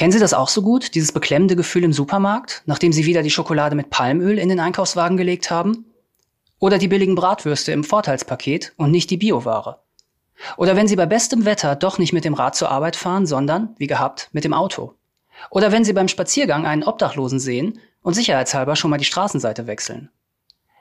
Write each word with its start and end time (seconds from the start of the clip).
Kennen 0.00 0.12
Sie 0.12 0.18
das 0.18 0.32
auch 0.32 0.48
so 0.48 0.62
gut, 0.62 0.94
dieses 0.94 1.12
beklemmende 1.12 1.56
Gefühl 1.56 1.84
im 1.84 1.92
Supermarkt, 1.92 2.62
nachdem 2.64 2.90
Sie 2.90 3.04
wieder 3.04 3.22
die 3.22 3.28
Schokolade 3.28 3.76
mit 3.76 3.90
Palmöl 3.90 4.38
in 4.38 4.48
den 4.48 4.58
Einkaufswagen 4.58 5.18
gelegt 5.18 5.50
haben? 5.50 5.84
Oder 6.58 6.78
die 6.78 6.88
billigen 6.88 7.16
Bratwürste 7.16 7.72
im 7.72 7.84
Vorteilspaket 7.84 8.72
und 8.78 8.92
nicht 8.92 9.10
die 9.10 9.18
Bioware? 9.18 9.82
Oder 10.56 10.74
wenn 10.74 10.88
Sie 10.88 10.96
bei 10.96 11.04
bestem 11.04 11.44
Wetter 11.44 11.76
doch 11.76 11.98
nicht 11.98 12.14
mit 12.14 12.24
dem 12.24 12.32
Rad 12.32 12.56
zur 12.56 12.70
Arbeit 12.70 12.96
fahren, 12.96 13.26
sondern, 13.26 13.74
wie 13.76 13.88
gehabt, 13.88 14.30
mit 14.32 14.44
dem 14.44 14.54
Auto? 14.54 14.94
Oder 15.50 15.70
wenn 15.70 15.84
Sie 15.84 15.92
beim 15.92 16.08
Spaziergang 16.08 16.64
einen 16.64 16.84
Obdachlosen 16.84 17.38
sehen 17.38 17.78
und 18.00 18.14
sicherheitshalber 18.14 18.76
schon 18.76 18.90
mal 18.90 18.96
die 18.96 19.04
Straßenseite 19.04 19.66
wechseln? 19.66 20.08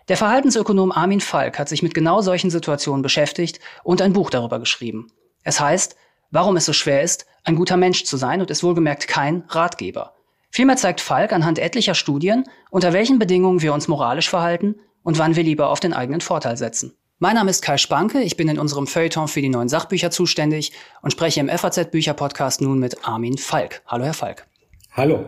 Der 0.08 0.16
Verhaltensökonom 0.16 0.94
Armin 0.94 1.20
Falk 1.20 1.60
hat 1.60 1.68
sich 1.68 1.84
mit 1.84 1.94
genau 1.94 2.22
solchen 2.22 2.52
Situationen 2.52 3.02
beschäftigt 3.02 3.60
und 3.84 4.02
ein 4.02 4.14
Buch 4.14 4.30
darüber 4.30 4.60
geschrieben. 4.60 5.12
Es 5.44 5.60
heißt, 5.60 5.98
warum 6.32 6.56
es 6.56 6.66
so 6.66 6.72
schwer 6.72 7.02
ist, 7.02 7.26
ein 7.50 7.56
guter 7.56 7.78
Mensch 7.78 8.04
zu 8.04 8.16
sein 8.16 8.42
und 8.42 8.52
ist 8.52 8.64
wohlgemerkt 8.64 9.08
kein 9.08 9.44
Ratgeber. 9.50 10.14
Vielmehr 10.52 10.78
zeigt 10.78 11.02
Falk 11.02 11.34
anhand 11.34 11.58
etlicher 11.58 11.96
Studien, 11.96 12.44
unter 12.70 12.94
welchen 12.94 13.18
Bedingungen 13.18 13.64
wir 13.64 13.74
uns 13.74 13.88
moralisch 13.88 14.30
verhalten 14.30 14.76
und 15.02 15.18
wann 15.18 15.36
wir 15.36 15.42
lieber 15.42 15.70
auf 15.70 15.80
den 15.80 15.94
eigenen 15.94 16.22
Vorteil 16.22 16.58
setzen. 16.58 16.96
Mein 17.18 17.36
Name 17.36 17.50
ist 17.50 17.64
Kai 17.64 17.78
Spanke, 17.78 18.22
ich 18.22 18.38
bin 18.38 18.50
in 18.50 18.60
unserem 18.60 18.86
Feuilleton 18.86 19.28
für 19.28 19.42
die 19.42 19.50
neuen 19.50 19.68
Sachbücher 19.68 20.12
zuständig 20.12 20.74
und 21.02 21.12
spreche 21.12 21.40
im 21.40 21.50
FAZ 21.50 21.90
Bücher 21.90 22.14
Podcast 22.14 22.62
nun 22.62 22.78
mit 22.78 23.04
Armin 23.06 23.40
Falk. 23.40 23.82
Hallo, 23.88 24.06
Herr 24.06 24.14
Falk. 24.14 24.46
Hallo. 24.92 25.26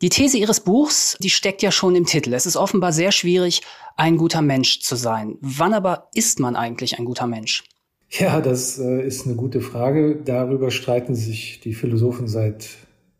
Die 0.00 0.10
These 0.10 0.38
Ihres 0.38 0.60
Buchs, 0.60 1.16
die 1.20 1.30
steckt 1.30 1.60
ja 1.60 1.72
schon 1.72 1.96
im 1.96 2.06
Titel. 2.06 2.34
Es 2.34 2.46
ist 2.46 2.56
offenbar 2.56 2.92
sehr 2.92 3.10
schwierig, 3.10 3.62
ein 3.96 4.16
guter 4.16 4.42
Mensch 4.42 4.80
zu 4.80 4.94
sein. 4.94 5.38
Wann 5.40 5.74
aber 5.74 6.08
ist 6.14 6.38
man 6.38 6.54
eigentlich 6.54 6.98
ein 6.98 7.04
guter 7.04 7.26
Mensch? 7.26 7.64
Ja, 8.08 8.40
das 8.40 8.78
äh, 8.78 9.06
ist 9.06 9.26
eine 9.26 9.36
gute 9.36 9.60
Frage. 9.60 10.18
Darüber 10.24 10.70
streiten 10.70 11.14
sich 11.14 11.60
die 11.60 11.74
Philosophen 11.74 12.28
seit 12.28 12.68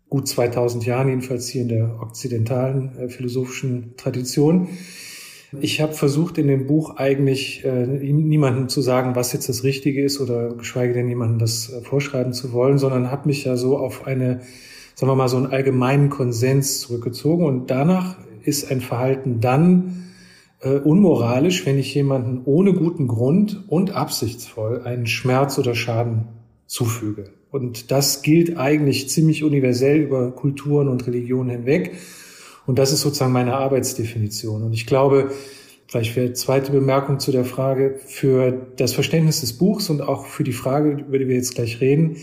gut 0.08 0.28
2000 0.28 0.86
Jahren, 0.86 1.08
jedenfalls 1.08 1.48
hier 1.48 1.62
in 1.62 1.68
der 1.68 2.00
okzidentalen 2.00 2.96
äh, 2.96 3.08
philosophischen 3.08 3.94
Tradition. 3.96 4.68
Ich 5.60 5.80
habe 5.80 5.92
versucht, 5.92 6.38
in 6.38 6.48
dem 6.48 6.66
Buch 6.66 6.96
eigentlich 6.96 7.64
äh, 7.64 7.86
niemandem 7.86 8.68
zu 8.68 8.80
sagen, 8.80 9.16
was 9.16 9.32
jetzt 9.32 9.48
das 9.48 9.64
Richtige 9.64 10.04
ist 10.04 10.20
oder 10.20 10.54
geschweige 10.54 10.92
denn 10.94 11.08
jemandem 11.08 11.38
das 11.38 11.72
äh, 11.72 11.80
vorschreiben 11.82 12.32
zu 12.32 12.52
wollen, 12.52 12.78
sondern 12.78 13.10
habe 13.10 13.28
mich 13.28 13.44
ja 13.44 13.56
so 13.56 13.78
auf 13.78 14.06
eine 14.06 14.40
sagen 14.96 15.12
wir 15.12 15.14
mal, 15.14 15.28
so 15.28 15.36
einen 15.36 15.46
allgemeinen 15.46 16.08
Konsens 16.08 16.80
zurückgezogen. 16.80 17.44
Und 17.44 17.70
danach 17.70 18.16
ist 18.42 18.70
ein 18.70 18.80
Verhalten 18.80 19.40
dann 19.40 20.05
äh, 20.66 20.80
unmoralisch, 20.80 21.64
wenn 21.64 21.78
ich 21.78 21.94
jemanden 21.94 22.42
ohne 22.44 22.72
guten 22.72 23.06
Grund 23.06 23.62
und 23.68 23.92
absichtsvoll 23.92 24.82
einen 24.82 25.06
Schmerz 25.06 25.58
oder 25.58 25.76
Schaden 25.76 26.24
zufüge. 26.66 27.30
Und 27.52 27.92
das 27.92 28.22
gilt 28.22 28.56
eigentlich 28.56 29.08
ziemlich 29.08 29.44
universell 29.44 29.98
über 29.98 30.32
Kulturen 30.32 30.88
und 30.88 31.06
Religionen 31.06 31.50
hinweg. 31.50 31.94
Und 32.66 32.80
das 32.80 32.92
ist 32.92 33.02
sozusagen 33.02 33.32
meine 33.32 33.54
Arbeitsdefinition. 33.54 34.64
Und 34.64 34.72
ich 34.72 34.86
glaube, 34.86 35.30
vielleicht 35.86 36.12
für 36.12 36.32
zweite 36.32 36.72
Bemerkung 36.72 37.20
zu 37.20 37.30
der 37.30 37.44
Frage, 37.44 38.00
für 38.04 38.66
das 38.76 38.92
Verständnis 38.92 39.42
des 39.42 39.52
Buchs 39.52 39.88
und 39.88 40.02
auch 40.02 40.26
für 40.26 40.42
die 40.42 40.52
Frage, 40.52 41.04
über 41.06 41.20
die 41.20 41.28
wir 41.28 41.36
jetzt 41.36 41.54
gleich 41.54 41.80
reden, 41.80 42.16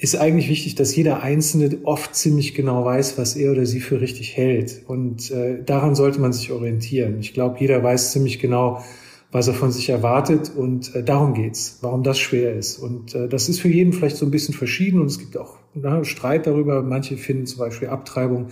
ist 0.00 0.16
eigentlich 0.16 0.48
wichtig, 0.48 0.76
dass 0.76 0.96
jeder 0.96 1.22
Einzelne 1.22 1.78
oft 1.84 2.14
ziemlich 2.14 2.54
genau 2.54 2.86
weiß, 2.86 3.18
was 3.18 3.36
er 3.36 3.52
oder 3.52 3.66
sie 3.66 3.80
für 3.80 4.00
richtig 4.00 4.34
hält. 4.34 4.82
Und 4.86 5.30
äh, 5.30 5.62
daran 5.62 5.94
sollte 5.94 6.20
man 6.20 6.32
sich 6.32 6.50
orientieren. 6.52 7.18
Ich 7.20 7.34
glaube, 7.34 7.60
jeder 7.60 7.82
weiß 7.82 8.12
ziemlich 8.12 8.38
genau, 8.38 8.82
was 9.30 9.46
er 9.46 9.52
von 9.52 9.70
sich 9.70 9.90
erwartet. 9.90 10.52
Und 10.56 10.94
äh, 10.94 11.04
darum 11.04 11.34
geht's, 11.34 11.80
warum 11.82 12.02
das 12.02 12.18
schwer 12.18 12.54
ist. 12.54 12.78
Und 12.78 13.14
äh, 13.14 13.28
das 13.28 13.50
ist 13.50 13.60
für 13.60 13.68
jeden 13.68 13.92
vielleicht 13.92 14.16
so 14.16 14.24
ein 14.24 14.30
bisschen 14.30 14.54
verschieden. 14.54 15.00
Und 15.00 15.06
es 15.06 15.18
gibt 15.18 15.36
auch 15.36 15.56
na, 15.74 16.02
Streit 16.02 16.46
darüber. 16.46 16.82
Manche 16.82 17.18
finden 17.18 17.44
zum 17.44 17.58
Beispiel 17.58 17.88
Abtreibung 17.88 18.48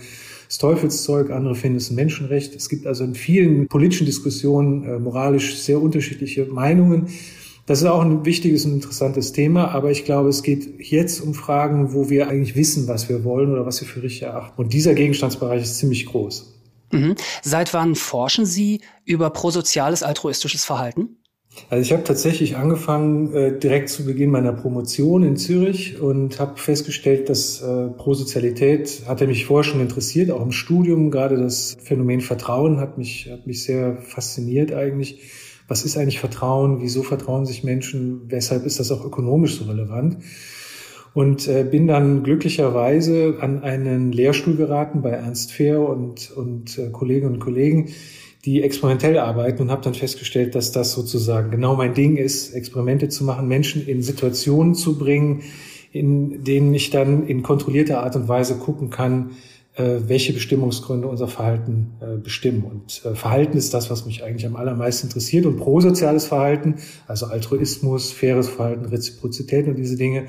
das 0.47 0.59
Teufelszeug, 0.59 1.31
andere 1.31 1.55
finden 1.55 1.77
es 1.77 1.89
ein 1.89 1.95
Menschenrecht. 1.95 2.55
Es 2.55 2.69
gibt 2.69 2.85
also 2.85 3.03
in 3.03 3.15
vielen 3.15 3.67
politischen 3.67 4.05
Diskussionen 4.05 4.83
äh, 4.83 4.99
moralisch 4.99 5.57
sehr 5.57 5.81
unterschiedliche 5.81 6.45
Meinungen. 6.45 7.07
Das 7.69 7.81
ist 7.81 7.85
auch 7.85 8.01
ein 8.01 8.25
wichtiges 8.25 8.65
und 8.65 8.73
interessantes 8.73 9.31
Thema, 9.31 9.67
aber 9.67 9.91
ich 9.91 10.03
glaube, 10.03 10.29
es 10.29 10.41
geht 10.41 10.79
jetzt 10.79 11.21
um 11.21 11.35
Fragen, 11.35 11.93
wo 11.93 12.09
wir 12.09 12.27
eigentlich 12.27 12.55
wissen, 12.55 12.87
was 12.87 13.09
wir 13.09 13.23
wollen 13.23 13.51
oder 13.51 13.63
was 13.63 13.79
wir 13.79 13.87
für 13.87 14.01
richtig 14.01 14.23
erachten. 14.23 14.59
Und 14.59 14.73
dieser 14.73 14.95
Gegenstandsbereich 14.95 15.61
ist 15.61 15.77
ziemlich 15.77 16.07
groß. 16.07 16.51
Mhm. 16.91 17.13
Seit 17.43 17.71
wann 17.75 17.93
forschen 17.93 18.47
Sie 18.47 18.81
über 19.05 19.29
prosoziales 19.29 20.01
altruistisches 20.01 20.65
Verhalten? 20.65 21.17
Also 21.69 21.83
ich 21.83 21.91
habe 21.91 22.03
tatsächlich 22.03 22.57
angefangen 22.57 23.35
äh, 23.35 23.59
direkt 23.59 23.89
zu 23.89 24.03
Beginn 24.03 24.31
meiner 24.31 24.53
Promotion 24.53 25.21
in 25.21 25.37
Zürich 25.37 26.01
und 26.01 26.39
habe 26.39 26.57
festgestellt, 26.57 27.29
dass 27.29 27.61
äh, 27.61 27.89
Prosozialität 27.89 29.03
hatte 29.07 29.27
mich 29.27 29.45
vorher 29.45 29.69
schon 29.69 29.81
interessiert, 29.81 30.31
auch 30.31 30.41
im 30.41 30.53
Studium. 30.53 31.11
Gerade 31.11 31.37
das 31.37 31.77
Phänomen 31.83 32.21
Vertrauen 32.21 32.79
hat 32.79 32.97
mich 32.97 33.29
hat 33.31 33.45
mich 33.45 33.63
sehr 33.63 33.97
fasziniert 34.01 34.73
eigentlich 34.73 35.19
was 35.69 35.85
ist 35.85 35.97
eigentlich 35.97 36.19
Vertrauen, 36.19 36.81
wieso 36.81 37.03
vertrauen 37.03 37.45
sich 37.45 37.63
Menschen, 37.63 38.23
weshalb 38.27 38.65
ist 38.65 38.79
das 38.79 38.91
auch 38.91 39.05
ökonomisch 39.05 39.57
so 39.57 39.65
relevant. 39.65 40.17
Und 41.13 41.47
äh, 41.47 41.63
bin 41.63 41.87
dann 41.87 42.23
glücklicherweise 42.23 43.37
an 43.39 43.63
einen 43.63 44.11
Lehrstuhl 44.11 44.55
geraten 44.55 45.01
bei 45.01 45.11
Ernst 45.11 45.51
Fehr 45.51 45.79
und, 45.79 46.31
und 46.31 46.77
äh, 46.77 46.89
Kolleginnen 46.89 47.33
und 47.33 47.39
Kollegen, 47.39 47.89
die 48.45 48.63
experimentell 48.63 49.17
arbeiten 49.17 49.61
und 49.61 49.71
habe 49.71 49.83
dann 49.83 49.93
festgestellt, 49.93 50.55
dass 50.55 50.71
das 50.71 50.93
sozusagen 50.93 51.51
genau 51.51 51.75
mein 51.75 51.93
Ding 51.93 52.15
ist, 52.15 52.53
Experimente 52.53 53.09
zu 53.09 53.23
machen, 53.23 53.47
Menschen 53.47 53.87
in 53.87 54.01
Situationen 54.01 54.75
zu 54.75 54.97
bringen, 54.97 55.43
in 55.91 56.43
denen 56.43 56.73
ich 56.73 56.89
dann 56.89 57.27
in 57.27 57.43
kontrollierter 57.43 58.03
Art 58.03 58.15
und 58.15 58.27
Weise 58.27 58.55
gucken 58.57 58.89
kann, 58.89 59.31
welche 59.79 60.33
Bestimmungsgründe 60.33 61.07
unser 61.07 61.27
Verhalten 61.27 61.91
äh, 62.01 62.17
bestimmen. 62.17 62.63
Und 62.63 63.05
äh, 63.05 63.15
Verhalten 63.15 63.57
ist 63.57 63.73
das, 63.73 63.89
was 63.89 64.05
mich 64.05 64.23
eigentlich 64.23 64.45
am 64.45 64.55
allermeisten 64.55 65.07
interessiert. 65.07 65.45
Und 65.45 65.57
prosoziales 65.57 66.25
Verhalten, 66.25 66.75
also 67.07 67.27
Altruismus, 67.27 68.11
faires 68.11 68.49
Verhalten, 68.49 68.85
Reziprozität 68.85 69.67
und 69.67 69.75
diese 69.75 69.95
Dinge, 69.95 70.27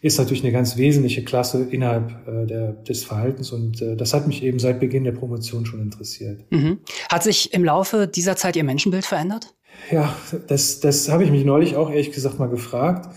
ist 0.00 0.18
natürlich 0.18 0.42
eine 0.44 0.52
ganz 0.52 0.76
wesentliche 0.76 1.24
Klasse 1.24 1.66
innerhalb 1.70 2.26
äh, 2.28 2.46
der, 2.46 2.72
des 2.72 3.04
Verhaltens 3.04 3.50
und 3.50 3.82
äh, 3.82 3.96
das 3.96 4.14
hat 4.14 4.28
mich 4.28 4.42
eben 4.42 4.58
seit 4.58 4.80
Beginn 4.80 5.04
der 5.04 5.12
Promotion 5.12 5.66
schon 5.66 5.80
interessiert. 5.80 6.44
Mhm. 6.50 6.78
Hat 7.10 7.24
sich 7.24 7.52
im 7.52 7.64
Laufe 7.64 8.06
dieser 8.06 8.36
Zeit 8.36 8.56
Ihr 8.56 8.64
Menschenbild 8.64 9.04
verändert? 9.04 9.54
Ja, 9.90 10.16
das, 10.46 10.80
das 10.80 11.08
habe 11.08 11.24
ich 11.24 11.30
mich 11.30 11.44
neulich 11.44 11.76
auch 11.76 11.90
ehrlich 11.90 12.12
gesagt 12.12 12.38
mal 12.38 12.48
gefragt. 12.48 13.08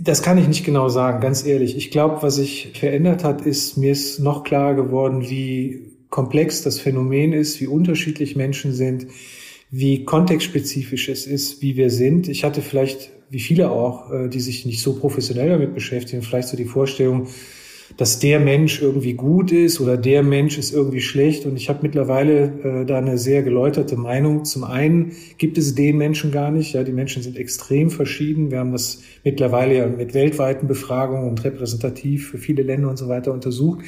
Das 0.00 0.22
kann 0.22 0.38
ich 0.38 0.48
nicht 0.48 0.64
genau 0.64 0.88
sagen, 0.88 1.20
ganz 1.20 1.46
ehrlich. 1.46 1.76
Ich 1.76 1.90
glaube, 1.90 2.22
was 2.22 2.36
sich 2.36 2.72
verändert 2.74 3.22
hat, 3.22 3.42
ist, 3.42 3.76
mir 3.76 3.92
ist 3.92 4.18
noch 4.18 4.42
klarer 4.42 4.74
geworden, 4.74 5.28
wie 5.28 5.92
komplex 6.10 6.62
das 6.62 6.80
Phänomen 6.80 7.32
ist, 7.32 7.60
wie 7.60 7.66
unterschiedlich 7.66 8.36
Menschen 8.36 8.72
sind, 8.72 9.06
wie 9.70 10.04
kontextspezifisch 10.04 11.08
es 11.08 11.26
ist, 11.26 11.62
wie 11.62 11.76
wir 11.76 11.90
sind. 11.90 12.28
Ich 12.28 12.44
hatte 12.44 12.60
vielleicht, 12.60 13.10
wie 13.30 13.40
viele 13.40 13.70
auch, 13.70 14.12
äh, 14.12 14.28
die 14.28 14.40
sich 14.40 14.66
nicht 14.66 14.82
so 14.82 14.94
professionell 14.94 15.48
damit 15.48 15.74
beschäftigen, 15.74 16.22
vielleicht 16.22 16.48
so 16.48 16.56
die 16.56 16.66
Vorstellung, 16.66 17.28
dass 17.96 18.18
der 18.18 18.40
Mensch 18.40 18.80
irgendwie 18.80 19.14
gut 19.14 19.52
ist 19.52 19.80
oder 19.80 19.96
der 19.96 20.22
Mensch 20.22 20.58
ist 20.58 20.72
irgendwie 20.72 21.00
schlecht. 21.00 21.46
Und 21.46 21.56
ich 21.56 21.68
habe 21.68 21.80
mittlerweile 21.82 22.82
äh, 22.82 22.86
da 22.86 22.98
eine 22.98 23.18
sehr 23.18 23.42
geläuterte 23.42 23.96
Meinung. 23.96 24.44
Zum 24.44 24.64
einen 24.64 25.12
gibt 25.38 25.58
es 25.58 25.74
den 25.74 25.98
Menschen 25.98 26.32
gar 26.32 26.50
nicht. 26.50 26.72
Ja, 26.72 26.84
die 26.84 26.92
Menschen 26.92 27.22
sind 27.22 27.36
extrem 27.36 27.90
verschieden. 27.90 28.50
Wir 28.50 28.58
haben 28.58 28.72
das 28.72 29.02
mittlerweile 29.24 29.76
ja 29.76 29.86
mit 29.86 30.14
weltweiten 30.14 30.66
Befragungen 30.66 31.28
und 31.28 31.44
repräsentativ 31.44 32.30
für 32.30 32.38
viele 32.38 32.62
Länder 32.62 32.88
und 32.88 32.96
so 32.96 33.08
weiter 33.08 33.32
untersucht. 33.32 33.84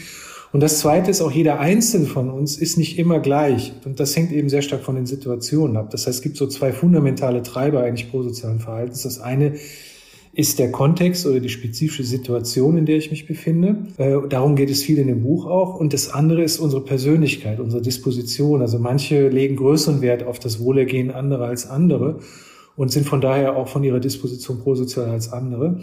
Und 0.55 0.61
das 0.61 0.79
Zweite 0.79 1.11
ist, 1.11 1.21
auch 1.21 1.33
jeder 1.33 1.59
Einzelne 1.59 2.07
von 2.07 2.31
uns 2.31 2.57
ist 2.57 2.79
nicht 2.79 2.97
immer 2.97 3.19
gleich. 3.19 3.73
Und 3.85 3.99
das 3.99 4.15
hängt 4.15 4.31
eben 4.31 4.49
sehr 4.49 4.63
stark 4.63 4.85
von 4.85 4.95
den 4.95 5.05
Situationen 5.05 5.77
ab. 5.77 5.91
Das 5.91 6.07
heißt, 6.07 6.19
es 6.19 6.23
gibt 6.23 6.37
so 6.37 6.47
zwei 6.47 6.73
fundamentale 6.73 7.43
Treiber 7.43 7.83
eigentlich 7.83 8.09
prosozialen 8.09 8.61
Verhaltens. 8.61 9.03
Das 9.03 9.21
eine 9.21 9.55
ist 10.35 10.59
der 10.59 10.73
Kontext 10.73 11.27
oder 11.27 11.41
die 11.41 11.49
spezifische 11.49 12.05
Situation, 12.05 12.77
in 12.77 12.87
der 12.87 12.97
ich 12.97 13.11
mich 13.11 13.27
befinde. 13.27 13.77
Äh, 13.99 14.17
darum 14.29 14.57
geht 14.57 14.71
es 14.71 14.83
viel 14.83 14.99
in 14.99 15.07
dem 15.07 15.23
Buch 15.23 15.47
auch. 15.47 15.79
Und 15.79 15.93
das 15.93 16.09
andere 16.11 16.43
ist 16.43 16.59
unsere 16.59 16.83
Persönlichkeit, 16.83 17.61
unsere 17.61 17.83
Disposition. 17.83 18.61
Also 18.61 18.79
manche 18.79 19.29
legen 19.29 19.57
größeren 19.57 20.01
Wert 20.01 20.25
auf 20.25 20.39
das 20.39 20.59
Wohlergehen 20.59 21.11
anderer 21.11 21.47
als 21.47 21.71
andere 21.71 22.19
und 22.77 22.91
sind 22.91 23.07
von 23.07 23.21
daher 23.21 23.57
auch 23.57 23.69
von 23.69 23.85
ihrer 23.85 24.01
Disposition 24.01 24.59
prosozial 24.59 25.09
als 25.09 25.33
andere. 25.33 25.81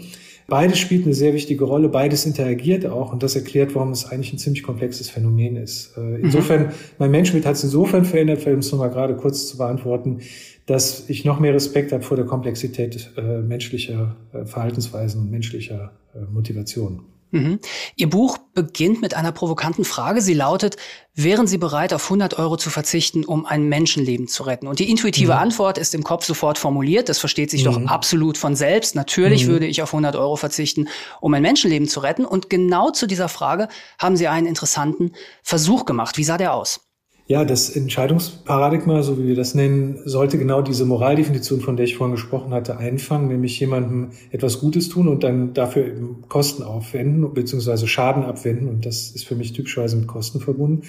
Beides 0.48 0.78
spielt 0.78 1.06
eine 1.06 1.14
sehr 1.14 1.32
wichtige 1.32 1.64
Rolle, 1.64 1.88
beides 1.88 2.26
interagiert 2.26 2.84
auch 2.84 3.12
und 3.12 3.22
das 3.22 3.36
erklärt, 3.36 3.74
warum 3.74 3.92
es 3.92 4.04
eigentlich 4.04 4.32
ein 4.32 4.38
ziemlich 4.38 4.62
komplexes 4.62 5.08
Phänomen 5.08 5.56
ist. 5.56 5.96
Äh, 5.96 6.00
mhm. 6.00 6.24
Insofern, 6.24 6.72
mein 6.98 7.10
Menschenbild 7.10 7.46
hat 7.46 7.54
es 7.54 7.64
insofern 7.64 8.04
verändert, 8.04 8.40
vielleicht 8.40 8.54
um 8.54 8.60
es 8.60 8.72
nochmal 8.72 8.90
gerade 8.90 9.16
kurz 9.16 9.46
zu 9.46 9.56
beantworten, 9.56 10.18
dass 10.66 11.08
ich 11.08 11.24
noch 11.24 11.40
mehr 11.40 11.54
Respekt 11.54 11.92
habe 11.92 12.02
vor 12.02 12.16
der 12.16 12.26
Komplexität 12.26 13.10
äh, 13.16 13.40
menschlicher 13.40 14.16
äh, 14.32 14.44
Verhaltensweisen 14.44 15.20
und 15.20 15.30
menschlicher 15.30 15.92
äh, 16.14 16.20
Motivation. 16.32 17.04
Mhm. 17.32 17.60
Ihr 17.96 18.10
Buch 18.10 18.36
beginnt 18.52 19.00
mit 19.00 19.14
einer 19.14 19.32
provokanten 19.32 19.86
Frage. 19.86 20.20
Sie 20.20 20.34
lautet, 20.34 20.76
wären 21.14 21.46
Sie 21.46 21.56
bereit, 21.56 21.94
auf 21.94 22.04
100 22.04 22.38
Euro 22.38 22.58
zu 22.58 22.68
verzichten, 22.68 23.24
um 23.24 23.46
ein 23.46 23.68
Menschenleben 23.70 24.28
zu 24.28 24.42
retten? 24.42 24.66
Und 24.66 24.80
die 24.80 24.90
intuitive 24.90 25.32
mhm. 25.32 25.38
Antwort 25.38 25.78
ist 25.78 25.94
im 25.94 26.04
Kopf 26.04 26.26
sofort 26.26 26.58
formuliert. 26.58 27.08
Das 27.08 27.18
versteht 27.18 27.50
sich 27.50 27.64
mhm. 27.64 27.72
doch 27.72 27.86
absolut 27.86 28.36
von 28.36 28.54
selbst. 28.54 28.94
Natürlich 28.94 29.46
mhm. 29.46 29.52
würde 29.52 29.66
ich 29.66 29.82
auf 29.82 29.94
100 29.94 30.14
Euro 30.14 30.36
verzichten, 30.36 30.88
um 31.22 31.32
ein 31.32 31.42
Menschenleben 31.42 31.88
zu 31.88 32.00
retten. 32.00 32.26
Und 32.26 32.50
genau 32.50 32.90
zu 32.90 33.06
dieser 33.06 33.30
Frage 33.30 33.68
haben 33.98 34.16
Sie 34.16 34.28
einen 34.28 34.46
interessanten 34.46 35.12
Versuch 35.42 35.86
gemacht. 35.86 36.18
Wie 36.18 36.24
sah 36.24 36.36
der 36.36 36.52
aus? 36.52 36.91
Ja, 37.32 37.46
das 37.46 37.74
Entscheidungsparadigma, 37.74 39.02
so 39.02 39.18
wie 39.18 39.28
wir 39.28 39.34
das 39.34 39.54
nennen, 39.54 40.00
sollte 40.04 40.36
genau 40.36 40.60
diese 40.60 40.84
Moraldefinition, 40.84 41.62
von 41.62 41.78
der 41.78 41.86
ich 41.86 41.96
vorhin 41.96 42.14
gesprochen 42.14 42.52
hatte, 42.52 42.76
einfangen, 42.76 43.28
nämlich 43.28 43.58
jemandem 43.58 44.10
etwas 44.32 44.60
Gutes 44.60 44.90
tun 44.90 45.08
und 45.08 45.24
dann 45.24 45.54
dafür 45.54 45.86
eben 45.86 46.24
Kosten 46.28 46.62
aufwenden 46.62 47.32
bzw. 47.32 47.86
Schaden 47.86 48.24
abwenden. 48.24 48.68
Und 48.68 48.84
das 48.84 49.12
ist 49.12 49.24
für 49.24 49.34
mich 49.34 49.54
typischerweise 49.54 49.96
mit 49.96 50.08
Kosten 50.08 50.40
verbunden. 50.40 50.82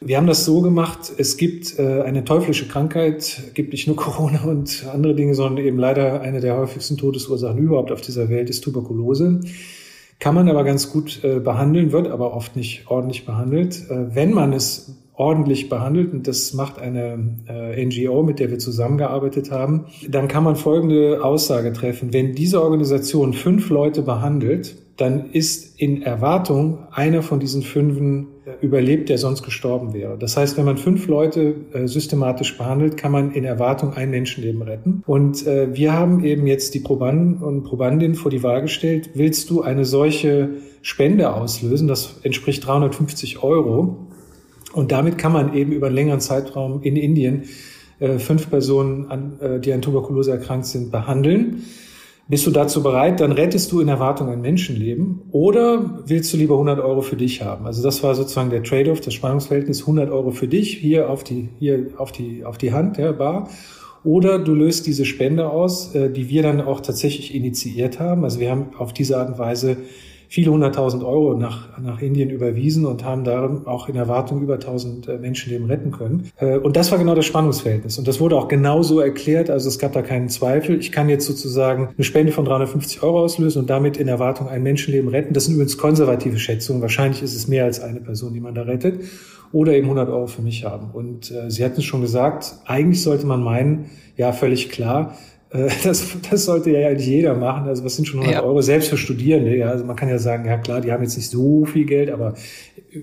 Wir 0.00 0.16
haben 0.16 0.26
das 0.26 0.44
so 0.44 0.60
gemacht, 0.60 1.12
es 1.18 1.36
gibt 1.36 1.78
äh, 1.78 2.02
eine 2.02 2.24
teuflische 2.24 2.66
Krankheit, 2.66 3.40
gibt 3.54 3.70
nicht 3.70 3.86
nur 3.86 3.94
Corona 4.04 4.42
und 4.42 4.84
andere 4.92 5.14
Dinge, 5.14 5.36
sondern 5.36 5.64
eben 5.64 5.78
leider 5.78 6.20
eine 6.20 6.40
der 6.40 6.56
häufigsten 6.56 6.96
Todesursachen 6.96 7.58
überhaupt 7.58 7.92
auf 7.92 8.00
dieser 8.00 8.28
Welt 8.28 8.50
ist 8.50 8.62
Tuberkulose. 8.62 9.38
Kann 10.18 10.34
man 10.34 10.48
aber 10.48 10.64
ganz 10.64 10.90
gut 10.90 11.22
äh, 11.22 11.38
behandeln, 11.38 11.92
wird 11.92 12.08
aber 12.08 12.34
oft 12.34 12.56
nicht 12.56 12.90
ordentlich 12.90 13.24
behandelt. 13.24 13.88
Äh, 13.88 14.16
wenn 14.16 14.34
man 14.34 14.52
es 14.52 14.96
ordentlich 15.16 15.68
behandelt, 15.68 16.12
und 16.12 16.26
das 16.26 16.54
macht 16.54 16.78
eine 16.78 17.38
äh, 17.48 17.84
NGO, 17.84 18.22
mit 18.22 18.40
der 18.40 18.50
wir 18.50 18.58
zusammengearbeitet 18.58 19.50
haben, 19.50 19.86
dann 20.08 20.28
kann 20.28 20.44
man 20.44 20.56
folgende 20.56 21.24
Aussage 21.24 21.72
treffen. 21.72 22.12
Wenn 22.12 22.34
diese 22.34 22.62
Organisation 22.62 23.32
fünf 23.32 23.70
Leute 23.70 24.02
behandelt, 24.02 24.76
dann 24.96 25.30
ist 25.32 25.80
in 25.80 26.02
Erwartung 26.02 26.78
einer 26.92 27.22
von 27.22 27.40
diesen 27.40 27.62
fünfen 27.62 28.28
äh, 28.44 28.64
überlebt, 28.64 29.08
der 29.08 29.18
sonst 29.18 29.42
gestorben 29.42 29.92
wäre. 29.92 30.16
Das 30.18 30.36
heißt, 30.36 30.56
wenn 30.56 30.64
man 30.64 30.76
fünf 30.76 31.08
Leute 31.08 31.54
äh, 31.72 31.86
systematisch 31.88 32.56
behandelt, 32.56 32.96
kann 32.96 33.10
man 33.10 33.32
in 33.32 33.44
Erwartung 33.44 33.94
ein 33.94 34.10
Menschenleben 34.10 34.62
retten. 34.62 35.02
Und 35.06 35.46
äh, 35.46 35.74
wir 35.74 35.92
haben 35.92 36.24
eben 36.24 36.46
jetzt 36.46 36.74
die 36.74 36.80
Probanden 36.80 37.42
und 37.42 37.64
Probandinnen 37.64 38.14
vor 38.14 38.30
die 38.30 38.42
Wahl 38.42 38.62
gestellt, 38.62 39.10
willst 39.14 39.50
du 39.50 39.62
eine 39.62 39.84
solche 39.84 40.50
Spende 40.82 41.32
auslösen? 41.32 41.88
Das 41.88 42.20
entspricht 42.22 42.66
350 42.66 43.42
Euro. 43.42 44.08
Und 44.74 44.92
damit 44.92 45.18
kann 45.18 45.32
man 45.32 45.54
eben 45.54 45.72
über 45.72 45.86
einen 45.86 45.96
längeren 45.96 46.20
Zeitraum 46.20 46.82
in 46.82 46.96
Indien 46.96 47.44
äh, 48.00 48.18
fünf 48.18 48.50
Personen, 48.50 49.10
an, 49.10 49.40
äh, 49.40 49.60
die 49.60 49.72
an 49.72 49.82
Tuberkulose 49.82 50.32
erkrankt 50.32 50.66
sind, 50.66 50.90
behandeln. 50.90 51.62
Bist 52.26 52.46
du 52.46 52.50
dazu 52.50 52.82
bereit, 52.82 53.20
dann 53.20 53.32
rettest 53.32 53.70
du 53.70 53.80
in 53.80 53.88
Erwartung 53.88 54.30
ein 54.30 54.40
Menschenleben 54.40 55.22
oder 55.30 56.02
willst 56.06 56.32
du 56.32 56.38
lieber 56.38 56.54
100 56.54 56.80
Euro 56.80 57.02
für 57.02 57.16
dich 57.16 57.42
haben? 57.42 57.66
Also 57.66 57.82
das 57.82 58.02
war 58.02 58.14
sozusagen 58.14 58.48
der 58.48 58.62
Trade-off, 58.62 59.02
das 59.02 59.12
Spannungsverhältnis 59.12 59.82
100 59.82 60.10
Euro 60.10 60.30
für 60.30 60.48
dich 60.48 60.74
hier 60.78 61.10
auf 61.10 61.22
die, 61.22 61.50
hier 61.58 61.88
auf 61.98 62.12
die, 62.12 62.46
auf 62.46 62.56
die 62.56 62.72
Hand, 62.72 62.96
ja, 62.96 63.12
bar. 63.12 63.50
Oder 64.04 64.38
du 64.38 64.54
löst 64.54 64.86
diese 64.86 65.04
Spende 65.04 65.50
aus, 65.50 65.94
äh, 65.94 66.10
die 66.10 66.30
wir 66.30 66.42
dann 66.42 66.62
auch 66.62 66.80
tatsächlich 66.80 67.34
initiiert 67.34 68.00
haben. 68.00 68.24
Also 68.24 68.40
wir 68.40 68.50
haben 68.50 68.68
auf 68.78 68.94
diese 68.94 69.18
Art 69.18 69.28
und 69.28 69.38
Weise 69.38 69.76
viele 70.28 70.50
hunderttausend 70.50 71.04
Euro 71.04 71.34
nach, 71.34 71.78
nach 71.78 72.00
Indien 72.00 72.30
überwiesen 72.30 72.86
und 72.86 73.04
haben 73.04 73.24
da 73.24 73.62
auch 73.64 73.88
in 73.88 73.96
Erwartung 73.96 74.42
über 74.42 74.58
tausend 74.58 75.08
äh, 75.08 75.18
Menschenleben 75.18 75.66
retten 75.66 75.90
können. 75.90 76.30
Äh, 76.38 76.58
und 76.58 76.76
das 76.76 76.90
war 76.90 76.98
genau 76.98 77.14
das 77.14 77.26
Spannungsverhältnis. 77.26 77.98
Und 77.98 78.08
das 78.08 78.20
wurde 78.20 78.36
auch 78.36 78.48
genau 78.48 78.82
so 78.82 79.00
erklärt. 79.00 79.50
Also 79.50 79.68
es 79.68 79.78
gab 79.78 79.92
da 79.92 80.02
keinen 80.02 80.28
Zweifel. 80.28 80.78
Ich 80.78 80.92
kann 80.92 81.08
jetzt 81.08 81.26
sozusagen 81.26 81.90
eine 81.94 82.04
Spende 82.04 82.32
von 82.32 82.44
350 82.44 83.02
Euro 83.02 83.20
auslösen 83.20 83.60
und 83.60 83.70
damit 83.70 83.96
in 83.96 84.08
Erwartung 84.08 84.48
ein 84.48 84.62
Menschenleben 84.62 85.08
retten. 85.08 85.34
Das 85.34 85.44
sind 85.44 85.54
übrigens 85.54 85.78
konservative 85.78 86.38
Schätzungen. 86.38 86.82
Wahrscheinlich 86.82 87.22
ist 87.22 87.34
es 87.34 87.48
mehr 87.48 87.64
als 87.64 87.80
eine 87.80 88.00
Person, 88.00 88.34
die 88.34 88.40
man 88.40 88.54
da 88.54 88.62
rettet. 88.62 89.00
Oder 89.52 89.74
eben 89.74 89.84
100 89.84 90.08
Euro 90.08 90.26
für 90.26 90.42
mich 90.42 90.64
haben. 90.64 90.90
Und 90.92 91.30
äh, 91.30 91.48
Sie 91.50 91.64
hatten 91.64 91.78
es 91.78 91.84
schon 91.84 92.00
gesagt, 92.00 92.56
eigentlich 92.64 93.02
sollte 93.02 93.24
man 93.24 93.42
meinen, 93.42 93.90
ja, 94.16 94.32
völlig 94.32 94.68
klar, 94.70 95.14
das, 95.84 96.16
das 96.28 96.46
sollte 96.46 96.70
ja 96.72 96.88
eigentlich 96.88 97.06
jeder 97.06 97.34
machen. 97.34 97.68
Also 97.68 97.84
was 97.84 97.94
sind 97.94 98.06
schon 98.06 98.20
100 98.20 98.42
ja. 98.42 98.46
Euro? 98.46 98.60
Selbst 98.60 98.88
für 98.88 98.96
Studierende. 98.96 99.56
Ja, 99.56 99.68
also 99.68 99.84
man 99.84 99.94
kann 99.94 100.08
ja 100.08 100.18
sagen, 100.18 100.46
ja 100.46 100.58
klar, 100.58 100.80
die 100.80 100.90
haben 100.90 101.04
jetzt 101.04 101.16
nicht 101.16 101.30
so 101.30 101.64
viel 101.64 101.84
Geld, 101.84 102.10
aber 102.10 102.34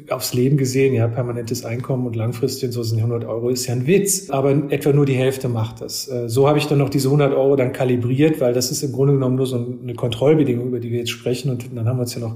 aufs 0.09 0.33
Leben 0.33 0.57
gesehen, 0.57 0.93
ja, 0.93 1.07
permanentes 1.07 1.63
Einkommen 1.63 2.05
und 2.05 2.15
langfristig 2.17 2.65
und 2.65 2.71
so 2.73 2.83
sind 2.83 2.97
100 2.97 3.23
Euro 3.23 3.49
ist 3.49 3.67
ja 3.67 3.73
ein 3.73 3.87
Witz. 3.87 4.29
Aber 4.31 4.51
etwa 4.69 4.91
nur 4.91 5.05
die 5.05 5.13
Hälfte 5.13 5.47
macht 5.47 5.79
das. 5.79 6.09
Äh, 6.09 6.27
so 6.27 6.49
habe 6.49 6.57
ich 6.57 6.67
dann 6.67 6.79
noch 6.79 6.89
diese 6.89 7.07
100 7.07 7.33
Euro 7.33 7.55
dann 7.55 7.71
kalibriert, 7.71 8.41
weil 8.41 8.53
das 8.53 8.69
ist 8.69 8.83
im 8.83 8.91
Grunde 8.91 9.13
genommen 9.13 9.37
nur 9.37 9.47
so 9.47 9.55
eine 9.55 9.93
Kontrollbedingung, 9.93 10.67
über 10.67 10.81
die 10.81 10.91
wir 10.91 10.99
jetzt 10.99 11.11
sprechen. 11.11 11.51
Und 11.51 11.69
dann 11.73 11.87
haben 11.87 11.97
wir 11.97 12.01
uns 12.01 12.15
ja 12.15 12.19
noch 12.19 12.35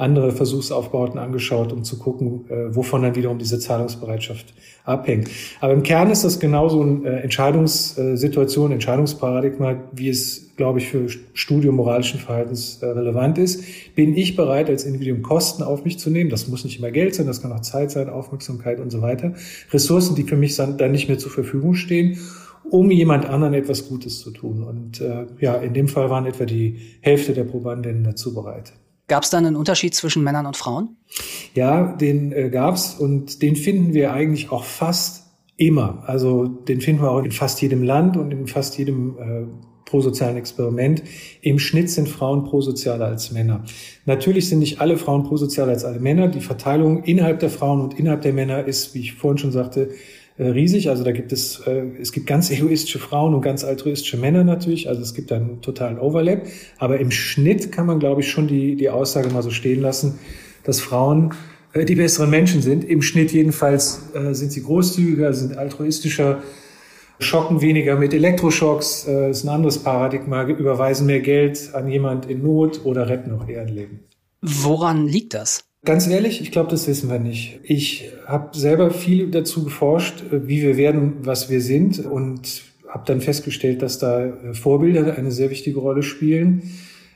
andere 0.00 0.32
Versuchsaufbauten 0.32 1.18
angeschaut, 1.18 1.72
um 1.72 1.84
zu 1.84 1.98
gucken, 1.98 2.46
äh, 2.48 2.74
wovon 2.74 3.02
dann 3.02 3.14
wiederum 3.14 3.38
diese 3.38 3.58
Zahlungsbereitschaft 3.58 4.54
abhängt. 4.84 5.28
Aber 5.60 5.72
im 5.72 5.82
Kern 5.82 6.10
ist 6.10 6.24
das 6.24 6.40
genauso 6.40 6.82
eine 6.82 7.06
äh, 7.06 7.20
Entscheidungssituation, 7.22 8.72
Entscheidungsparadigma, 8.72 9.76
wie 9.92 10.08
es, 10.08 10.56
glaube 10.56 10.78
ich, 10.78 10.88
für 10.88 11.06
Studium 11.34 11.76
moralischen 11.76 12.18
Verhaltens 12.18 12.82
äh, 12.82 12.86
relevant 12.86 13.36
ist. 13.36 13.62
Bin 13.94 14.16
ich 14.16 14.36
bereit, 14.36 14.70
als 14.70 14.84
Individuum 14.84 15.22
Kosten 15.22 15.62
auf 15.62 15.84
mich 15.84 15.98
zu 15.98 16.10
nehmen? 16.10 16.30
Das 16.30 16.48
muss 16.48 16.64
nicht 16.64 16.78
immer 16.78 16.90
Geld 16.90 17.14
sein, 17.14 17.26
das 17.26 17.42
kann 17.42 17.52
auch 17.52 17.60
Zeit 17.60 17.90
sein, 17.90 18.08
Aufmerksamkeit 18.08 18.80
und 18.80 18.90
so 18.90 19.02
weiter. 19.02 19.34
Ressourcen, 19.70 20.16
die 20.16 20.24
für 20.24 20.36
mich 20.36 20.56
dann 20.56 20.76
nicht 20.92 21.08
mehr 21.08 21.18
zur 21.18 21.30
Verfügung 21.30 21.74
stehen 21.74 22.18
um 22.70 22.88
jemand 22.92 23.26
anderen 23.26 23.54
etwas 23.54 23.88
Gutes 23.88 24.20
zu 24.20 24.30
tun. 24.30 24.62
Und 24.62 25.00
äh, 25.00 25.26
ja, 25.40 25.56
in 25.56 25.74
dem 25.74 25.88
Fall 25.88 26.08
waren 26.08 26.26
etwa 26.26 26.44
die 26.44 26.76
Hälfte 27.00 27.32
der 27.32 27.42
Probandinnen 27.42 28.04
dazu 28.04 28.32
bereit. 28.32 28.72
Gab 29.10 29.24
es 29.24 29.30
da 29.30 29.38
einen 29.38 29.56
Unterschied 29.56 29.92
zwischen 29.92 30.22
Männern 30.22 30.46
und 30.46 30.56
Frauen? 30.56 30.96
Ja, 31.56 31.96
den 31.96 32.30
äh, 32.30 32.48
gab's 32.48 32.94
und 32.94 33.42
den 33.42 33.56
finden 33.56 33.92
wir 33.92 34.12
eigentlich 34.12 34.52
auch 34.52 34.62
fast 34.62 35.26
immer. 35.56 36.04
Also 36.06 36.46
den 36.46 36.80
finden 36.80 37.02
wir 37.02 37.10
auch 37.10 37.24
in 37.24 37.32
fast 37.32 37.60
jedem 37.60 37.82
Land 37.82 38.16
und 38.16 38.30
in 38.30 38.46
fast 38.46 38.78
jedem 38.78 39.18
äh, 39.18 39.46
prosozialen 39.84 40.36
Experiment. 40.36 41.02
Im 41.42 41.58
Schnitt 41.58 41.90
sind 41.90 42.08
Frauen 42.08 42.44
prosozialer 42.44 43.06
als 43.06 43.32
Männer. 43.32 43.64
Natürlich 44.06 44.48
sind 44.48 44.60
nicht 44.60 44.80
alle 44.80 44.96
Frauen 44.96 45.24
prosozialer 45.24 45.72
als 45.72 45.84
alle 45.84 45.98
Männer. 45.98 46.28
Die 46.28 46.40
Verteilung 46.40 47.02
innerhalb 47.02 47.40
der 47.40 47.50
Frauen 47.50 47.80
und 47.80 47.98
innerhalb 47.98 48.22
der 48.22 48.32
Männer 48.32 48.64
ist, 48.64 48.94
wie 48.94 49.00
ich 49.00 49.14
vorhin 49.14 49.38
schon 49.38 49.50
sagte, 49.50 49.90
riesig. 50.38 50.88
Also 50.88 51.04
da 51.04 51.12
gibt 51.12 51.32
es, 51.32 51.60
äh, 51.66 51.82
es 52.00 52.12
gibt 52.12 52.26
ganz 52.26 52.50
egoistische 52.50 52.98
Frauen 52.98 53.34
und 53.34 53.42
ganz 53.42 53.64
altruistische 53.64 54.16
Männer 54.16 54.44
natürlich. 54.44 54.88
Also 54.88 55.02
es 55.02 55.14
gibt 55.14 55.32
einen 55.32 55.60
totalen 55.60 55.98
Overlap. 55.98 56.46
Aber 56.78 56.98
im 57.00 57.10
Schnitt 57.10 57.72
kann 57.72 57.86
man, 57.86 57.98
glaube 57.98 58.20
ich, 58.20 58.30
schon 58.30 58.48
die, 58.48 58.76
die 58.76 58.90
Aussage 58.90 59.30
mal 59.30 59.42
so 59.42 59.50
stehen 59.50 59.80
lassen, 59.80 60.18
dass 60.64 60.80
Frauen 60.80 61.34
äh, 61.72 61.84
die 61.84 61.94
besseren 61.94 62.30
Menschen 62.30 62.62
sind. 62.62 62.84
Im 62.84 63.02
Schnitt 63.02 63.32
jedenfalls 63.32 64.02
sind 64.32 64.52
sie 64.52 64.62
großzügiger, 64.62 65.32
sind 65.32 65.56
altruistischer, 65.56 66.42
schocken 67.20 67.60
weniger 67.60 67.96
mit 67.96 68.14
Elektroschocks, 68.14 69.06
äh, 69.06 69.30
ist 69.30 69.44
ein 69.44 69.50
anderes 69.50 69.78
Paradigma, 69.78 70.44
überweisen 70.44 71.06
mehr 71.06 71.20
Geld 71.20 71.74
an 71.74 71.88
jemand 71.88 72.26
in 72.26 72.42
Not 72.42 72.84
oder 72.84 73.08
retten 73.08 73.32
auch 73.32 73.46
eher 73.46 73.62
ein 73.62 73.68
Leben. 73.68 74.00
Woran 74.40 75.06
liegt 75.06 75.34
das? 75.34 75.64
Ganz 75.82 76.06
ehrlich, 76.06 76.42
ich 76.42 76.52
glaube, 76.52 76.70
das 76.70 76.86
wissen 76.86 77.08
wir 77.08 77.18
nicht. 77.18 77.60
Ich 77.62 78.10
habe 78.26 78.56
selber 78.56 78.90
viel 78.90 79.30
dazu 79.30 79.64
geforscht, 79.64 80.24
wie 80.30 80.60
wir 80.60 80.76
werden, 80.76 81.14
was 81.22 81.48
wir 81.48 81.62
sind 81.62 82.04
und 82.04 82.62
habe 82.86 83.04
dann 83.06 83.22
festgestellt, 83.22 83.80
dass 83.80 83.98
da 83.98 84.26
äh, 84.26 84.52
Vorbilder 84.52 85.16
eine 85.16 85.30
sehr 85.30 85.48
wichtige 85.48 85.78
Rolle 85.78 86.02
spielen. 86.02 86.62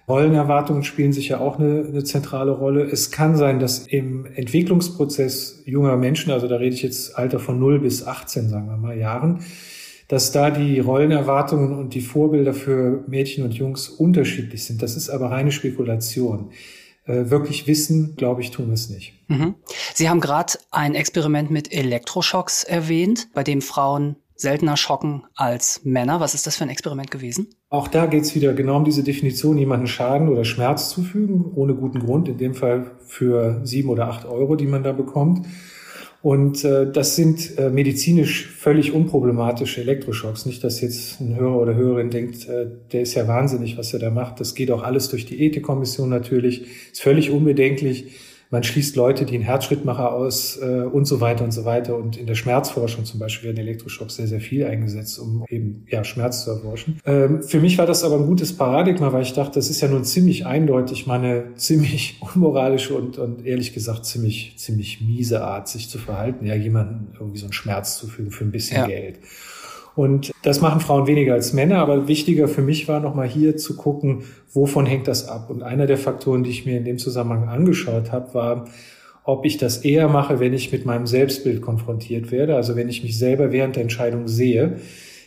Rollenerwartungen 0.08 0.82
spielen 0.82 1.12
sicher 1.12 1.42
auch 1.42 1.58
eine, 1.58 1.84
eine 1.86 2.04
zentrale 2.04 2.52
Rolle. 2.52 2.84
Es 2.84 3.10
kann 3.10 3.36
sein, 3.36 3.58
dass 3.58 3.86
im 3.86 4.24
Entwicklungsprozess 4.26 5.62
junger 5.66 5.96
Menschen, 5.96 6.32
also 6.32 6.48
da 6.48 6.56
rede 6.56 6.74
ich 6.74 6.82
jetzt 6.82 7.18
Alter 7.18 7.40
von 7.40 7.58
0 7.58 7.80
bis 7.80 8.06
18, 8.06 8.48
sagen 8.48 8.68
wir 8.68 8.76
mal, 8.78 8.96
Jahren, 8.96 9.40
dass 10.08 10.32
da 10.32 10.50
die 10.50 10.80
Rollenerwartungen 10.80 11.72
und 11.72 11.94
die 11.94 12.02
Vorbilder 12.02 12.54
für 12.54 13.04
Mädchen 13.08 13.44
und 13.44 13.54
Jungs 13.54 13.88
unterschiedlich 13.88 14.64
sind. 14.64 14.80
Das 14.80 14.96
ist 14.96 15.10
aber 15.10 15.30
reine 15.30 15.52
Spekulation 15.52 16.50
wirklich 17.06 17.66
wissen, 17.66 18.16
glaube 18.16 18.40
ich, 18.40 18.50
tun 18.50 18.66
wir 18.66 18.74
es 18.74 18.88
nicht. 18.88 19.14
Mhm. 19.28 19.54
Sie 19.94 20.08
haben 20.08 20.20
gerade 20.20 20.54
ein 20.70 20.94
Experiment 20.94 21.50
mit 21.50 21.72
Elektroschocks 21.72 22.64
erwähnt, 22.64 23.28
bei 23.34 23.44
dem 23.44 23.62
Frauen 23.62 24.16
seltener 24.36 24.76
schocken 24.76 25.24
als 25.34 25.80
Männer. 25.84 26.20
Was 26.20 26.34
ist 26.34 26.46
das 26.46 26.56
für 26.56 26.64
ein 26.64 26.70
Experiment 26.70 27.10
gewesen? 27.10 27.48
Auch 27.68 27.88
da 27.88 28.06
geht 28.06 28.22
es 28.22 28.34
wieder 28.34 28.52
genau 28.52 28.76
um 28.76 28.84
diese 28.84 29.02
Definition, 29.02 29.58
jemanden 29.58 29.86
Schaden 29.86 30.28
oder 30.28 30.44
Schmerz 30.44 30.90
zufügen, 30.90 31.52
ohne 31.54 31.74
guten 31.74 32.00
Grund, 32.00 32.28
in 32.28 32.38
dem 32.38 32.54
Fall 32.54 32.92
für 33.06 33.60
sieben 33.64 33.88
oder 33.90 34.08
acht 34.08 34.26
Euro, 34.26 34.56
die 34.56 34.66
man 34.66 34.82
da 34.82 34.92
bekommt. 34.92 35.46
Und 36.24 36.64
äh, 36.64 36.90
das 36.90 37.16
sind 37.16 37.58
äh, 37.58 37.68
medizinisch 37.68 38.46
völlig 38.46 38.92
unproblematische 38.92 39.82
Elektroschocks. 39.82 40.46
Nicht, 40.46 40.64
dass 40.64 40.80
jetzt 40.80 41.20
ein 41.20 41.36
Hörer 41.36 41.60
oder 41.60 41.74
Hörerin 41.74 42.08
denkt, 42.08 42.48
äh, 42.48 42.64
der 42.92 43.02
ist 43.02 43.12
ja 43.12 43.28
wahnsinnig, 43.28 43.76
was 43.76 43.92
er 43.92 43.98
da 43.98 44.08
macht. 44.08 44.40
Das 44.40 44.54
geht 44.54 44.70
auch 44.70 44.82
alles 44.82 45.10
durch 45.10 45.26
die 45.26 45.44
Ethikkommission 45.44 46.08
natürlich. 46.08 46.62
Ist 46.90 47.02
völlig 47.02 47.30
unbedenklich. 47.30 48.06
Man 48.54 48.62
schließt 48.62 48.94
Leute, 48.94 49.24
die 49.24 49.34
einen 49.34 49.42
Herzschrittmacher 49.42 50.12
aus 50.12 50.56
äh, 50.58 50.84
und 50.84 51.06
so 51.06 51.20
weiter 51.20 51.42
und 51.42 51.50
so 51.50 51.64
weiter. 51.64 51.96
Und 51.96 52.16
in 52.16 52.28
der 52.28 52.36
Schmerzforschung 52.36 53.04
zum 53.04 53.18
Beispiel 53.18 53.48
werden 53.48 53.58
Elektroschocks 53.58 54.14
sehr, 54.14 54.28
sehr 54.28 54.40
viel 54.40 54.64
eingesetzt, 54.64 55.18
um 55.18 55.44
eben 55.48 55.84
ja 55.88 56.04
Schmerz 56.04 56.44
zu 56.44 56.52
erforschen. 56.52 57.00
Ähm, 57.04 57.42
für 57.42 57.58
mich 57.58 57.78
war 57.78 57.86
das 57.86 58.04
aber 58.04 58.14
ein 58.14 58.26
gutes 58.26 58.56
Paradigma, 58.56 59.12
weil 59.12 59.22
ich 59.22 59.32
dachte, 59.32 59.56
das 59.56 59.70
ist 59.70 59.80
ja 59.80 59.88
nun 59.88 60.04
ziemlich 60.04 60.46
eindeutig 60.46 61.08
meine 61.08 61.52
ziemlich 61.56 62.20
unmoralische 62.20 62.94
und, 62.94 63.18
und 63.18 63.44
ehrlich 63.44 63.74
gesagt 63.74 64.06
ziemlich, 64.06 64.54
ziemlich 64.56 65.00
miese 65.00 65.42
Art, 65.42 65.66
sich 65.66 65.90
zu 65.90 65.98
verhalten. 65.98 66.46
Ja, 66.46 66.54
jemandem 66.54 67.08
irgendwie 67.18 67.38
so 67.38 67.46
einen 67.46 67.52
Schmerz 67.52 67.98
zufügen 67.98 68.30
für 68.30 68.44
ein 68.44 68.52
bisschen 68.52 68.76
ja. 68.76 68.86
Geld. 68.86 69.18
Und 69.96 70.32
das 70.42 70.60
machen 70.60 70.80
Frauen 70.80 71.06
weniger 71.06 71.34
als 71.34 71.52
Männer, 71.52 71.78
aber 71.78 72.08
wichtiger 72.08 72.48
für 72.48 72.62
mich 72.62 72.88
war 72.88 73.00
nochmal 73.00 73.28
hier 73.28 73.56
zu 73.56 73.76
gucken, 73.76 74.24
wovon 74.52 74.86
hängt 74.86 75.06
das 75.06 75.28
ab. 75.28 75.50
Und 75.50 75.62
einer 75.62 75.86
der 75.86 75.98
Faktoren, 75.98 76.42
die 76.42 76.50
ich 76.50 76.66
mir 76.66 76.76
in 76.76 76.84
dem 76.84 76.98
Zusammenhang 76.98 77.48
angeschaut 77.48 78.10
habe, 78.10 78.34
war, 78.34 78.64
ob 79.22 79.46
ich 79.46 79.56
das 79.56 79.78
eher 79.78 80.08
mache, 80.08 80.40
wenn 80.40 80.52
ich 80.52 80.72
mit 80.72 80.84
meinem 80.84 81.06
Selbstbild 81.06 81.62
konfrontiert 81.62 82.30
werde, 82.30 82.56
also 82.56 82.76
wenn 82.76 82.88
ich 82.88 83.02
mich 83.02 83.18
selber 83.18 83.52
während 83.52 83.76
der 83.76 83.82
Entscheidung 83.82 84.28
sehe. 84.28 84.80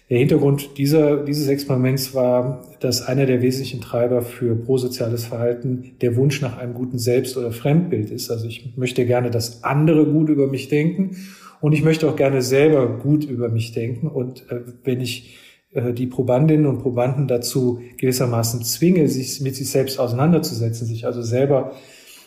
Der 0.09 0.19
Hintergrund 0.19 0.77
dieser, 0.77 1.25
dieses 1.25 1.47
Experiments 1.47 2.13
war, 2.13 2.63
dass 2.79 3.01
einer 3.01 3.25
der 3.25 3.41
wesentlichen 3.41 3.81
Treiber 3.81 4.21
für 4.21 4.55
prosoziales 4.55 5.25
Verhalten 5.25 5.95
der 5.99 6.15
Wunsch 6.15 6.41
nach 6.41 6.57
einem 6.57 6.73
guten 6.73 6.97
Selbst- 6.97 7.35
oder 7.35 7.51
Fremdbild 7.51 8.11
ist. 8.11 8.29
Also 8.31 8.47
ich 8.47 8.73
möchte 8.77 9.05
gerne, 9.05 9.31
dass 9.31 9.63
andere 9.65 10.05
gut 10.05 10.29
über 10.29 10.47
mich 10.47 10.69
denken 10.69 11.17
und 11.61 11.73
ich 11.73 11.83
möchte 11.83 12.09
auch 12.09 12.15
gerne 12.15 12.41
selber 12.41 12.87
gut 12.87 13.25
über 13.25 13.49
mich 13.49 13.71
denken. 13.71 14.07
Und 14.07 14.49
äh, 14.51 14.61
wenn 14.83 15.01
ich 15.01 15.37
äh, 15.73 15.93
die 15.93 16.07
Probandinnen 16.07 16.65
und 16.65 16.79
Probanden 16.79 17.27
dazu 17.27 17.81
gewissermaßen 17.97 18.63
zwinge, 18.63 19.07
sich 19.07 19.41
mit 19.41 19.55
sich 19.55 19.69
selbst 19.69 19.99
auseinanderzusetzen, 19.99 20.87
sich 20.87 21.05
also 21.05 21.21
selber 21.21 21.73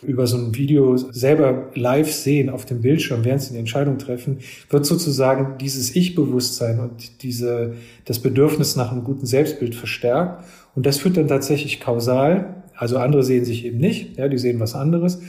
über 0.03 0.25
so 0.25 0.37
ein 0.37 0.55
Video 0.55 0.97
selber 0.97 1.69
live 1.75 2.11
sehen 2.11 2.49
auf 2.49 2.65
dem 2.65 2.81
Bildschirm, 2.81 3.23
während 3.23 3.41
sie 3.41 3.49
eine 3.49 3.59
Entscheidung 3.59 3.99
treffen, 3.99 4.39
wird 4.69 4.85
sozusagen 4.85 5.59
dieses 5.59 5.95
Ich-Bewusstsein 5.95 6.79
und 6.79 7.21
diese, 7.21 7.73
das 8.05 8.19
Bedürfnis 8.19 8.75
nach 8.75 8.91
einem 8.91 9.03
guten 9.03 9.27
Selbstbild 9.27 9.75
verstärkt. 9.75 10.43
Und 10.75 10.85
das 10.87 10.97
führt 10.97 11.17
dann 11.17 11.27
tatsächlich 11.27 11.79
kausal. 11.79 12.63
Also 12.75 12.97
andere 12.97 13.23
sehen 13.23 13.45
sich 13.45 13.63
eben 13.63 13.77
nicht, 13.77 14.17
ja, 14.17 14.27
die 14.27 14.39
sehen 14.39 14.59
was 14.59 14.73
anderes. 14.73 15.21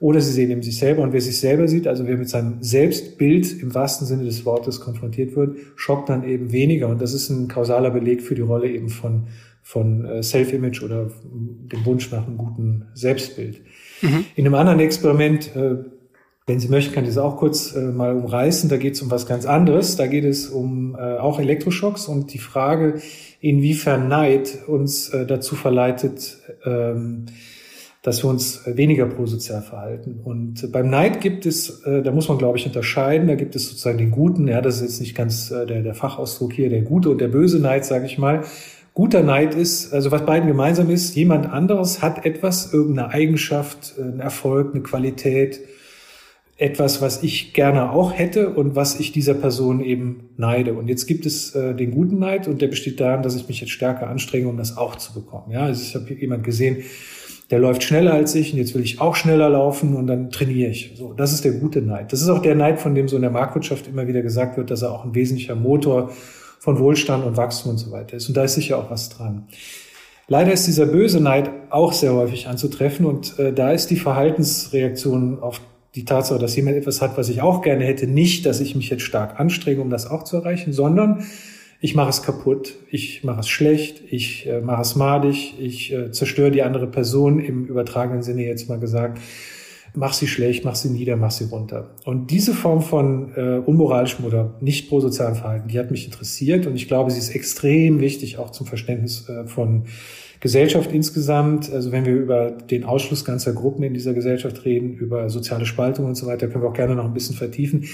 Oder 0.00 0.20
sie 0.20 0.32
sehen 0.32 0.50
eben 0.50 0.62
sich 0.62 0.78
selber. 0.78 1.02
Und 1.02 1.12
wer 1.12 1.20
sich 1.20 1.38
selber 1.38 1.68
sieht, 1.68 1.86
also 1.86 2.06
wer 2.06 2.16
mit 2.16 2.28
seinem 2.28 2.62
Selbstbild 2.62 3.62
im 3.62 3.74
wahrsten 3.74 4.06
Sinne 4.06 4.24
des 4.24 4.44
Wortes 4.44 4.80
konfrontiert 4.80 5.36
wird, 5.36 5.56
schockt 5.76 6.08
dann 6.08 6.24
eben 6.24 6.52
weniger. 6.52 6.88
Und 6.88 7.00
das 7.00 7.14
ist 7.14 7.30
ein 7.30 7.48
kausaler 7.48 7.90
Beleg 7.90 8.20
für 8.20 8.34
die 8.34 8.42
Rolle 8.42 8.68
eben 8.68 8.88
von, 8.88 9.28
von 9.62 10.04
äh, 10.04 10.22
Self-Image 10.22 10.82
oder 10.82 11.10
dem 11.24 11.86
Wunsch 11.86 12.10
nach 12.10 12.26
einem 12.26 12.36
guten 12.36 12.86
Selbstbild. 12.94 13.62
Mhm. 14.02 14.24
In 14.34 14.46
einem 14.46 14.54
anderen 14.56 14.80
Experiment, 14.80 15.54
äh, 15.54 15.76
wenn 16.46 16.60
Sie 16.60 16.68
möchten, 16.68 16.92
kann 16.92 17.04
ich 17.04 17.10
das 17.10 17.18
auch 17.18 17.36
kurz 17.36 17.74
äh, 17.74 17.80
mal 17.80 18.14
umreißen. 18.14 18.68
Da 18.68 18.76
geht 18.76 18.94
es 18.94 19.02
um 19.02 19.10
was 19.10 19.26
ganz 19.26 19.46
anderes. 19.46 19.96
Da 19.96 20.06
geht 20.06 20.24
es 20.24 20.48
um 20.48 20.96
auch 20.96 21.40
Elektroschocks 21.40 22.08
und 22.08 22.34
die 22.34 22.38
Frage, 22.38 23.00
inwiefern 23.40 24.08
Neid 24.08 24.58
uns 24.66 25.10
dazu 25.10 25.54
verleitet, 25.54 26.36
ähm, 26.66 27.26
dass 28.04 28.22
wir 28.22 28.28
uns 28.28 28.60
weniger 28.66 29.06
prosozial 29.06 29.62
verhalten. 29.62 30.20
Und 30.22 30.70
beim 30.70 30.90
Neid 30.90 31.22
gibt 31.22 31.46
es, 31.46 31.82
äh, 31.84 32.02
da 32.02 32.12
muss 32.12 32.28
man, 32.28 32.36
glaube 32.36 32.58
ich, 32.58 32.66
unterscheiden. 32.66 33.26
Da 33.26 33.34
gibt 33.34 33.56
es 33.56 33.66
sozusagen 33.66 33.96
den 33.96 34.10
guten, 34.10 34.46
ja, 34.46 34.60
das 34.60 34.76
ist 34.76 34.82
jetzt 34.82 35.00
nicht 35.00 35.16
ganz 35.16 35.50
äh, 35.50 35.64
der, 35.64 35.82
der 35.82 35.94
Fachausdruck 35.94 36.52
hier, 36.52 36.68
der 36.68 36.82
gute 36.82 37.08
und 37.08 37.18
der 37.18 37.28
böse 37.28 37.58
Neid, 37.58 37.86
sage 37.86 38.04
ich 38.04 38.18
mal. 38.18 38.42
Guter 38.92 39.22
Neid 39.22 39.54
ist, 39.54 39.94
also 39.94 40.10
was 40.10 40.26
beiden 40.26 40.46
gemeinsam 40.46 40.90
ist, 40.90 41.16
jemand 41.16 41.50
anderes 41.50 42.02
hat 42.02 42.26
etwas, 42.26 42.74
irgendeine 42.74 43.08
Eigenschaft, 43.08 43.94
einen 43.98 44.20
Erfolg, 44.20 44.74
eine 44.74 44.82
Qualität, 44.82 45.62
etwas, 46.56 47.00
was 47.00 47.22
ich 47.22 47.54
gerne 47.54 47.90
auch 47.90 48.12
hätte 48.12 48.50
und 48.50 48.76
was 48.76 49.00
ich 49.00 49.12
dieser 49.12 49.34
Person 49.34 49.80
eben 49.80 50.28
neide. 50.36 50.74
Und 50.74 50.88
jetzt 50.88 51.06
gibt 51.06 51.24
es 51.24 51.54
äh, 51.54 51.74
den 51.74 51.90
guten 51.90 52.18
Neid 52.18 52.48
und 52.48 52.60
der 52.60 52.68
besteht 52.68 53.00
darin, 53.00 53.22
dass 53.22 53.34
ich 53.34 53.48
mich 53.48 53.62
jetzt 53.62 53.72
stärker 53.72 54.08
anstrenge, 54.08 54.46
um 54.46 54.58
das 54.58 54.76
auch 54.76 54.96
zu 54.96 55.14
bekommen. 55.14 55.50
Ja, 55.50 55.62
also 55.62 55.82
ich 55.82 55.94
habe 55.94 56.12
jemand 56.12 56.44
gesehen, 56.44 56.84
der 57.50 57.58
läuft 57.58 57.82
schneller 57.82 58.14
als 58.14 58.34
ich 58.34 58.52
und 58.52 58.58
jetzt 58.58 58.74
will 58.74 58.82
ich 58.82 59.00
auch 59.00 59.14
schneller 59.14 59.48
laufen 59.50 59.94
und 59.96 60.06
dann 60.06 60.30
trainiere 60.30 60.70
ich. 60.70 60.94
So, 60.96 61.12
das 61.12 61.32
ist 61.32 61.44
der 61.44 61.52
gute 61.52 61.82
Neid. 61.82 62.12
Das 62.12 62.22
ist 62.22 62.28
auch 62.28 62.40
der 62.40 62.54
Neid, 62.54 62.80
von 62.80 62.94
dem 62.94 63.08
so 63.08 63.16
in 63.16 63.22
der 63.22 63.30
Marktwirtschaft 63.30 63.86
immer 63.86 64.06
wieder 64.06 64.22
gesagt 64.22 64.56
wird, 64.56 64.70
dass 64.70 64.82
er 64.82 64.92
auch 64.92 65.04
ein 65.04 65.14
wesentlicher 65.14 65.54
Motor 65.54 66.10
von 66.58 66.78
Wohlstand 66.78 67.24
und 67.24 67.36
Wachstum 67.36 67.72
und 67.72 67.78
so 67.78 67.90
weiter 67.90 68.16
ist. 68.16 68.28
Und 68.28 68.36
da 68.36 68.44
ist 68.44 68.54
sicher 68.54 68.78
auch 68.78 68.90
was 68.90 69.10
dran. 69.10 69.46
Leider 70.26 70.52
ist 70.52 70.66
dieser 70.66 70.86
böse 70.86 71.20
Neid 71.20 71.50
auch 71.68 71.92
sehr 71.92 72.14
häufig 72.14 72.48
anzutreffen 72.48 73.04
und 73.04 73.38
äh, 73.38 73.52
da 73.52 73.72
ist 73.72 73.90
die 73.90 73.96
Verhaltensreaktion 73.96 75.40
auf 75.40 75.60
die 75.94 76.06
Tatsache, 76.06 76.38
dass 76.38 76.56
jemand 76.56 76.76
etwas 76.76 77.02
hat, 77.02 77.18
was 77.18 77.28
ich 77.28 77.42
auch 77.42 77.60
gerne 77.60 77.84
hätte, 77.84 78.06
nicht, 78.06 78.46
dass 78.46 78.60
ich 78.60 78.74
mich 78.74 78.88
jetzt 78.88 79.02
stark 79.02 79.38
anstrenge, 79.38 79.82
um 79.82 79.90
das 79.90 80.10
auch 80.10 80.24
zu 80.24 80.38
erreichen, 80.38 80.72
sondern 80.72 81.24
ich 81.84 81.94
mache 81.94 82.08
es 82.08 82.22
kaputt, 82.22 82.76
ich 82.90 83.24
mache 83.24 83.40
es 83.40 83.48
schlecht, 83.50 84.00
ich 84.08 84.46
äh, 84.46 84.62
mache 84.62 84.80
es 84.80 84.96
madig, 84.96 85.52
ich 85.60 85.92
äh, 85.92 86.10
zerstöre 86.12 86.50
die 86.50 86.62
andere 86.62 86.86
Person 86.86 87.40
im 87.40 87.66
übertragenen 87.66 88.22
Sinne 88.22 88.42
jetzt 88.46 88.70
mal 88.70 88.78
gesagt, 88.78 89.20
mach 89.94 90.14
sie 90.14 90.26
schlecht, 90.26 90.64
mach 90.64 90.76
sie 90.76 90.88
nieder, 90.88 91.16
mach 91.16 91.30
sie 91.30 91.44
runter. 91.44 91.90
Und 92.06 92.30
diese 92.30 92.54
Form 92.54 92.80
von 92.80 93.34
äh, 93.36 93.58
unmoralischem 93.58 94.24
oder 94.24 94.54
nicht 94.62 94.88
prosozialem 94.88 95.34
Verhalten, 95.34 95.68
die 95.68 95.78
hat 95.78 95.90
mich 95.90 96.06
interessiert 96.06 96.66
und 96.66 96.74
ich 96.74 96.88
glaube, 96.88 97.10
sie 97.10 97.18
ist 97.18 97.34
extrem 97.34 98.00
wichtig 98.00 98.38
auch 98.38 98.48
zum 98.48 98.66
Verständnis 98.66 99.28
äh, 99.28 99.46
von 99.46 99.84
Gesellschaft 100.40 100.90
insgesamt. 100.90 101.70
Also 101.70 101.92
wenn 101.92 102.06
wir 102.06 102.14
über 102.14 102.50
den 102.50 102.84
Ausschluss 102.84 103.26
ganzer 103.26 103.52
Gruppen 103.52 103.82
in 103.82 103.92
dieser 103.92 104.14
Gesellschaft 104.14 104.64
reden, 104.64 104.94
über 104.94 105.28
soziale 105.28 105.66
Spaltung 105.66 106.06
und 106.06 106.14
so 106.14 106.26
weiter, 106.26 106.48
können 106.48 106.64
wir 106.64 106.70
auch 106.70 106.74
gerne 106.74 106.94
noch 106.94 107.04
ein 107.04 107.12
bisschen 107.12 107.36
vertiefen 107.36 107.84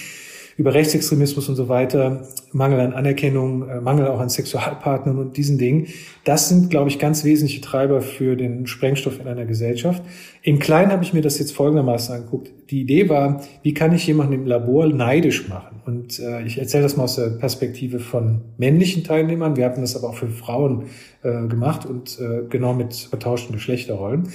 über 0.61 0.75
Rechtsextremismus 0.75 1.49
und 1.49 1.57
so 1.57 1.71
weiter, 1.71 2.21
Mangel 2.53 2.81
an 2.81 2.93
Anerkennung, 2.93 3.67
äh, 3.67 3.81
Mangel 3.81 4.09
auch 4.09 4.21
an 4.21 4.29
Sexualpartnern 4.29 5.19
und 5.19 5.39
diesen 5.39 5.57
Dingen. 5.57 5.87
Das 6.25 6.51
sind, 6.51 6.69
glaube 6.69 6.91
ich, 6.91 6.99
ganz 6.99 7.25
wesentliche 7.25 7.63
Treiber 7.63 8.03
für 8.03 8.37
den 8.37 8.67
Sprengstoff 8.67 9.19
in 9.19 9.27
einer 9.27 9.47
Gesellschaft. 9.47 10.03
Im 10.43 10.59
Kleinen 10.59 10.93
habe 10.93 11.03
ich 11.03 11.15
mir 11.15 11.23
das 11.23 11.39
jetzt 11.39 11.53
folgendermaßen 11.53 12.15
angeguckt. 12.15 12.53
Die 12.69 12.83
Idee 12.83 13.09
war, 13.09 13.43
wie 13.63 13.73
kann 13.73 13.95
ich 13.95 14.07
jemanden 14.07 14.35
im 14.35 14.45
Labor 14.45 14.87
neidisch 14.87 15.49
machen? 15.49 15.81
Und 15.87 16.19
äh, 16.19 16.43
ich 16.43 16.59
erzähle 16.59 16.83
das 16.83 16.95
mal 16.95 17.05
aus 17.05 17.17
der 17.17 17.31
Perspektive 17.31 17.99
von 17.99 18.43
männlichen 18.59 19.03
Teilnehmern. 19.03 19.57
Wir 19.57 19.65
haben 19.65 19.81
das 19.81 19.97
aber 19.97 20.11
auch 20.11 20.17
für 20.17 20.29
Frauen 20.29 20.85
äh, 21.23 21.47
gemacht 21.47 21.87
und 21.87 22.21
äh, 22.21 22.43
genau 22.51 22.75
mit 22.75 22.93
vertauschten 22.93 23.55
Geschlechterrollen. 23.55 24.29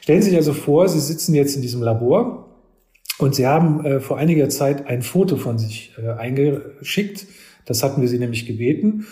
Stellen 0.00 0.22
Sie 0.22 0.30
sich 0.30 0.38
also 0.38 0.54
vor, 0.54 0.88
Sie 0.88 0.98
sitzen 0.98 1.36
jetzt 1.36 1.54
in 1.54 1.62
diesem 1.62 1.82
Labor 1.82 2.47
und 3.18 3.34
sie 3.34 3.46
haben 3.46 3.84
äh, 3.84 4.00
vor 4.00 4.18
einiger 4.18 4.48
Zeit 4.48 4.86
ein 4.86 5.02
Foto 5.02 5.36
von 5.36 5.58
sich 5.58 5.92
äh, 6.02 6.08
eingeschickt. 6.10 7.26
Das 7.64 7.82
hatten 7.82 8.00
wir 8.00 8.08
sie 8.08 8.18
nämlich 8.18 8.46
gebeten. 8.46 9.06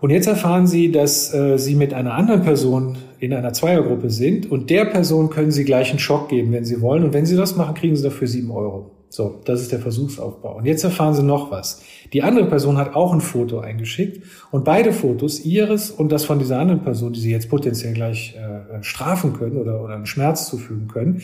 Und 0.00 0.10
jetzt 0.10 0.26
erfahren 0.26 0.66
sie, 0.66 0.92
dass 0.92 1.32
äh, 1.34 1.58
sie 1.58 1.74
mit 1.74 1.92
einer 1.94 2.14
anderen 2.14 2.42
Person 2.42 2.96
in 3.18 3.32
einer 3.32 3.52
Zweiergruppe 3.52 4.10
sind 4.10 4.50
und 4.50 4.70
der 4.70 4.84
Person 4.84 5.30
können 5.30 5.50
sie 5.50 5.64
gleich 5.64 5.90
einen 5.90 5.98
Schock 5.98 6.28
geben, 6.28 6.52
wenn 6.52 6.64
sie 6.64 6.80
wollen. 6.80 7.02
Und 7.02 7.12
wenn 7.14 7.26
sie 7.26 7.36
das 7.36 7.56
machen, 7.56 7.74
kriegen 7.74 7.96
sie 7.96 8.02
dafür 8.02 8.28
sieben 8.28 8.50
Euro. 8.50 8.95
So, 9.16 9.40
das 9.46 9.62
ist 9.62 9.72
der 9.72 9.78
Versuchsaufbau. 9.78 10.58
Und 10.58 10.66
jetzt 10.66 10.84
erfahren 10.84 11.14
Sie 11.14 11.22
noch 11.22 11.50
was. 11.50 11.80
Die 12.12 12.22
andere 12.22 12.44
Person 12.44 12.76
hat 12.76 12.94
auch 12.94 13.14
ein 13.14 13.22
Foto 13.22 13.60
eingeschickt 13.60 14.22
und 14.50 14.62
beide 14.62 14.92
Fotos, 14.92 15.40
ihres 15.42 15.90
und 15.90 16.12
das 16.12 16.26
von 16.26 16.38
dieser 16.38 16.58
anderen 16.58 16.82
Person, 16.82 17.14
die 17.14 17.20
Sie 17.20 17.30
jetzt 17.30 17.48
potenziell 17.48 17.94
gleich 17.94 18.36
äh, 18.36 18.82
strafen 18.82 19.32
können 19.32 19.56
oder, 19.56 19.82
oder 19.82 19.94
einen 19.94 20.04
Schmerz 20.04 20.50
zufügen 20.50 20.88
können, 20.88 21.22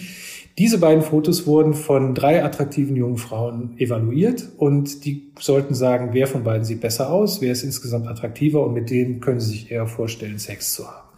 diese 0.56 0.78
beiden 0.78 1.02
Fotos 1.02 1.46
wurden 1.46 1.74
von 1.74 2.14
drei 2.14 2.42
attraktiven 2.42 2.96
jungen 2.96 3.18
Frauen 3.18 3.74
evaluiert 3.76 4.48
und 4.56 5.04
die 5.04 5.30
sollten 5.38 5.74
sagen, 5.74 6.10
wer 6.12 6.26
von 6.26 6.44
beiden 6.44 6.64
sieht 6.64 6.80
besser 6.80 7.12
aus, 7.12 7.42
wer 7.42 7.52
ist 7.52 7.62
insgesamt 7.62 8.08
attraktiver 8.08 8.64
und 8.64 8.72
mit 8.72 8.88
denen 8.88 9.20
können 9.20 9.40
sie 9.40 9.50
sich 9.50 9.70
eher 9.70 9.86
vorstellen, 9.86 10.38
Sex 10.38 10.72
zu 10.72 10.88
haben. 10.88 11.11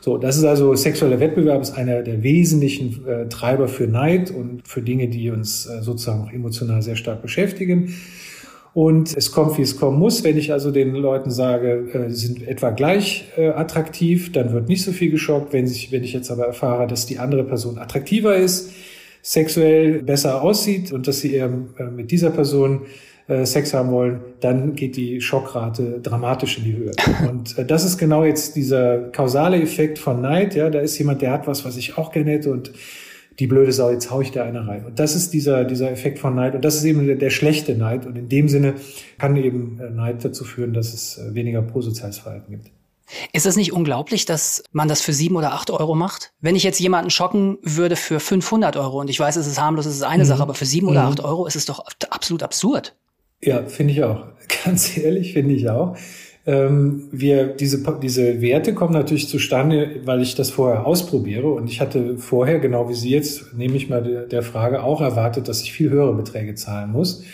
So, 0.00 0.16
das 0.16 0.38
ist 0.38 0.44
also 0.44 0.74
sexueller 0.74 1.20
Wettbewerb 1.20 1.60
ist 1.60 1.72
einer 1.72 2.02
der 2.02 2.22
wesentlichen 2.22 3.06
äh, 3.06 3.28
Treiber 3.28 3.68
für 3.68 3.86
Neid 3.86 4.30
und 4.30 4.66
für 4.66 4.80
Dinge, 4.80 5.08
die 5.08 5.30
uns 5.30 5.66
äh, 5.66 5.82
sozusagen 5.82 6.22
auch 6.22 6.32
emotional 6.32 6.80
sehr 6.80 6.96
stark 6.96 7.20
beschäftigen. 7.20 7.94
Und 8.72 9.16
es 9.16 9.32
kommt, 9.32 9.58
wie 9.58 9.62
es 9.62 9.76
kommen 9.76 9.98
muss. 9.98 10.22
Wenn 10.24 10.38
ich 10.38 10.52
also 10.52 10.70
den 10.70 10.94
Leuten 10.94 11.30
sage, 11.30 11.88
äh, 11.92 12.10
sind 12.10 12.46
etwa 12.46 12.70
gleich 12.70 13.26
äh, 13.36 13.48
attraktiv, 13.48 14.32
dann 14.32 14.52
wird 14.52 14.68
nicht 14.68 14.84
so 14.84 14.92
viel 14.92 15.10
geschockt. 15.10 15.52
Wenn 15.52 15.66
ich, 15.66 15.92
wenn 15.92 16.04
ich 16.04 16.12
jetzt 16.12 16.30
aber 16.30 16.46
erfahre, 16.46 16.86
dass 16.86 17.04
die 17.04 17.18
andere 17.18 17.44
Person 17.44 17.78
attraktiver 17.78 18.36
ist, 18.36 18.72
sexuell 19.22 20.02
besser 20.02 20.40
aussieht 20.40 20.92
und 20.92 21.08
dass 21.08 21.20
sie 21.20 21.34
eher 21.34 21.50
äh, 21.78 21.84
mit 21.84 22.10
dieser 22.10 22.30
Person 22.30 22.82
äh, 23.30 23.46
Sex 23.46 23.72
haben 23.72 23.90
wollen, 23.90 24.20
dann 24.40 24.74
geht 24.74 24.96
die 24.96 25.20
Schockrate 25.20 26.00
dramatisch 26.02 26.58
in 26.58 26.64
die 26.64 26.76
Höhe. 26.76 26.92
Und 27.30 27.56
äh, 27.56 27.64
das 27.64 27.84
ist 27.84 27.96
genau 27.96 28.24
jetzt 28.24 28.56
dieser 28.56 28.98
kausale 29.10 29.60
Effekt 29.62 29.98
von 29.98 30.20
Neid. 30.20 30.54
Ja, 30.54 30.68
da 30.68 30.80
ist 30.80 30.98
jemand, 30.98 31.22
der 31.22 31.32
hat 31.32 31.46
was, 31.46 31.64
was 31.64 31.76
ich 31.76 31.96
auch 31.96 32.12
gerne 32.12 32.32
hätte 32.32 32.50
und 32.50 32.72
die 33.38 33.46
blöde 33.46 33.72
Sau, 33.72 33.90
jetzt 33.90 34.10
hau 34.10 34.20
ich 34.20 34.32
da 34.32 34.44
eine 34.44 34.66
rein. 34.66 34.84
Und 34.84 34.98
das 34.98 35.14
ist 35.14 35.32
dieser, 35.32 35.64
dieser 35.64 35.90
Effekt 35.90 36.18
von 36.18 36.34
Neid. 36.34 36.54
Und 36.54 36.64
das 36.64 36.76
ist 36.76 36.84
eben 36.84 37.06
der, 37.06 37.16
der 37.16 37.30
schlechte 37.30 37.74
Neid. 37.74 38.04
Und 38.04 38.16
in 38.16 38.28
dem 38.28 38.48
Sinne 38.48 38.74
kann 39.16 39.36
eben 39.36 39.80
äh, 39.80 39.90
Neid 39.90 40.24
dazu 40.24 40.44
führen, 40.44 40.74
dass 40.74 40.92
es 40.92 41.18
äh, 41.18 41.34
weniger 41.34 41.62
prosoziales 41.62 42.18
Verhalten 42.18 42.50
gibt. 42.50 42.70
Ist 43.32 43.46
es 43.46 43.56
nicht 43.56 43.72
unglaublich, 43.72 44.24
dass 44.24 44.62
man 44.72 44.88
das 44.88 45.00
für 45.00 45.12
sieben 45.12 45.36
oder 45.36 45.52
acht 45.52 45.70
Euro 45.70 45.94
macht? 45.94 46.32
Wenn 46.40 46.54
ich 46.54 46.62
jetzt 46.62 46.78
jemanden 46.78 47.10
schocken 47.10 47.58
würde 47.62 47.96
für 47.96 48.20
500 48.20 48.76
Euro 48.76 49.00
und 49.00 49.10
ich 49.10 49.18
weiß, 49.18 49.36
es 49.36 49.46
ist 49.46 49.60
harmlos, 49.60 49.86
es 49.86 49.96
ist 49.96 50.02
eine 50.02 50.24
mhm. 50.24 50.28
Sache, 50.28 50.42
aber 50.42 50.54
für 50.54 50.66
sieben 50.66 50.86
mhm. 50.86 50.92
oder 50.92 51.04
acht 51.04 51.20
Euro 51.20 51.46
ist 51.46 51.56
es 51.56 51.64
doch 51.64 51.84
absolut 52.10 52.42
absurd. 52.42 52.94
Ja, 53.42 53.64
finde 53.66 53.92
ich 53.92 54.02
auch. 54.02 54.24
Ganz 54.64 54.96
ehrlich, 54.96 55.32
finde 55.32 55.54
ich 55.54 55.68
auch. 55.68 55.96
Ähm, 56.46 57.08
wir, 57.12 57.48
diese, 57.48 57.82
diese 58.02 58.40
Werte 58.40 58.74
kommen 58.74 58.94
natürlich 58.94 59.28
zustande, 59.28 60.00
weil 60.04 60.22
ich 60.22 60.34
das 60.34 60.50
vorher 60.50 60.86
ausprobiere. 60.86 61.48
Und 61.48 61.68
ich 61.68 61.80
hatte 61.80 62.18
vorher, 62.18 62.58
genau 62.58 62.88
wie 62.88 62.94
Sie 62.94 63.10
jetzt, 63.10 63.54
nehme 63.54 63.76
ich 63.76 63.88
mal 63.88 64.02
der, 64.02 64.22
der 64.26 64.42
Frage, 64.42 64.82
auch 64.82 65.00
erwartet, 65.00 65.48
dass 65.48 65.62
ich 65.62 65.72
viel 65.72 65.90
höhere 65.90 66.14
Beträge 66.14 66.54
zahlen 66.54 66.92
muss 66.92 67.24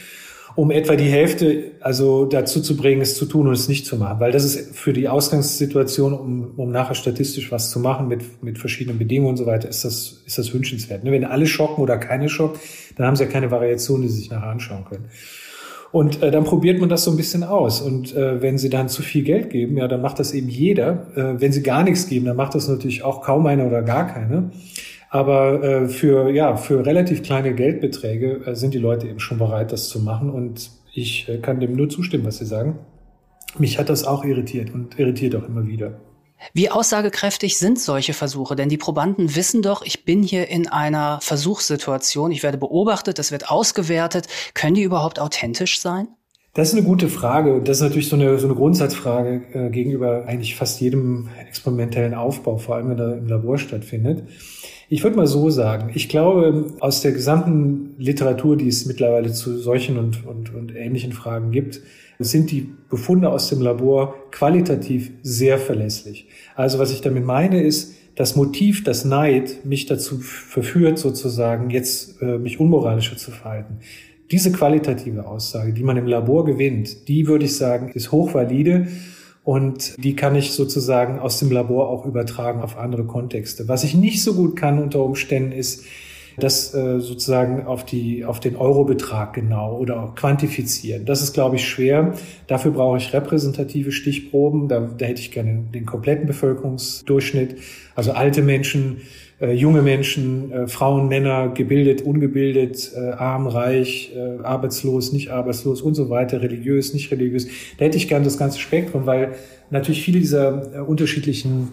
um 0.56 0.70
etwa 0.70 0.96
die 0.96 1.04
Hälfte 1.04 1.72
also 1.80 2.24
dazu 2.24 2.62
zu 2.62 2.76
bringen, 2.78 3.02
es 3.02 3.14
zu 3.14 3.26
tun 3.26 3.46
und 3.46 3.52
es 3.52 3.68
nicht 3.68 3.84
zu 3.84 3.96
machen. 3.98 4.20
Weil 4.20 4.32
das 4.32 4.42
ist 4.42 4.74
für 4.74 4.94
die 4.94 5.06
Ausgangssituation, 5.06 6.14
um, 6.14 6.54
um 6.56 6.70
nachher 6.70 6.94
statistisch 6.94 7.52
was 7.52 7.70
zu 7.70 7.78
machen 7.78 8.08
mit, 8.08 8.42
mit 8.42 8.58
verschiedenen 8.58 8.98
Bedingungen 8.98 9.30
und 9.30 9.36
so 9.36 9.44
weiter, 9.44 9.68
ist 9.68 9.84
das, 9.84 10.22
ist 10.24 10.38
das 10.38 10.54
wünschenswert. 10.54 11.04
Ne? 11.04 11.12
Wenn 11.12 11.24
alle 11.24 11.46
schocken 11.46 11.82
oder 11.82 11.98
keine 11.98 12.30
schocken, 12.30 12.58
dann 12.96 13.06
haben 13.06 13.16
sie 13.16 13.24
ja 13.24 13.30
keine 13.30 13.50
Variation, 13.50 14.00
die 14.00 14.08
sie 14.08 14.20
sich 14.20 14.30
nachher 14.30 14.48
anschauen 14.48 14.86
können. 14.86 15.10
Und 15.96 16.22
äh, 16.22 16.30
dann 16.30 16.44
probiert 16.44 16.78
man 16.78 16.90
das 16.90 17.04
so 17.04 17.10
ein 17.10 17.16
bisschen 17.16 17.42
aus. 17.42 17.80
Und 17.80 18.14
äh, 18.14 18.42
wenn 18.42 18.58
sie 18.58 18.68
dann 18.68 18.90
zu 18.90 19.00
viel 19.00 19.22
Geld 19.22 19.48
geben, 19.48 19.78
ja, 19.78 19.88
dann 19.88 20.02
macht 20.02 20.18
das 20.18 20.34
eben 20.34 20.50
jeder. 20.50 21.06
Äh, 21.16 21.40
wenn 21.40 21.52
sie 21.52 21.62
gar 21.62 21.82
nichts 21.84 22.06
geben, 22.06 22.26
dann 22.26 22.36
macht 22.36 22.54
das 22.54 22.68
natürlich 22.68 23.02
auch 23.02 23.22
kaum 23.22 23.46
einer 23.46 23.66
oder 23.66 23.80
gar 23.80 24.06
keiner. 24.06 24.50
Aber 25.08 25.64
äh, 25.64 25.88
für, 25.88 26.28
ja, 26.28 26.56
für 26.56 26.84
relativ 26.84 27.22
kleine 27.22 27.54
Geldbeträge 27.54 28.42
äh, 28.44 28.54
sind 28.54 28.74
die 28.74 28.78
Leute 28.78 29.08
eben 29.08 29.20
schon 29.20 29.38
bereit, 29.38 29.72
das 29.72 29.88
zu 29.88 30.00
machen. 30.00 30.28
Und 30.28 30.70
ich 30.92 31.30
äh, 31.30 31.38
kann 31.38 31.60
dem 31.60 31.74
nur 31.74 31.88
zustimmen, 31.88 32.26
was 32.26 32.36
Sie 32.36 32.44
sagen. 32.44 32.78
Mich 33.56 33.78
hat 33.78 33.88
das 33.88 34.04
auch 34.04 34.22
irritiert 34.22 34.74
und 34.74 34.98
irritiert 34.98 35.34
auch 35.34 35.48
immer 35.48 35.66
wieder. 35.66 35.98
Wie 36.52 36.70
aussagekräftig 36.70 37.58
sind 37.58 37.80
solche 37.80 38.14
Versuche? 38.14 38.56
Denn 38.56 38.68
die 38.68 38.76
Probanden 38.76 39.34
wissen 39.34 39.62
doch, 39.62 39.82
ich 39.82 40.04
bin 40.04 40.22
hier 40.22 40.48
in 40.48 40.68
einer 40.68 41.18
Versuchssituation, 41.22 42.30
ich 42.30 42.42
werde 42.42 42.58
beobachtet, 42.58 43.18
das 43.18 43.32
wird 43.32 43.50
ausgewertet. 43.50 44.26
Können 44.54 44.74
die 44.74 44.82
überhaupt 44.82 45.18
authentisch 45.18 45.80
sein? 45.80 46.08
Das 46.56 46.68
ist 46.68 46.74
eine 46.74 46.84
gute 46.84 47.08
Frage 47.08 47.52
und 47.52 47.68
das 47.68 47.78
ist 47.78 47.82
natürlich 47.82 48.08
so 48.08 48.16
eine, 48.16 48.38
so 48.38 48.46
eine 48.46 48.56
Grundsatzfrage 48.56 49.42
äh, 49.52 49.68
gegenüber 49.68 50.24
eigentlich 50.26 50.56
fast 50.56 50.80
jedem 50.80 51.28
experimentellen 51.46 52.14
Aufbau, 52.14 52.56
vor 52.56 52.76
allem 52.76 52.88
wenn 52.88 52.98
er 52.98 53.18
im 53.18 53.26
Labor 53.26 53.58
stattfindet. 53.58 54.26
Ich 54.88 55.02
würde 55.02 55.16
mal 55.16 55.26
so 55.26 55.50
sagen, 55.50 55.90
ich 55.94 56.08
glaube, 56.08 56.72
aus 56.78 57.00
der 57.00 57.10
gesamten 57.10 57.96
Literatur, 57.98 58.56
die 58.56 58.68
es 58.68 58.86
mittlerweile 58.86 59.32
zu 59.32 59.58
solchen 59.58 59.98
und, 59.98 60.24
und, 60.24 60.54
und 60.54 60.76
ähnlichen 60.76 61.12
Fragen 61.12 61.50
gibt, 61.50 61.80
sind 62.20 62.52
die 62.52 62.72
Befunde 62.88 63.30
aus 63.30 63.48
dem 63.48 63.60
Labor 63.60 64.14
qualitativ 64.30 65.10
sehr 65.22 65.58
verlässlich. 65.58 66.28
Also 66.54 66.78
was 66.78 66.92
ich 66.92 67.00
damit 67.00 67.24
meine 67.24 67.62
ist, 67.62 67.94
das 68.14 68.36
Motiv, 68.36 68.84
das 68.84 69.04
Neid 69.04 69.64
mich 69.64 69.86
dazu 69.86 70.18
verführt, 70.18 70.98
sozusagen 70.98 71.68
jetzt 71.70 72.22
äh, 72.22 72.38
mich 72.38 72.60
unmoralischer 72.60 73.16
zu 73.16 73.32
verhalten. 73.32 73.78
Diese 74.30 74.52
qualitative 74.52 75.26
Aussage, 75.26 75.72
die 75.72 75.82
man 75.82 75.96
im 75.96 76.06
Labor 76.06 76.44
gewinnt, 76.44 77.08
die 77.08 77.26
würde 77.26 77.44
ich 77.44 77.56
sagen, 77.56 77.90
ist 77.92 78.12
hochvalide 78.12 78.86
und 79.46 80.02
die 80.02 80.16
kann 80.16 80.34
ich 80.34 80.50
sozusagen 80.50 81.20
aus 81.20 81.38
dem 81.38 81.52
Labor 81.52 81.88
auch 81.88 82.04
übertragen 82.04 82.62
auf 82.62 82.76
andere 82.76 83.04
Kontexte. 83.04 83.68
Was 83.68 83.84
ich 83.84 83.94
nicht 83.94 84.24
so 84.24 84.34
gut 84.34 84.56
kann 84.56 84.82
unter 84.82 85.04
Umständen 85.04 85.52
ist, 85.52 85.84
das 86.36 86.74
äh, 86.74 86.98
sozusagen 86.98 87.64
auf 87.64 87.84
die 87.84 88.24
auf 88.24 88.40
den 88.40 88.56
Eurobetrag 88.56 89.34
genau 89.34 89.76
oder 89.76 90.02
auch 90.02 90.14
quantifizieren. 90.16 91.04
Das 91.04 91.22
ist, 91.22 91.32
glaube 91.32 91.56
ich, 91.56 91.68
schwer. 91.68 92.14
Dafür 92.48 92.72
brauche 92.72 92.98
ich 92.98 93.12
repräsentative 93.12 93.92
Stichproben. 93.92 94.66
Da, 94.66 94.80
da 94.80 95.06
hätte 95.06 95.20
ich 95.20 95.30
gerne 95.30 95.62
den 95.72 95.86
kompletten 95.86 96.26
Bevölkerungsdurchschnitt, 96.26 97.56
also 97.94 98.12
alte 98.12 98.42
Menschen, 98.42 98.96
äh, 99.40 99.52
junge 99.52 99.82
Menschen, 99.82 100.50
äh, 100.50 100.66
Frauen, 100.66 101.08
Männer, 101.08 101.48
gebildet, 101.48 102.02
ungebildet, 102.02 102.92
äh, 102.94 103.10
arm, 103.10 103.46
reich, 103.46 104.12
äh, 104.16 104.42
arbeitslos, 104.42 105.12
nicht 105.12 105.30
arbeitslos 105.30 105.82
und 105.82 105.94
so 105.94 106.08
weiter, 106.08 106.40
religiös, 106.40 106.94
nicht 106.94 107.10
religiös. 107.10 107.46
Da 107.78 107.84
hätte 107.84 107.96
ich 107.96 108.08
gern 108.08 108.24
das 108.24 108.38
ganze 108.38 108.58
Spektrum, 108.58 109.06
weil 109.06 109.34
natürlich 109.70 110.02
viele 110.02 110.20
dieser 110.20 110.76
äh, 110.76 110.80
unterschiedlichen 110.80 111.72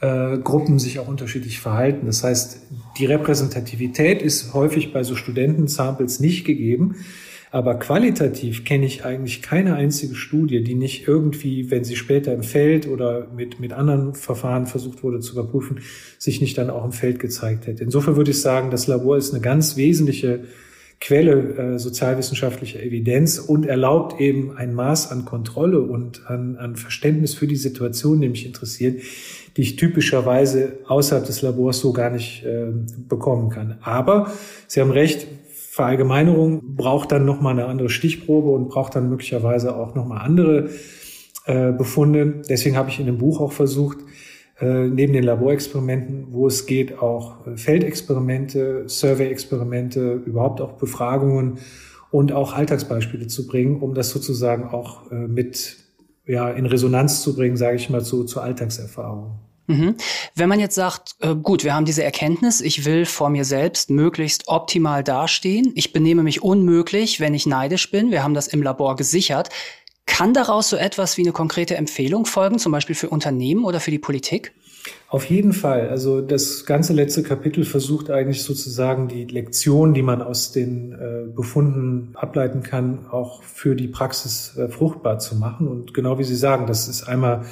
äh, 0.00 0.38
Gruppen 0.38 0.78
sich 0.78 0.98
auch 0.98 1.08
unterschiedlich 1.08 1.58
verhalten. 1.58 2.06
Das 2.06 2.24
heißt, 2.24 2.60
die 2.98 3.06
Repräsentativität 3.06 4.22
ist 4.22 4.52
häufig 4.54 4.92
bei 4.92 5.02
so 5.02 5.14
Studentensamples 5.14 6.20
nicht 6.20 6.44
gegeben. 6.44 6.96
Aber 7.52 7.74
qualitativ 7.74 8.64
kenne 8.64 8.86
ich 8.86 9.04
eigentlich 9.04 9.42
keine 9.42 9.74
einzige 9.74 10.14
Studie, 10.14 10.62
die 10.62 10.76
nicht 10.76 11.08
irgendwie, 11.08 11.70
wenn 11.70 11.82
sie 11.82 11.96
später 11.96 12.32
im 12.32 12.44
Feld 12.44 12.86
oder 12.86 13.26
mit, 13.34 13.58
mit 13.58 13.72
anderen 13.72 14.14
Verfahren 14.14 14.66
versucht 14.66 15.02
wurde 15.02 15.18
zu 15.18 15.32
überprüfen, 15.32 15.80
sich 16.16 16.40
nicht 16.40 16.56
dann 16.58 16.70
auch 16.70 16.84
im 16.84 16.92
Feld 16.92 17.18
gezeigt 17.18 17.66
hätte. 17.66 17.82
Insofern 17.82 18.14
würde 18.14 18.30
ich 18.30 18.40
sagen, 18.40 18.70
das 18.70 18.86
Labor 18.86 19.16
ist 19.16 19.32
eine 19.32 19.42
ganz 19.42 19.76
wesentliche 19.76 20.44
Quelle 21.00 21.56
äh, 21.56 21.78
sozialwissenschaftlicher 21.78 22.82
Evidenz 22.82 23.38
und 23.38 23.64
erlaubt 23.64 24.20
eben 24.20 24.54
ein 24.56 24.74
Maß 24.74 25.10
an 25.10 25.24
Kontrolle 25.24 25.80
und 25.80 26.28
an, 26.28 26.56
an 26.56 26.76
Verständnis 26.76 27.32
für 27.32 27.46
die 27.46 27.56
Situation, 27.56 28.20
die 28.20 28.28
mich 28.28 28.44
interessiert, 28.44 29.00
die 29.56 29.62
ich 29.62 29.76
typischerweise 29.76 30.74
außerhalb 30.86 31.24
des 31.24 31.40
Labors 31.40 31.80
so 31.80 31.94
gar 31.94 32.10
nicht 32.10 32.44
äh, 32.44 32.66
bekommen 33.08 33.48
kann. 33.48 33.78
Aber 33.80 34.30
Sie 34.66 34.82
haben 34.82 34.90
recht, 34.90 35.26
Verallgemeinerung 35.70 36.74
braucht 36.74 37.12
dann 37.12 37.24
nochmal 37.24 37.52
eine 37.52 37.66
andere 37.66 37.90
Stichprobe 37.90 38.50
und 38.50 38.68
braucht 38.68 38.96
dann 38.96 39.08
möglicherweise 39.08 39.76
auch 39.76 39.94
nochmal 39.94 40.20
andere 40.22 40.68
äh, 41.46 41.70
Befunde. 41.70 42.42
Deswegen 42.48 42.76
habe 42.76 42.90
ich 42.90 42.98
in 42.98 43.06
dem 43.06 43.18
Buch 43.18 43.40
auch 43.40 43.52
versucht, 43.52 43.98
äh, 44.58 44.88
neben 44.88 45.12
den 45.12 45.22
Laborexperimenten, 45.22 46.32
wo 46.32 46.48
es 46.48 46.66
geht, 46.66 46.98
auch 46.98 47.46
äh, 47.46 47.56
Feldexperimente, 47.56 48.88
Survey-Experimente, 48.88 50.14
überhaupt 50.26 50.60
auch 50.60 50.72
Befragungen 50.72 51.58
und 52.10 52.32
auch 52.32 52.52
Alltagsbeispiele 52.52 53.28
zu 53.28 53.46
bringen, 53.46 53.80
um 53.80 53.94
das 53.94 54.10
sozusagen 54.10 54.64
auch 54.64 55.08
äh, 55.12 55.28
mit 55.28 55.76
ja, 56.26 56.50
in 56.50 56.66
Resonanz 56.66 57.22
zu 57.22 57.36
bringen, 57.36 57.56
sage 57.56 57.76
ich 57.76 57.88
mal, 57.90 58.02
zu, 58.02 58.24
zu 58.24 58.40
Alltagserfahrungen. 58.40 59.38
Mhm. 59.70 59.96
Wenn 60.34 60.48
man 60.48 60.60
jetzt 60.60 60.74
sagt, 60.74 61.16
äh, 61.20 61.34
gut, 61.34 61.64
wir 61.64 61.74
haben 61.74 61.84
diese 61.84 62.02
Erkenntnis, 62.02 62.60
ich 62.60 62.84
will 62.84 63.06
vor 63.06 63.30
mir 63.30 63.44
selbst 63.44 63.90
möglichst 63.90 64.48
optimal 64.48 65.04
dastehen, 65.04 65.72
ich 65.74 65.92
benehme 65.92 66.22
mich 66.22 66.42
unmöglich, 66.42 67.20
wenn 67.20 67.34
ich 67.34 67.46
neidisch 67.46 67.90
bin, 67.90 68.10
wir 68.10 68.22
haben 68.22 68.34
das 68.34 68.48
im 68.48 68.62
Labor 68.62 68.96
gesichert, 68.96 69.48
kann 70.06 70.34
daraus 70.34 70.68
so 70.68 70.76
etwas 70.76 71.16
wie 71.16 71.22
eine 71.22 71.32
konkrete 71.32 71.76
Empfehlung 71.76 72.26
folgen, 72.26 72.58
zum 72.58 72.72
Beispiel 72.72 72.96
für 72.96 73.08
Unternehmen 73.08 73.64
oder 73.64 73.78
für 73.78 73.92
die 73.92 73.98
Politik? 73.98 74.52
Auf 75.08 75.24
jeden 75.26 75.52
Fall. 75.52 75.88
Also 75.88 76.20
das 76.20 76.64
ganze 76.66 76.92
letzte 76.92 77.22
Kapitel 77.22 77.64
versucht 77.64 78.10
eigentlich 78.10 78.42
sozusagen 78.42 79.08
die 79.08 79.24
Lektion, 79.24 79.92
die 79.92 80.02
man 80.02 80.22
aus 80.22 80.52
den 80.52 80.92
äh, 80.92 81.26
Befunden 81.34 82.10
ableiten 82.14 82.62
kann, 82.62 83.06
auch 83.10 83.42
für 83.42 83.74
die 83.74 83.88
Praxis 83.88 84.56
äh, 84.56 84.68
fruchtbar 84.68 85.18
zu 85.18 85.36
machen. 85.36 85.68
Und 85.68 85.94
genau 85.94 86.18
wie 86.18 86.24
Sie 86.24 86.36
sagen, 86.36 86.66
das 86.66 86.88
ist 86.88 87.02
einmal 87.04 87.44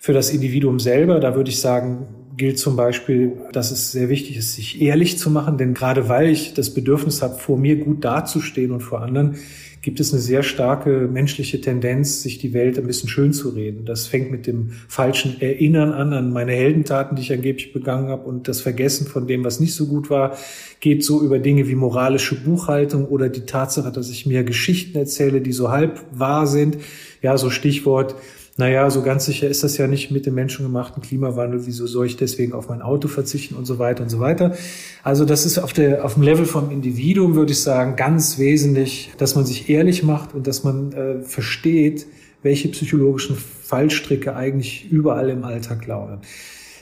für 0.00 0.14
das 0.14 0.30
Individuum 0.30 0.80
selber, 0.80 1.20
da 1.20 1.36
würde 1.36 1.50
ich 1.50 1.60
sagen, 1.60 2.06
gilt 2.36 2.58
zum 2.58 2.74
Beispiel, 2.74 3.32
dass 3.52 3.70
es 3.70 3.92
sehr 3.92 4.08
wichtig 4.08 4.38
ist, 4.38 4.54
sich 4.54 4.80
ehrlich 4.80 5.18
zu 5.18 5.30
machen, 5.30 5.58
denn 5.58 5.74
gerade 5.74 6.08
weil 6.08 6.30
ich 6.30 6.54
das 6.54 6.72
Bedürfnis 6.72 7.20
habe, 7.20 7.38
vor 7.38 7.58
mir 7.58 7.76
gut 7.76 8.02
dazustehen 8.02 8.72
und 8.72 8.80
vor 8.80 9.02
anderen, 9.02 9.36
gibt 9.82 10.00
es 10.00 10.12
eine 10.12 10.22
sehr 10.22 10.42
starke 10.42 11.06
menschliche 11.10 11.60
Tendenz, 11.60 12.22
sich 12.22 12.38
die 12.38 12.54
Welt 12.54 12.78
ein 12.78 12.86
bisschen 12.86 13.10
schön 13.10 13.34
zu 13.34 13.50
reden. 13.50 13.84
Das 13.84 14.06
fängt 14.06 14.30
mit 14.30 14.46
dem 14.46 14.70
falschen 14.88 15.38
Erinnern 15.40 15.92
an, 15.92 16.14
an 16.14 16.32
meine 16.32 16.52
Heldentaten, 16.52 17.16
die 17.16 17.22
ich 17.22 17.32
angeblich 17.32 17.74
begangen 17.74 18.08
habe 18.08 18.26
und 18.26 18.48
das 18.48 18.62
Vergessen 18.62 19.06
von 19.06 19.26
dem, 19.26 19.44
was 19.44 19.60
nicht 19.60 19.74
so 19.74 19.86
gut 19.86 20.08
war, 20.08 20.36
geht 20.80 21.04
so 21.04 21.22
über 21.22 21.38
Dinge 21.38 21.68
wie 21.68 21.74
moralische 21.74 22.36
Buchhaltung 22.36 23.06
oder 23.06 23.28
die 23.28 23.46
Tatsache, 23.46 23.92
dass 23.92 24.08
ich 24.08 24.24
mir 24.24 24.44
Geschichten 24.44 24.96
erzähle, 24.96 25.42
die 25.42 25.52
so 25.52 25.70
halb 25.70 26.04
wahr 26.10 26.46
sind. 26.46 26.78
Ja, 27.22 27.36
so 27.36 27.50
Stichwort, 27.50 28.14
naja, 28.60 28.90
so 28.90 29.00
ganz 29.00 29.24
sicher 29.24 29.48
ist 29.48 29.64
das 29.64 29.78
ja 29.78 29.86
nicht 29.86 30.10
mit 30.10 30.26
dem 30.26 30.34
menschengemachten 30.34 31.02
Klimawandel, 31.02 31.66
wieso 31.66 31.86
soll 31.86 32.04
ich 32.04 32.18
deswegen 32.18 32.52
auf 32.52 32.68
mein 32.68 32.82
Auto 32.82 33.08
verzichten 33.08 33.54
und 33.54 33.64
so 33.64 33.78
weiter 33.78 34.02
und 34.02 34.10
so 34.10 34.20
weiter. 34.20 34.54
Also 35.02 35.24
das 35.24 35.46
ist 35.46 35.58
auf, 35.58 35.72
der, 35.72 36.04
auf 36.04 36.14
dem 36.14 36.22
Level 36.22 36.44
vom 36.44 36.70
Individuum, 36.70 37.36
würde 37.36 37.52
ich 37.52 37.60
sagen, 37.62 37.96
ganz 37.96 38.38
wesentlich, 38.38 39.12
dass 39.16 39.34
man 39.34 39.46
sich 39.46 39.70
ehrlich 39.70 40.02
macht 40.02 40.34
und 40.34 40.46
dass 40.46 40.62
man 40.62 40.92
äh, 40.92 41.22
versteht, 41.22 42.06
welche 42.42 42.68
psychologischen 42.68 43.34
Fallstricke 43.34 44.36
eigentlich 44.36 44.90
überall 44.90 45.30
im 45.30 45.42
Alltag 45.44 45.86
lauern. 45.86 46.20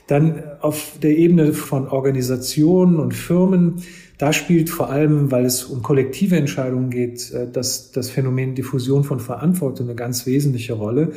Dann 0.09 0.43
auf 0.61 0.99
der 1.01 1.17
Ebene 1.17 1.53
von 1.53 1.87
Organisationen 1.87 2.99
und 2.99 3.15
Firmen, 3.15 3.83
da 4.17 4.33
spielt 4.33 4.69
vor 4.69 4.91
allem, 4.91 5.31
weil 5.31 5.45
es 5.45 5.63
um 5.63 5.83
kollektive 5.83 6.37
Entscheidungen 6.37 6.91
geht, 6.91 7.31
äh, 7.31 7.47
das, 7.49 7.93
das 7.93 8.11
Phänomen 8.11 8.57
Diffusion 8.57 9.05
von 9.05 9.21
Verantwortung 9.21 9.87
eine 9.87 9.95
ganz 9.95 10.27
wesentliche 10.27 10.73
Rolle 10.73 11.13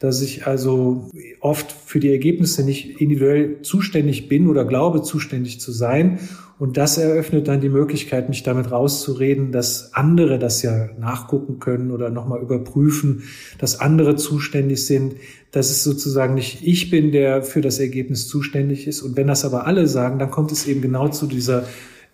dass 0.00 0.22
ich 0.22 0.46
also 0.46 1.10
oft 1.40 1.72
für 1.72 2.00
die 2.00 2.10
Ergebnisse 2.10 2.64
nicht 2.64 3.00
individuell 3.00 3.60
zuständig 3.62 4.28
bin 4.28 4.48
oder 4.48 4.64
glaube 4.64 5.02
zuständig 5.02 5.60
zu 5.60 5.72
sein 5.72 6.18
Und 6.58 6.76
das 6.76 6.98
eröffnet 6.98 7.48
dann 7.48 7.60
die 7.60 7.68
Möglichkeit, 7.68 8.28
mich 8.28 8.42
damit 8.42 8.70
rauszureden, 8.70 9.52
dass 9.52 9.94
andere 9.94 10.38
das 10.38 10.62
ja 10.62 10.88
nachgucken 10.98 11.58
können 11.58 11.90
oder 11.90 12.10
nochmal 12.10 12.40
überprüfen, 12.40 13.22
dass 13.58 13.80
andere 13.80 14.16
zuständig 14.16 14.84
sind, 14.84 15.14
dass 15.52 15.70
es 15.70 15.84
sozusagen 15.84 16.34
nicht 16.34 16.60
ich 16.62 16.90
bin, 16.90 17.12
der 17.12 17.42
für 17.42 17.60
das 17.60 17.78
Ergebnis 17.78 18.26
zuständig 18.26 18.86
ist. 18.86 19.02
Und 19.02 19.16
wenn 19.16 19.26
das 19.26 19.44
aber 19.44 19.66
alle 19.66 19.86
sagen, 19.86 20.18
dann 20.18 20.30
kommt 20.30 20.52
es 20.52 20.66
eben 20.66 20.82
genau 20.82 21.08
zu 21.08 21.26
dieser 21.26 21.64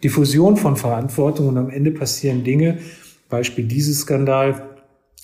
Diffusion 0.02 0.56
von 0.56 0.76
Verantwortung 0.76 1.48
und 1.48 1.56
am 1.56 1.70
Ende 1.70 1.90
passieren 1.92 2.44
Dinge, 2.44 2.78
Beispiel 3.28 3.64
dieses 3.64 4.00
Skandal, 4.00 4.75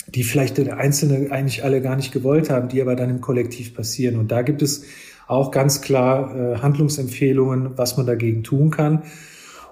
die 0.09 0.25
vielleicht 0.25 0.59
der 0.59 0.77
Einzelne 0.77 1.31
eigentlich 1.31 1.65
alle 1.65 1.81
gar 1.81 1.97
nicht 1.97 2.13
gewollt 2.13 2.51
haben, 2.51 2.69
die 2.69 2.83
aber 2.83 2.97
dann 2.97 3.11
im 3.11 3.21
Kollektiv 3.21 3.75
passieren. 3.75 4.19
Und 4.19 4.33
da 4.33 4.43
gibt 4.43 4.63
es 4.63 4.85
auch 5.27 5.51
ganz 5.51 5.81
klar 5.81 6.37
äh, 6.37 6.59
Handlungsempfehlungen, 6.59 7.77
was 7.77 7.97
man 7.97 8.07
dagegen 8.07 8.43
tun 8.43 8.71
kann. 8.71 9.03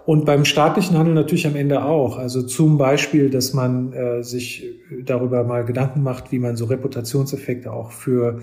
Und 0.06 0.24
beim 0.24 0.44
staatlichen 0.44 0.96
Handel 0.96 1.14
natürlich 1.14 1.46
am 1.46 1.56
Ende 1.56 1.84
auch. 1.84 2.16
Also 2.16 2.42
zum 2.42 2.78
Beispiel, 2.78 3.30
dass 3.30 3.52
man 3.52 3.92
äh, 3.92 4.22
sich 4.24 4.66
darüber 5.04 5.44
mal 5.44 5.64
Gedanken 5.64 6.02
macht, 6.02 6.32
wie 6.32 6.38
man 6.38 6.56
so 6.56 6.64
Reputationseffekte 6.64 7.72
auch 7.72 7.90
für 7.90 8.40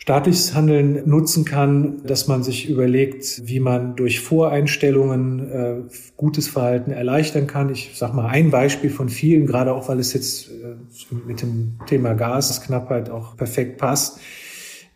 staatliches 0.00 0.54
Handeln 0.54 1.02
nutzen 1.06 1.44
kann, 1.44 2.02
dass 2.04 2.26
man 2.26 2.42
sich 2.42 2.70
überlegt, 2.70 3.42
wie 3.44 3.60
man 3.60 3.96
durch 3.96 4.20
Voreinstellungen 4.20 5.50
äh, 5.50 5.76
gutes 6.16 6.48
Verhalten 6.48 6.90
erleichtern 6.90 7.46
kann. 7.46 7.70
Ich 7.70 7.92
sage 7.94 8.16
mal 8.16 8.26
ein 8.26 8.50
Beispiel 8.50 8.88
von 8.88 9.10
vielen, 9.10 9.46
gerade 9.46 9.74
auch 9.74 9.88
weil 9.88 9.98
es 9.98 10.14
jetzt 10.14 10.48
äh, 10.48 11.14
mit 11.26 11.42
dem 11.42 11.78
Thema 11.86 12.14
Gasknappheit 12.14 13.10
auch 13.10 13.36
perfekt 13.36 13.76
passt. 13.76 14.20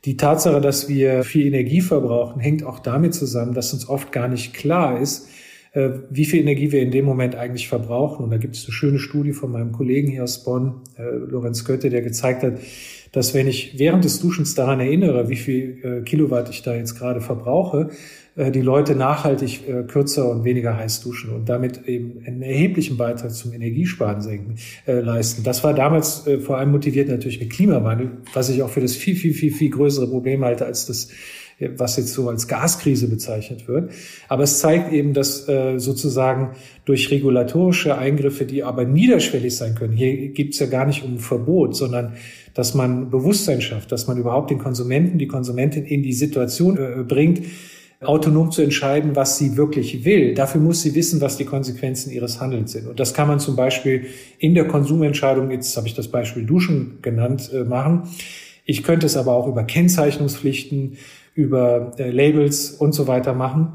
Die 0.07 0.17
Tatsache, 0.17 0.61
dass 0.63 0.89
wir 0.89 1.23
viel 1.23 1.47
Energie 1.47 1.83
verbrauchen, 1.83 2.41
hängt 2.41 2.65
auch 2.65 2.79
damit 2.79 3.15
zusammen, 3.15 3.53
dass 3.53 3.75
uns 3.75 3.89
oft 3.89 4.11
gar 4.11 4.29
nicht 4.29 4.55
klar 4.55 5.01
ist, 5.01 5.29
äh, 5.73 5.91
wie 6.09 6.25
viel 6.25 6.41
Energie 6.41 6.73
wir 6.73 6.81
in 6.81 6.91
dem 6.91 7.05
Moment 7.05 7.35
eigentlich 7.35 7.69
verbrauchen. 7.69 8.25
Und 8.25 8.31
da 8.31 8.39
gibt 8.39 8.57
es 8.57 8.65
eine 8.65 8.73
schöne 8.73 8.99
Studie 8.99 9.33
von 9.33 9.53
meinem 9.53 9.73
Kollegen 9.73 10.11
hier 10.11 10.25
aus 10.25 10.45
Bonn, 10.45 10.81
äh, 10.97 11.03
Lorenz 11.03 11.67
Götte, 11.67 11.91
der 11.91 12.01
gezeigt 12.01 12.43
hat, 12.43 12.55
dass 13.15 13.33
wenn 13.33 13.47
ich 13.47 13.79
während 13.79 14.05
des 14.05 14.21
Duschens 14.21 14.55
daran 14.55 14.81
erinnere, 14.81 15.29
wie 15.29 15.37
viel 15.37 15.79
äh, 15.83 16.03
Kilowatt 16.03 16.51
ich 16.51 16.63
da 16.63 16.75
jetzt 16.75 16.99
gerade 16.99 17.21
verbrauche, 17.21 17.91
äh, 18.35 18.51
die 18.51 18.61
Leute 18.61 18.97
nachhaltig 18.97 19.69
äh, 19.69 19.85
kürzer 19.85 20.29
und 20.29 20.43
weniger 20.43 20.77
heiß 20.77 21.01
duschen 21.01 21.31
und 21.31 21.49
damit 21.49 21.87
eben 21.87 22.25
einen 22.27 22.43
erheblichen 22.43 22.97
Beitrag 22.97 23.31
zum 23.31 23.53
Energiesparen 23.53 24.21
senken, 24.21 24.57
äh, 24.87 24.99
leisten. 24.99 25.45
Das 25.45 25.63
war 25.63 25.75
damals 25.75 26.27
äh, 26.27 26.41
vor 26.41 26.59
allem 26.59 26.73
motiviert 26.73 27.09
natürlich 27.09 27.39
mit 27.39 27.51
Klimawandel, 27.51 28.11
was 28.33 28.49
ich 28.49 28.63
auch 28.65 28.71
für 28.71 28.81
das 28.81 28.97
viel, 28.97 29.15
viel, 29.15 29.33
viel, 29.33 29.53
viel 29.53 29.71
größere 29.71 30.09
Problem 30.09 30.45
halte 30.45 30.67
als 30.67 30.87
das 30.87 31.11
was 31.77 31.97
jetzt 31.97 32.13
so 32.13 32.29
als 32.29 32.49
Gaskrise 32.49 33.09
bezeichnet 33.09 33.69
wird. 33.69 33.93
Aber 34.29 34.43
es 34.43 34.59
zeigt 34.59 34.93
eben, 34.93 35.13
dass 35.15 35.49
äh, 35.49 35.79
sozusagen 35.79 36.57
durch 36.85 37.13
regulatorische 37.13 37.97
Eingriffe, 37.97 38.45
die 38.45 38.65
aber 38.65 38.85
niederschwellig 38.85 39.57
sein 39.57 39.77
können, 39.77 39.93
hier 39.93 40.31
gibt 40.31 40.55
es 40.55 40.61
ja 40.61 40.67
gar 40.67 40.85
nicht 40.85 41.05
um 41.05 41.19
Verbot, 41.19 41.77
sondern 41.77 42.15
dass 42.55 42.75
man 42.75 43.11
Bewusstsein 43.11 43.61
schafft, 43.61 43.93
dass 43.93 44.07
man 44.07 44.17
überhaupt 44.17 44.51
den 44.51 44.59
Konsumenten, 44.59 45.19
die 45.19 45.27
Konsumentin 45.27 45.85
in 45.85 46.03
die 46.03 46.13
Situation 46.13 46.79
äh, 46.79 47.03
bringt, 47.03 47.43
autonom 48.01 48.51
zu 48.51 48.63
entscheiden, 48.63 49.17
was 49.17 49.39
sie 49.39 49.57
wirklich 49.57 50.05
will. 50.05 50.35
Dafür 50.35 50.61
muss 50.61 50.83
sie 50.83 50.95
wissen, 50.95 51.21
was 51.21 51.37
die 51.37 51.45
Konsequenzen 51.45 52.11
ihres 52.11 52.41
Handelns 52.41 52.73
sind. 52.73 52.87
Und 52.87 53.01
das 53.01 53.15
kann 53.15 53.29
man 53.29 53.41
zum 53.41 53.57
Beispiel 53.57 54.07
in 54.39 54.55
der 54.55 54.67
Konsumentscheidung, 54.67 55.51
jetzt 55.51 55.77
habe 55.77 55.87
ich 55.87 55.95
das 55.95 56.09
Beispiel 56.09 56.45
Duschen 56.45 56.99
genannt, 57.03 57.51
äh, 57.53 57.65
machen. 57.65 58.03
Ich 58.65 58.83
könnte 58.83 59.07
es 59.07 59.17
aber 59.17 59.33
auch 59.33 59.47
über 59.47 59.65
Kennzeichnungspflichten, 59.65 60.97
über 61.35 61.93
äh, 61.99 62.11
Labels 62.11 62.71
und 62.71 62.93
so 62.93 63.07
weiter 63.07 63.35
machen. 63.35 63.73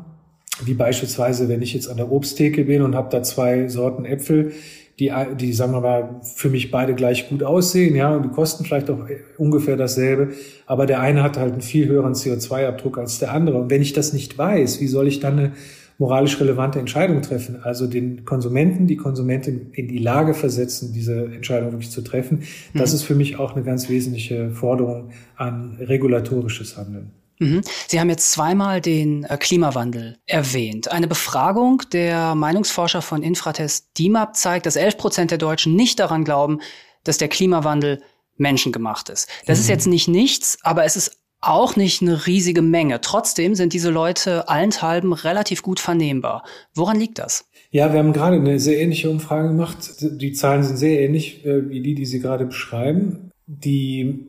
Wie 0.63 0.73
beispielsweise, 0.73 1.47
wenn 1.47 1.61
ich 1.61 1.73
jetzt 1.73 1.89
an 1.89 1.97
der 1.97 2.11
Obsttheke 2.11 2.65
bin 2.65 2.81
und 2.81 2.95
habe 2.95 3.09
da 3.09 3.23
zwei 3.23 3.67
Sorten 3.67 4.05
Äpfel, 4.05 4.51
die, 4.99 5.11
die, 5.39 5.53
sagen 5.53 5.71
wir 5.71 5.81
mal, 5.81 6.19
für 6.21 6.49
mich 6.49 6.71
beide 6.71 6.93
gleich 6.93 7.29
gut 7.29 7.41
aussehen, 7.41 7.95
ja, 7.95 8.13
und 8.13 8.23
die 8.23 8.29
kosten 8.29 8.65
vielleicht 8.65 8.89
auch 8.89 8.99
ungefähr 9.37 9.77
dasselbe, 9.77 10.29
aber 10.65 10.85
der 10.85 10.99
eine 10.99 11.23
hat 11.23 11.37
halt 11.37 11.53
einen 11.53 11.61
viel 11.61 11.87
höheren 11.87 12.13
CO2-Abdruck 12.13 12.97
als 12.97 13.19
der 13.19 13.31
andere. 13.31 13.57
Und 13.57 13.69
wenn 13.69 13.81
ich 13.81 13.93
das 13.93 14.11
nicht 14.11 14.37
weiß, 14.37 14.81
wie 14.81 14.87
soll 14.87 15.07
ich 15.07 15.21
dann 15.21 15.39
eine 15.39 15.51
moralisch 15.97 16.39
relevante 16.41 16.79
Entscheidung 16.79 17.21
treffen? 17.21 17.57
Also 17.63 17.87
den 17.87 18.25
Konsumenten, 18.25 18.87
die 18.87 18.97
Konsumentin 18.97 19.71
in 19.71 19.87
die 19.87 19.99
Lage 19.99 20.33
versetzen, 20.33 20.91
diese 20.93 21.25
Entscheidung 21.25 21.71
wirklich 21.71 21.91
zu 21.91 22.01
treffen. 22.01 22.43
Das 22.73 22.91
mhm. 22.91 22.95
ist 22.95 23.03
für 23.03 23.15
mich 23.15 23.39
auch 23.39 23.55
eine 23.55 23.63
ganz 23.63 23.89
wesentliche 23.89 24.49
Forderung 24.51 25.11
an 25.37 25.77
regulatorisches 25.79 26.77
Handeln. 26.77 27.11
Mhm. 27.39 27.61
Sie 27.87 27.99
haben 27.99 28.09
jetzt 28.09 28.31
zweimal 28.31 28.81
den 28.81 29.23
äh, 29.23 29.37
Klimawandel 29.37 30.17
erwähnt. 30.25 30.91
Eine 30.91 31.07
Befragung 31.07 31.81
der 31.91 32.35
Meinungsforscher 32.35 33.01
von 33.01 33.23
Infratest 33.23 33.97
DIMAP 33.97 34.35
zeigt, 34.35 34.65
dass 34.65 34.75
11 34.75 34.97
Prozent 34.97 35.31
der 35.31 35.37
Deutschen 35.37 35.75
nicht 35.75 35.99
daran 35.99 36.25
glauben, 36.25 36.59
dass 37.03 37.17
der 37.17 37.29
Klimawandel 37.29 38.01
menschengemacht 38.35 39.09
ist. 39.09 39.27
Das 39.45 39.57
mhm. 39.57 39.61
ist 39.61 39.69
jetzt 39.69 39.87
nicht 39.87 40.07
nichts, 40.07 40.57
aber 40.63 40.83
es 40.83 40.95
ist 40.95 41.17
auch 41.41 41.75
nicht 41.77 42.01
eine 42.01 42.27
riesige 42.27 42.61
Menge. 42.61 42.99
Trotzdem 42.99 43.55
sind 43.55 43.71
diese 43.73 43.89
Leute 43.89 44.49
allenthalben 44.49 45.13
relativ 45.13 45.61
gut 45.61 45.79
vernehmbar. 45.79 46.43
Woran 46.73 46.99
liegt 46.99 47.19
das? 47.19 47.45
Ja, 47.71 47.93
wir 47.93 47.99
haben 47.99 48.13
gerade 48.13 48.35
eine 48.35 48.59
sehr 48.59 48.79
ähnliche 48.79 49.09
Umfrage 49.09 49.49
gemacht. 49.49 49.77
Die 50.01 50.33
Zahlen 50.33 50.63
sind 50.63 50.77
sehr 50.77 50.99
ähnlich 50.99 51.45
äh, 51.45 51.69
wie 51.69 51.81
die, 51.81 51.95
die 51.95 52.05
Sie 52.05 52.19
gerade 52.19 52.45
beschreiben. 52.45 53.31
Die 53.45 54.27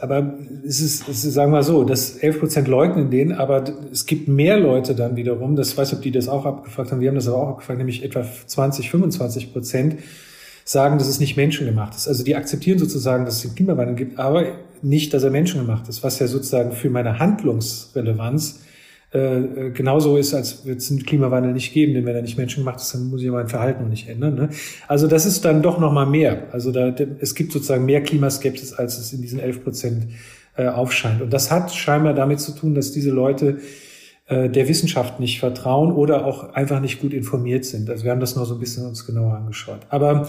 aber 0.00 0.34
es 0.66 0.80
ist, 0.80 1.08
es 1.08 1.24
ist, 1.24 1.34
sagen 1.34 1.52
wir 1.52 1.62
so, 1.62 1.84
dass 1.84 2.16
11 2.16 2.40
Prozent 2.40 2.68
leugnen 2.68 3.10
den, 3.10 3.32
aber 3.32 3.64
es 3.90 4.06
gibt 4.06 4.28
mehr 4.28 4.58
Leute 4.58 4.94
dann 4.94 5.16
wiederum, 5.16 5.56
das 5.56 5.76
weiß 5.76 5.88
ich, 5.88 5.94
ob 5.96 6.02
die 6.02 6.10
das 6.10 6.28
auch 6.28 6.44
abgefragt 6.44 6.92
haben, 6.92 7.00
wir 7.00 7.08
haben 7.08 7.16
das 7.16 7.28
aber 7.28 7.38
auch 7.38 7.48
abgefragt, 7.50 7.78
nämlich 7.78 8.04
etwa 8.04 8.24
20, 8.46 8.90
25 8.90 9.52
Prozent 9.52 9.96
sagen, 10.64 10.98
dass 10.98 11.08
es 11.08 11.20
nicht 11.20 11.36
menschengemacht 11.36 11.94
ist. 11.94 12.08
Also 12.08 12.24
die 12.24 12.36
akzeptieren 12.36 12.78
sozusagen, 12.78 13.24
dass 13.24 13.36
es 13.36 13.42
den 13.42 13.54
Klimawandel 13.54 13.96
gibt, 13.96 14.18
aber 14.18 14.46
nicht, 14.82 15.12
dass 15.14 15.22
er 15.22 15.30
menschengemacht 15.30 15.88
ist, 15.88 16.02
was 16.02 16.18
ja 16.18 16.26
sozusagen 16.26 16.72
für 16.72 16.90
meine 16.90 17.18
Handlungsrelevanz 17.18 18.60
äh, 19.12 19.70
genauso 19.74 20.16
ist, 20.16 20.32
als 20.32 20.64
wird 20.64 20.78
es 20.78 20.90
einen 20.90 21.04
Klimawandel 21.04 21.52
nicht 21.52 21.74
geben, 21.74 21.92
denn 21.92 22.06
wenn 22.06 22.16
er 22.16 22.22
nicht 22.22 22.38
menschengemacht 22.38 22.80
ist, 22.80 22.94
dann 22.94 23.10
muss 23.10 23.22
ich 23.22 23.30
mein 23.30 23.48
Verhalten 23.48 23.88
nicht 23.90 24.08
ändern. 24.08 24.34
Ne? 24.34 24.48
Also 24.88 25.06
das 25.06 25.26
ist 25.26 25.44
dann 25.44 25.62
doch 25.62 25.78
noch 25.78 25.92
mal 25.92 26.06
mehr. 26.06 26.48
Also 26.52 26.72
da, 26.72 26.94
es 27.20 27.34
gibt 27.34 27.52
sozusagen 27.52 27.84
mehr 27.84 28.02
Klimaskepsis, 28.02 28.72
als 28.72 28.98
es 28.98 29.12
in 29.12 29.20
diesen 29.20 29.38
11 29.38 29.64
Prozent 29.64 30.06
äh, 30.56 30.66
aufscheint. 30.66 31.20
Und 31.20 31.32
das 31.32 31.50
hat 31.50 31.74
scheinbar 31.74 32.14
damit 32.14 32.40
zu 32.40 32.52
tun, 32.52 32.74
dass 32.74 32.92
diese 32.92 33.10
Leute 33.10 33.58
äh, 34.28 34.48
der 34.48 34.66
Wissenschaft 34.66 35.20
nicht 35.20 35.40
vertrauen 35.40 35.92
oder 35.92 36.24
auch 36.24 36.54
einfach 36.54 36.80
nicht 36.80 37.00
gut 37.00 37.12
informiert 37.12 37.66
sind. 37.66 37.90
Also 37.90 38.04
wir 38.04 38.12
haben 38.12 38.20
das 38.20 38.34
noch 38.34 38.46
so 38.46 38.54
ein 38.54 38.60
bisschen 38.60 38.86
uns 38.86 39.06
genauer 39.06 39.34
angeschaut. 39.34 39.80
Aber 39.90 40.26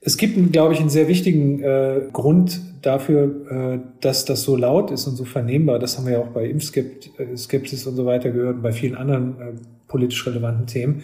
es 0.00 0.16
gibt, 0.16 0.52
glaube 0.52 0.74
ich, 0.74 0.80
einen 0.80 0.90
sehr 0.90 1.08
wichtigen 1.08 1.62
äh, 1.62 2.02
Grund 2.12 2.60
dafür, 2.82 3.24
äh, 3.50 3.78
dass 4.00 4.24
das 4.24 4.42
so 4.42 4.56
laut 4.56 4.90
ist 4.90 5.06
und 5.06 5.16
so 5.16 5.24
vernehmbar. 5.24 5.78
Das 5.78 5.98
haben 5.98 6.06
wir 6.06 6.14
ja 6.14 6.18
auch 6.20 6.28
bei 6.28 6.46
Impfskepsis 6.46 7.86
und 7.86 7.96
so 7.96 8.06
weiter 8.06 8.30
gehört 8.30 8.56
und 8.56 8.62
bei 8.62 8.72
vielen 8.72 8.94
anderen 8.94 9.40
äh, 9.40 9.52
politisch 9.88 10.24
relevanten 10.26 10.66
Themen. 10.66 11.02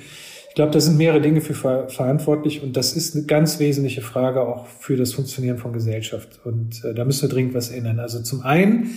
Ich 0.48 0.54
glaube, 0.54 0.70
da 0.70 0.78
sind 0.78 0.96
mehrere 0.96 1.20
Dinge 1.20 1.40
für 1.40 1.54
ver 1.54 1.88
verantwortlich 1.88 2.62
und 2.62 2.76
das 2.76 2.94
ist 2.94 3.16
eine 3.16 3.24
ganz 3.24 3.58
wesentliche 3.58 4.02
Frage 4.02 4.42
auch 4.42 4.66
für 4.66 4.96
das 4.96 5.12
Funktionieren 5.12 5.58
von 5.58 5.72
Gesellschaft. 5.72 6.40
Und 6.44 6.84
äh, 6.84 6.94
da 6.94 7.04
müssen 7.04 7.22
wir 7.22 7.28
dringend 7.28 7.54
was 7.54 7.70
ändern. 7.70 7.98
Also 7.98 8.22
zum 8.22 8.42
einen 8.42 8.96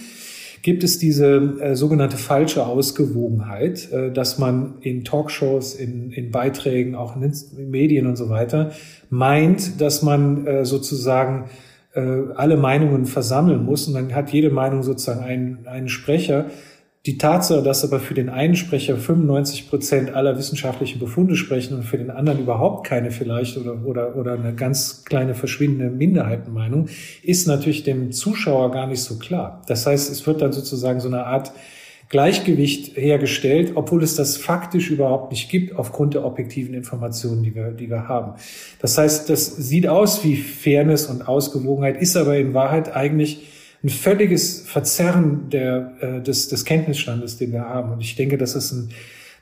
gibt 0.67 0.83
es 0.83 0.99
diese 0.99 1.61
äh, 1.61 1.75
sogenannte 1.77 2.17
falsche 2.17 2.65
Ausgewogenheit, 2.65 3.89
äh, 3.93 4.11
dass 4.11 4.37
man 4.37 4.79
in 4.81 5.05
Talkshows, 5.05 5.73
in, 5.73 6.11
in 6.11 6.29
Beiträgen, 6.29 6.93
auch 6.93 7.15
in 7.15 7.21
den 7.21 7.69
Medien 7.69 8.05
und 8.05 8.17
so 8.17 8.27
weiter 8.27 8.71
meint, 9.09 9.79
dass 9.79 10.03
man 10.03 10.45
äh, 10.45 10.65
sozusagen 10.65 11.45
äh, 11.93 12.01
alle 12.35 12.57
Meinungen 12.57 13.05
versammeln 13.05 13.63
muss 13.63 13.87
und 13.87 13.93
dann 13.93 14.13
hat 14.13 14.31
jede 14.31 14.49
Meinung 14.49 14.83
sozusagen 14.83 15.21
einen, 15.21 15.67
einen 15.67 15.87
Sprecher. 15.87 16.47
Die 17.07 17.17
Tatsache, 17.17 17.63
dass 17.63 17.85
aber 17.85 18.01
für 18.01 18.13
den 18.13 18.27
einen 18.27 18.57
Sprecher 18.57 18.97
95 18.97 19.69
Prozent 19.69 20.13
aller 20.13 20.37
wissenschaftlichen 20.37 20.99
Befunde 20.99 21.37
sprechen 21.37 21.77
und 21.77 21.83
für 21.83 21.97
den 21.97 22.09
anderen 22.09 22.39
überhaupt 22.39 22.85
keine 22.85 23.11
vielleicht 23.11 23.55
oder, 23.55 23.77
oder, 23.85 24.17
oder 24.17 24.33
eine 24.33 24.53
ganz 24.53 25.05
kleine 25.05 25.33
verschwindende 25.33 25.89
Minderheitenmeinung, 25.89 26.89
ist 27.23 27.47
natürlich 27.47 27.83
dem 27.83 28.11
Zuschauer 28.11 28.71
gar 28.71 28.87
nicht 28.87 28.99
so 28.99 29.17
klar. 29.17 29.61
Das 29.67 29.85
heißt, 29.85 30.11
es 30.11 30.27
wird 30.27 30.41
dann 30.41 30.51
sozusagen 30.51 30.99
so 30.99 31.07
eine 31.07 31.25
Art 31.25 31.53
Gleichgewicht 32.09 32.97
hergestellt, 32.97 33.71
obwohl 33.75 34.03
es 34.03 34.15
das 34.15 34.35
faktisch 34.35 34.89
überhaupt 34.89 35.31
nicht 35.31 35.49
gibt 35.49 35.77
aufgrund 35.77 36.13
der 36.13 36.25
objektiven 36.25 36.73
Informationen, 36.73 37.41
die 37.41 37.55
wir, 37.55 37.71
die 37.71 37.89
wir 37.89 38.09
haben. 38.09 38.33
Das 38.81 38.97
heißt, 38.97 39.29
das 39.29 39.55
sieht 39.55 39.87
aus 39.87 40.25
wie 40.25 40.35
Fairness 40.35 41.05
und 41.05 41.25
Ausgewogenheit, 41.25 42.01
ist 42.01 42.17
aber 42.17 42.37
in 42.37 42.53
Wahrheit 42.53 42.93
eigentlich 42.93 43.47
ein 43.87 43.89
völliges 43.89 44.61
Verzerren 44.67 45.49
der, 45.49 45.93
äh, 46.01 46.21
des, 46.21 46.49
des 46.49 46.65
Kenntnisstandes, 46.65 47.37
den 47.37 47.53
wir 47.53 47.61
haben. 47.61 47.93
Und 47.93 48.01
ich 48.01 48.15
denke, 48.15 48.37
dass 48.37 48.55
es 48.55 48.71
ein 48.73 48.89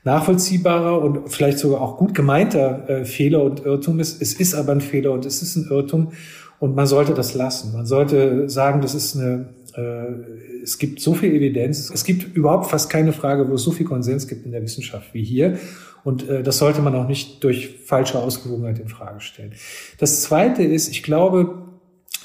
nachvollziehbarer 0.04 1.02
und 1.02 1.28
vielleicht 1.32 1.58
sogar 1.58 1.80
auch 1.80 1.96
gut 1.96 2.14
gemeinter 2.14 2.88
äh, 2.88 3.04
Fehler 3.04 3.42
und 3.42 3.64
Irrtum 3.64 3.98
ist. 3.98 4.22
Es 4.22 4.34
ist 4.34 4.54
aber 4.54 4.70
ein 4.70 4.80
Fehler 4.80 5.10
und 5.10 5.26
es 5.26 5.42
ist 5.42 5.56
ein 5.56 5.66
Irrtum 5.68 6.12
und 6.60 6.76
man 6.76 6.86
sollte 6.86 7.12
das 7.12 7.34
lassen. 7.34 7.72
Man 7.72 7.86
sollte 7.86 8.48
sagen, 8.48 8.80
das 8.80 8.94
ist 8.94 9.16
eine 9.16 9.48
Äh, 9.76 10.62
es 10.62 10.78
gibt 10.78 11.00
so 11.00 11.14
viel 11.14 11.32
Evidenz. 11.32 11.90
Es 11.90 12.04
gibt 12.04 12.34
überhaupt 12.36 12.70
fast 12.70 12.90
keine 12.90 13.12
Frage, 13.12 13.48
wo 13.48 13.54
es 13.54 13.62
so 13.62 13.70
viel 13.70 13.86
Konsens 13.86 14.26
gibt 14.26 14.44
in 14.44 14.52
der 14.52 14.62
Wissenschaft 14.62 15.14
wie 15.14 15.22
hier. 15.22 15.58
Und 16.02 16.28
äh, 16.28 16.42
das 16.42 16.58
sollte 16.58 16.82
man 16.82 16.94
auch 16.94 17.06
nicht 17.06 17.44
durch 17.44 17.76
falsche 17.84 18.18
Ausgewogenheit 18.18 18.78
in 18.78 18.88
Frage 18.88 19.20
stellen. 19.20 19.52
Das 19.98 20.22
Zweite 20.22 20.62
ist, 20.62 20.88
ich 20.88 21.02
glaube, 21.02 21.65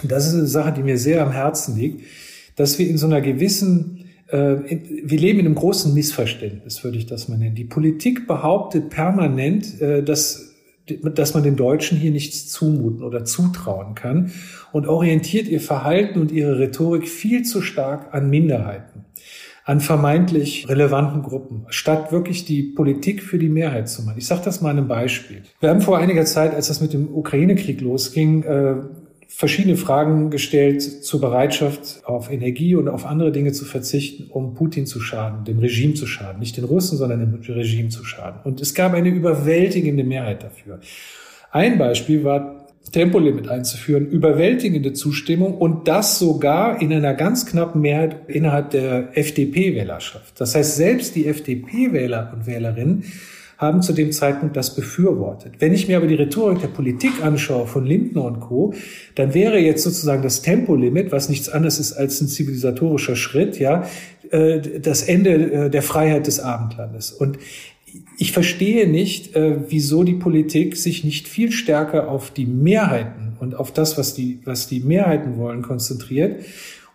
das 0.03 0.27
ist 0.27 0.33
eine 0.33 0.47
Sache, 0.47 0.73
die 0.73 0.83
mir 0.83 0.97
sehr 0.97 1.21
am 1.21 1.31
Herzen 1.31 1.77
liegt, 1.77 2.03
dass 2.55 2.77
wir 2.79 2.87
in 2.87 2.97
so 2.97 3.07
einer 3.07 3.21
gewissen, 3.21 4.05
äh, 4.27 4.57
wir 5.03 5.19
leben 5.19 5.39
in 5.39 5.45
einem 5.45 5.55
großen 5.55 5.93
Missverständnis, 5.93 6.83
würde 6.83 6.97
ich 6.97 7.05
das 7.05 7.27
mal 7.27 7.37
nennen. 7.37 7.55
Die 7.55 7.65
Politik 7.65 8.27
behauptet 8.27 8.89
permanent, 8.89 9.81
äh, 9.81 10.03
dass 10.03 10.51
dass 10.99 11.33
man 11.33 11.43
den 11.43 11.55
Deutschen 11.55 11.97
hier 11.97 12.11
nichts 12.11 12.47
zumuten 12.47 13.03
oder 13.03 13.23
zutrauen 13.23 13.95
kann 13.95 14.31
und 14.71 14.87
orientiert 14.87 15.47
ihr 15.47 15.61
Verhalten 15.61 16.19
und 16.19 16.31
ihre 16.31 16.59
Rhetorik 16.59 17.07
viel 17.07 17.43
zu 17.43 17.61
stark 17.61 18.13
an 18.13 18.29
Minderheiten, 18.29 19.05
an 19.63 19.79
vermeintlich 19.79 20.67
relevanten 20.67 21.21
Gruppen, 21.21 21.65
statt 21.69 22.11
wirklich 22.11 22.45
die 22.45 22.63
Politik 22.63 23.21
für 23.21 23.37
die 23.37 23.49
Mehrheit 23.49 23.89
zu 23.89 24.03
machen. 24.03 24.17
Ich 24.17 24.27
sage 24.27 24.41
das 24.43 24.61
mal 24.61 24.71
einem 24.71 24.87
Beispiel. 24.87 25.43
Wir 25.59 25.69
haben 25.69 25.81
vor 25.81 25.97
einiger 25.97 26.25
Zeit, 26.25 26.53
als 26.53 26.67
das 26.67 26.81
mit 26.81 26.93
dem 26.93 27.13
Ukraine-Krieg 27.13 27.79
losging, 27.81 28.43
äh, 28.43 28.75
verschiedene 29.33 29.77
Fragen 29.77 30.29
gestellt 30.29 30.81
zur 30.81 31.21
Bereitschaft, 31.21 32.01
auf 32.05 32.31
Energie 32.31 32.75
und 32.75 32.89
auf 32.89 33.05
andere 33.05 33.31
Dinge 33.31 33.53
zu 33.53 33.65
verzichten, 33.65 34.29
um 34.29 34.53
Putin 34.53 34.85
zu 34.85 34.99
schaden, 34.99 35.45
dem 35.45 35.59
Regime 35.59 35.93
zu 35.93 36.05
schaden. 36.05 36.39
Nicht 36.39 36.57
den 36.57 36.65
Russen, 36.65 36.97
sondern 36.97 37.21
dem 37.21 37.55
Regime 37.55 37.89
zu 37.89 38.03
schaden. 38.03 38.41
Und 38.43 38.61
es 38.61 38.75
gab 38.75 38.93
eine 38.93 39.09
überwältigende 39.09 40.03
Mehrheit 40.03 40.43
dafür. 40.43 40.79
Ein 41.49 41.77
Beispiel 41.77 42.23
war 42.23 42.67
Tempolimit 42.91 43.47
einzuführen, 43.47 44.05
überwältigende 44.07 44.93
Zustimmung 44.93 45.57
und 45.57 45.87
das 45.87 46.19
sogar 46.19 46.81
in 46.81 46.91
einer 46.91 47.13
ganz 47.13 47.45
knappen 47.45 47.81
Mehrheit 47.81 48.17
innerhalb 48.27 48.71
der 48.71 49.17
FDP-Wählerschaft. 49.17 50.39
Das 50.39 50.55
heißt, 50.55 50.75
selbst 50.75 51.15
die 51.15 51.25
FDP-Wähler 51.27 52.33
und 52.35 52.47
Wählerinnen 52.47 53.05
haben 53.61 53.83
zu 53.83 53.93
dem 53.93 54.11
Zeitpunkt 54.11 54.57
das 54.57 54.73
befürwortet. 54.73 55.53
Wenn 55.59 55.71
ich 55.71 55.87
mir 55.87 55.97
aber 55.97 56.07
die 56.07 56.15
Rhetorik 56.15 56.59
der 56.61 56.67
Politik 56.67 57.23
anschaue 57.23 57.67
von 57.67 57.85
Lindner 57.85 58.25
und 58.25 58.39
Co., 58.39 58.73
dann 59.13 59.35
wäre 59.35 59.59
jetzt 59.59 59.83
sozusagen 59.83 60.23
das 60.23 60.41
Tempolimit, 60.41 61.11
was 61.11 61.29
nichts 61.29 61.47
anderes 61.47 61.79
ist 61.79 61.93
als 61.93 62.19
ein 62.21 62.27
zivilisatorischer 62.27 63.15
Schritt, 63.15 63.59
ja, 63.59 63.85
äh, 64.31 64.59
das 64.59 65.03
Ende 65.03 65.29
äh, 65.51 65.69
der 65.69 65.83
Freiheit 65.83 66.25
des 66.25 66.39
Abendlandes. 66.39 67.11
Und 67.11 67.37
ich 68.17 68.31
verstehe 68.31 68.89
nicht, 68.89 69.35
äh, 69.35 69.57
wieso 69.69 70.03
die 70.03 70.15
Politik 70.15 70.75
sich 70.75 71.03
nicht 71.03 71.27
viel 71.27 71.51
stärker 71.51 72.09
auf 72.09 72.31
die 72.31 72.47
Mehrheiten 72.47 73.33
und 73.39 73.53
auf 73.53 73.71
das, 73.71 73.95
was 73.95 74.15
die, 74.15 74.39
was 74.43 74.67
die 74.67 74.79
Mehrheiten 74.79 75.37
wollen, 75.37 75.61
konzentriert. 75.61 76.43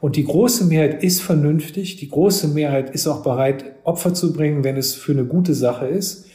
Und 0.01 0.17
die 0.17 0.25
große 0.25 0.65
Mehrheit 0.65 1.05
ist 1.05 1.23
vernünftig. 1.23 1.97
Die 1.97 2.09
große 2.09 2.49
Mehrheit 2.49 2.91
ist 2.91 3.07
auch 3.07 3.23
bereit, 3.23 3.77
Opfer 3.85 4.15
zu 4.15 4.33
bringen, 4.33 4.65
wenn 4.65 4.77
es 4.77 4.95
für 4.95 5.13
eine 5.13 5.25
gute 5.25 5.55
Sache 5.55 5.87
ist. 5.87 6.27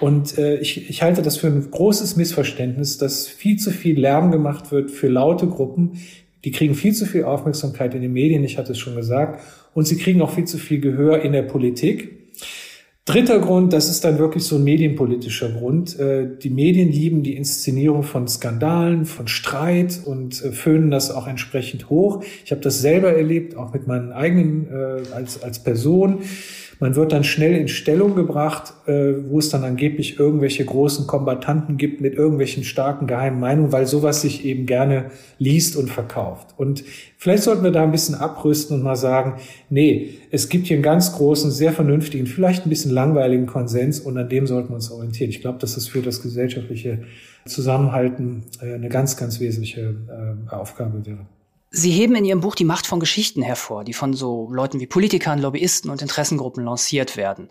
Und 0.00 0.36
äh, 0.36 0.58
ich, 0.58 0.90
ich 0.90 1.02
halte 1.02 1.22
das 1.22 1.38
für 1.38 1.46
ein 1.46 1.70
großes 1.70 2.16
Missverständnis, 2.16 2.98
dass 2.98 3.26
viel 3.26 3.56
zu 3.58 3.70
viel 3.70 3.98
Lärm 3.98 4.30
gemacht 4.30 4.70
wird 4.70 4.90
für 4.90 5.08
laute 5.08 5.46
Gruppen. 5.46 5.98
Die 6.44 6.50
kriegen 6.50 6.74
viel 6.74 6.92
zu 6.92 7.06
viel 7.06 7.24
Aufmerksamkeit 7.24 7.94
in 7.94 8.02
den 8.02 8.12
Medien, 8.12 8.44
ich 8.44 8.58
hatte 8.58 8.72
es 8.72 8.78
schon 8.78 8.94
gesagt, 8.94 9.40
und 9.74 9.86
sie 9.86 9.96
kriegen 9.96 10.22
auch 10.22 10.30
viel 10.30 10.44
zu 10.44 10.58
viel 10.58 10.80
Gehör 10.80 11.22
in 11.22 11.32
der 11.32 11.42
Politik. 11.42 12.16
Dritter 13.06 13.38
Grund, 13.38 13.72
das 13.72 13.88
ist 13.88 14.04
dann 14.04 14.18
wirklich 14.18 14.42
so 14.42 14.56
ein 14.56 14.64
medienpolitischer 14.64 15.50
Grund. 15.50 15.96
Äh, 15.98 16.26
die 16.42 16.50
Medien 16.50 16.90
lieben 16.90 17.22
die 17.22 17.36
Inszenierung 17.36 18.02
von 18.02 18.26
Skandalen, 18.26 19.06
von 19.06 19.28
Streit 19.28 20.00
und 20.04 20.42
äh, 20.42 20.50
föhnen 20.50 20.90
das 20.90 21.12
auch 21.12 21.28
entsprechend 21.28 21.88
hoch. 21.88 22.24
Ich 22.44 22.50
habe 22.50 22.60
das 22.60 22.80
selber 22.80 23.12
erlebt, 23.12 23.56
auch 23.56 23.72
mit 23.72 23.86
meinen 23.86 24.10
eigenen 24.10 24.66
äh, 24.68 25.14
als, 25.14 25.40
als 25.40 25.60
Person. 25.60 26.18
Man 26.78 26.94
wird 26.94 27.12
dann 27.12 27.24
schnell 27.24 27.54
in 27.54 27.68
Stellung 27.68 28.14
gebracht, 28.14 28.74
äh, 28.86 29.14
wo 29.28 29.38
es 29.38 29.48
dann 29.48 29.64
angeblich 29.64 30.18
irgendwelche 30.18 30.64
großen 30.64 31.06
Kombatanten 31.06 31.78
gibt 31.78 32.00
mit 32.00 32.14
irgendwelchen 32.14 32.64
starken 32.64 33.06
geheimen 33.06 33.40
Meinungen, 33.40 33.72
weil 33.72 33.86
sowas 33.86 34.20
sich 34.20 34.44
eben 34.44 34.66
gerne 34.66 35.06
liest 35.38 35.76
und 35.76 35.88
verkauft. 35.88 36.54
Und 36.56 36.84
vielleicht 37.16 37.44
sollten 37.44 37.64
wir 37.64 37.70
da 37.70 37.82
ein 37.82 37.92
bisschen 37.92 38.14
abrüsten 38.14 38.76
und 38.76 38.82
mal 38.82 38.96
sagen, 38.96 39.40
nee, 39.70 40.10
es 40.30 40.48
gibt 40.48 40.66
hier 40.66 40.76
einen 40.76 40.82
ganz 40.82 41.14
großen, 41.14 41.50
sehr 41.50 41.72
vernünftigen, 41.72 42.26
vielleicht 42.26 42.66
ein 42.66 42.70
bisschen 42.70 42.90
langweiligen 42.90 43.46
Konsens 43.46 44.00
und 44.00 44.18
an 44.18 44.28
dem 44.28 44.46
sollten 44.46 44.70
wir 44.70 44.76
uns 44.76 44.90
orientieren. 44.90 45.30
Ich 45.30 45.40
glaube, 45.40 45.58
dass 45.58 45.74
das 45.74 45.88
für 45.88 46.02
das 46.02 46.20
gesellschaftliche 46.22 47.02
Zusammenhalten 47.46 48.44
äh, 48.60 48.74
eine 48.74 48.88
ganz, 48.88 49.16
ganz 49.16 49.40
wesentliche 49.40 49.96
äh, 50.08 50.54
Aufgabe 50.54 51.06
wäre. 51.06 51.26
Sie 51.70 51.90
heben 51.90 52.14
in 52.14 52.24
Ihrem 52.24 52.40
Buch 52.40 52.54
die 52.54 52.64
Macht 52.64 52.86
von 52.86 53.00
Geschichten 53.00 53.42
hervor, 53.42 53.84
die 53.84 53.92
von 53.92 54.14
so 54.14 54.48
Leuten 54.50 54.80
wie 54.80 54.86
Politikern, 54.86 55.40
Lobbyisten 55.40 55.90
und 55.90 56.02
Interessengruppen 56.02 56.64
lanciert 56.64 57.16
werden. 57.16 57.48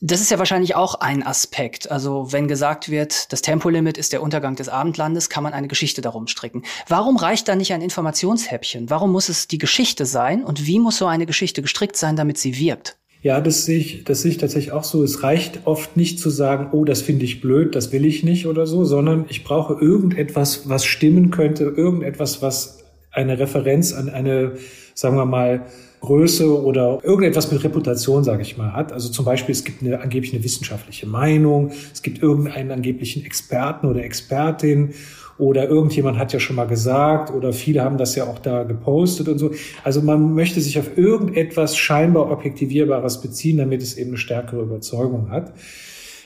Das 0.00 0.20
ist 0.20 0.30
ja 0.30 0.38
wahrscheinlich 0.38 0.76
auch 0.76 0.96
ein 0.96 1.26
Aspekt. 1.26 1.90
Also 1.90 2.32
wenn 2.32 2.46
gesagt 2.46 2.88
wird, 2.88 3.32
das 3.32 3.42
Tempolimit 3.42 3.98
ist 3.98 4.12
der 4.12 4.22
Untergang 4.22 4.54
des 4.54 4.68
Abendlandes, 4.68 5.28
kann 5.28 5.42
man 5.42 5.52
eine 5.52 5.66
Geschichte 5.66 6.00
darum 6.00 6.28
stricken. 6.28 6.62
Warum 6.86 7.16
reicht 7.16 7.48
da 7.48 7.56
nicht 7.56 7.72
ein 7.72 7.82
Informationshäppchen? 7.82 8.90
Warum 8.90 9.10
muss 9.10 9.28
es 9.28 9.48
die 9.48 9.58
Geschichte 9.58 10.06
sein? 10.06 10.44
Und 10.44 10.66
wie 10.66 10.78
muss 10.78 10.98
so 10.98 11.06
eine 11.06 11.26
Geschichte 11.26 11.62
gestrickt 11.62 11.96
sein, 11.96 12.14
damit 12.14 12.38
sie 12.38 12.58
wirkt? 12.58 12.96
Ja, 13.22 13.40
das 13.40 13.64
sehe 13.64 13.78
ich, 13.78 14.04
das 14.04 14.22
sehe 14.22 14.30
ich 14.30 14.38
tatsächlich 14.38 14.72
auch 14.72 14.84
so. 14.84 15.02
Es 15.02 15.24
reicht 15.24 15.66
oft 15.66 15.96
nicht 15.96 16.20
zu 16.20 16.30
sagen, 16.30 16.68
oh, 16.70 16.84
das 16.84 17.02
finde 17.02 17.24
ich 17.24 17.40
blöd, 17.40 17.74
das 17.74 17.90
will 17.90 18.04
ich 18.04 18.22
nicht 18.22 18.46
oder 18.46 18.68
so, 18.68 18.84
sondern 18.84 19.26
ich 19.28 19.42
brauche 19.42 19.74
irgendetwas, 19.74 20.68
was 20.68 20.84
stimmen 20.84 21.32
könnte, 21.32 21.64
irgendetwas, 21.64 22.40
was 22.40 22.84
eine 23.10 23.38
Referenz 23.38 23.92
an 23.92 24.08
eine, 24.08 24.52
sagen 24.94 25.16
wir 25.16 25.24
mal, 25.24 25.66
Größe 26.00 26.62
oder 26.62 27.00
irgendetwas 27.02 27.50
mit 27.50 27.62
Reputation, 27.64 28.22
sage 28.22 28.42
ich 28.42 28.56
mal, 28.56 28.72
hat. 28.72 28.92
Also 28.92 29.08
zum 29.08 29.24
Beispiel, 29.24 29.52
es 29.52 29.64
gibt 29.64 29.82
eine 29.82 30.00
angeblich 30.00 30.32
eine 30.32 30.44
wissenschaftliche 30.44 31.06
Meinung, 31.06 31.72
es 31.92 32.02
gibt 32.02 32.22
irgendeinen 32.22 32.70
angeblichen 32.70 33.24
Experten 33.24 33.86
oder 33.86 34.04
Expertin 34.04 34.94
oder 35.38 35.68
irgendjemand 35.68 36.18
hat 36.18 36.32
ja 36.32 36.40
schon 36.40 36.56
mal 36.56 36.66
gesagt 36.66 37.32
oder 37.32 37.52
viele 37.52 37.82
haben 37.82 37.96
das 37.96 38.14
ja 38.16 38.24
auch 38.24 38.38
da 38.38 38.64
gepostet 38.64 39.28
und 39.28 39.38
so. 39.38 39.52
Also 39.84 40.02
man 40.02 40.34
möchte 40.34 40.60
sich 40.60 40.78
auf 40.78 40.96
irgendetwas 40.96 41.76
scheinbar 41.76 42.30
objektivierbares 42.30 43.20
beziehen, 43.20 43.58
damit 43.58 43.82
es 43.82 43.96
eben 43.96 44.10
eine 44.10 44.18
stärkere 44.18 44.62
Überzeugung 44.62 45.30
hat. 45.30 45.52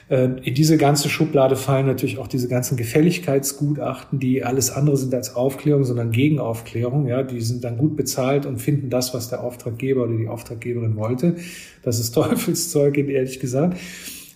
Äh, 0.09 0.29
in 0.43 0.55
diese 0.55 0.77
ganze 0.77 1.09
Schublade 1.09 1.57
fallen 1.57 1.87
natürlich 1.87 2.19
auch 2.19 2.27
diese 2.27 2.49
ganzen 2.49 2.77
Gefälligkeitsgutachten, 2.77 4.19
die 4.19 4.45
alles 4.45 4.71
andere 4.71 4.97
sind 4.97 5.15
als 5.15 5.35
Aufklärung, 5.37 5.85
sondern 5.85 6.11
Gegenaufklärung. 6.11 7.07
Ja, 7.07 7.23
die 7.23 7.41
sind 7.41 7.65
dann 7.65 7.79
gut 7.79 7.97
bezahlt 7.97 8.47
und 8.47 8.59
finden 8.59 8.91
das, 8.91 9.15
was 9.15 9.29
der 9.29 9.43
Auftraggeber 9.43 10.05
oder 10.05 10.17
die 10.17 10.29
Auftraggeberin 10.29 10.97
wollte. 10.97 11.37
Das 11.83 11.99
ist 11.99 12.11
Teufelszeug, 12.15 12.97
ehrlich 12.97 13.41
gesagt. 13.41 13.79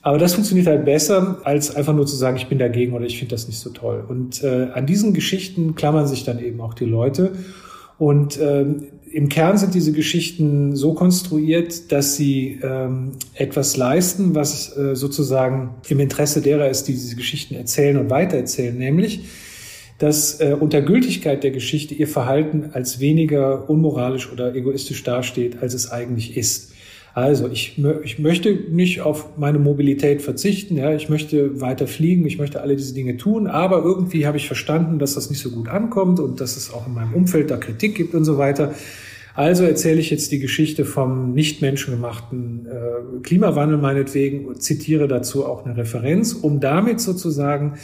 Aber 0.03 0.19
das 0.19 0.35
funktioniert 0.35 0.69
halt 0.69 0.85
besser, 0.85 1.41
als 1.43 1.75
einfach 1.75 1.93
nur 1.93 2.07
zu 2.07 2.15
sagen, 2.15 2.37
ich 2.37 2.47
bin 2.47 2.59
dagegen 2.59 2.93
oder 2.93 3.07
ich 3.07 3.19
finde 3.19 3.35
das 3.35 3.49
nicht 3.49 3.59
so 3.59 3.71
toll. 3.71 4.05
Und 4.07 4.45
äh, 4.45 4.69
an 4.73 4.87
diesen 4.87 5.15
Geschichten 5.15 5.75
klammern 5.75 6.07
sich 6.07 6.23
dann 6.23 6.39
eben 6.39 6.61
auch 6.61 6.75
die 6.75 6.85
Leute. 6.85 7.33
Und 7.99 8.39
ähm, 8.41 8.85
im 9.17 9.31
Kern 9.31 9.57
sind 9.57 9.73
diese 9.73 9.93
Geschichten 9.93 10.77
so 10.77 10.93
konstruiert, 10.93 11.91
dass 11.91 12.17
sie 12.17 12.61
ähm, 12.63 13.13
etwas 13.33 13.79
leisten, 13.79 14.35
was 14.35 14.77
äh, 14.77 14.95
sozusagen 14.95 15.71
im 15.89 16.01
Interesse 16.01 16.43
derer 16.43 16.69
ist, 16.69 16.87
die 16.87 16.93
diese 16.93 17.17
Geschichten 17.17 17.55
erzählen 17.55 17.97
und 17.97 18.11
weitererzählen, 18.11 18.77
nämlich 18.77 19.25
dass 19.99 20.41
äh, 20.43 20.55
unter 20.61 20.83
Gültigkeit 20.83 21.43
der 21.43 21.51
Geschichte 21.51 21.95
ihr 21.95 22.07
Verhalten 22.07 22.73
als 22.75 23.01
weniger 23.01 23.71
unmoralisch 23.71 24.31
oder 24.31 24.55
egoistisch 24.55 25.03
dasteht, 25.03 25.63
als 25.63 25.73
es 25.73 25.91
eigentlich 25.91 26.37
ist. 26.37 26.73
Also 27.15 27.49
ich, 27.49 27.83
ich 28.03 28.19
möchte 28.19 28.53
nicht 28.53 29.01
auf 29.01 29.39
meine 29.39 29.59
Mobilität 29.59 30.21
verzichten, 30.21 30.77
ja, 30.77 30.95
ich 30.95 31.09
möchte 31.09 31.63
weiter 31.63 31.87
fliegen, 31.87 32.27
ich 32.27 32.37
möchte 32.37 32.61
alle 32.61 32.77
diese 32.77 32.93
Dinge 32.93 33.17
tun, 33.17 33.47
aber 33.47 33.83
irgendwie 33.83 34.27
habe 34.27 34.37
ich 34.37 34.47
verstanden, 34.47 34.99
dass 34.99 35.15
das 35.15 35.31
nicht 35.31 35.41
so 35.41 35.51
gut 35.51 35.69
ankommt 35.69 36.21
und 36.21 36.43
dass 36.43 36.59
es 36.59 36.71
auch 36.71 36.87
in 36.87 36.93
meinem 36.93 37.15
Umfeld 37.15 37.51
da 37.51 37.57
Kritik 37.57 37.95
gibt 37.95 38.15
und 38.15 38.27
so 38.27 38.37
weiter. 38.37 38.75
Also 39.37 39.65
erzähle 39.65 40.01
ich 40.01 40.09
jetzt 40.09 40.33
die 40.33 40.39
Geschichte 40.39 40.87
vom 40.87 41.35
nicht 41.35 41.61
menschengemachten 41.61 42.67
äh, 42.67 43.21
Klimawandel 43.23 43.77
meinetwegen 43.77 44.47
und 44.47 44.63
zitiere 44.63 45.09
dazu 45.09 45.45
auch 45.45 45.67
eine 45.67 45.77
Referenz, 45.77 46.33
um 46.33 46.59
damit 46.59 47.01
sozusagen 47.01 47.75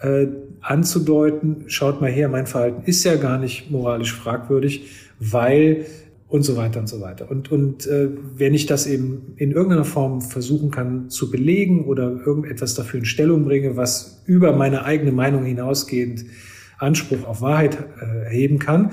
äh, 0.00 0.28
anzudeuten, 0.60 1.64
schaut 1.66 2.00
mal 2.00 2.12
her, 2.12 2.28
mein 2.28 2.46
Verhalten 2.46 2.82
ist 2.86 3.02
ja 3.02 3.16
gar 3.16 3.38
nicht 3.38 3.72
moralisch 3.72 4.14
fragwürdig, 4.14 4.88
weil 5.18 5.84
und 6.28 6.44
so 6.44 6.56
weiter 6.56 6.78
und 6.78 6.88
so 6.88 7.00
weiter. 7.00 7.28
Und, 7.28 7.50
und 7.50 7.88
äh, 7.88 8.08
wenn 8.36 8.54
ich 8.54 8.66
das 8.66 8.86
eben 8.86 9.32
in 9.34 9.50
irgendeiner 9.50 9.84
Form 9.84 10.20
versuchen 10.20 10.70
kann 10.70 11.10
zu 11.10 11.28
belegen 11.28 11.86
oder 11.86 12.20
irgendetwas 12.24 12.76
dafür 12.76 13.00
in 13.00 13.04
Stellung 13.04 13.44
bringe, 13.44 13.76
was 13.76 14.22
über 14.26 14.54
meine 14.54 14.84
eigene 14.84 15.10
Meinung 15.10 15.44
hinausgehend 15.44 16.24
Anspruch 16.78 17.26
auf 17.26 17.40
Wahrheit 17.40 17.76
äh, 18.00 18.26
erheben 18.26 18.60
kann, 18.60 18.92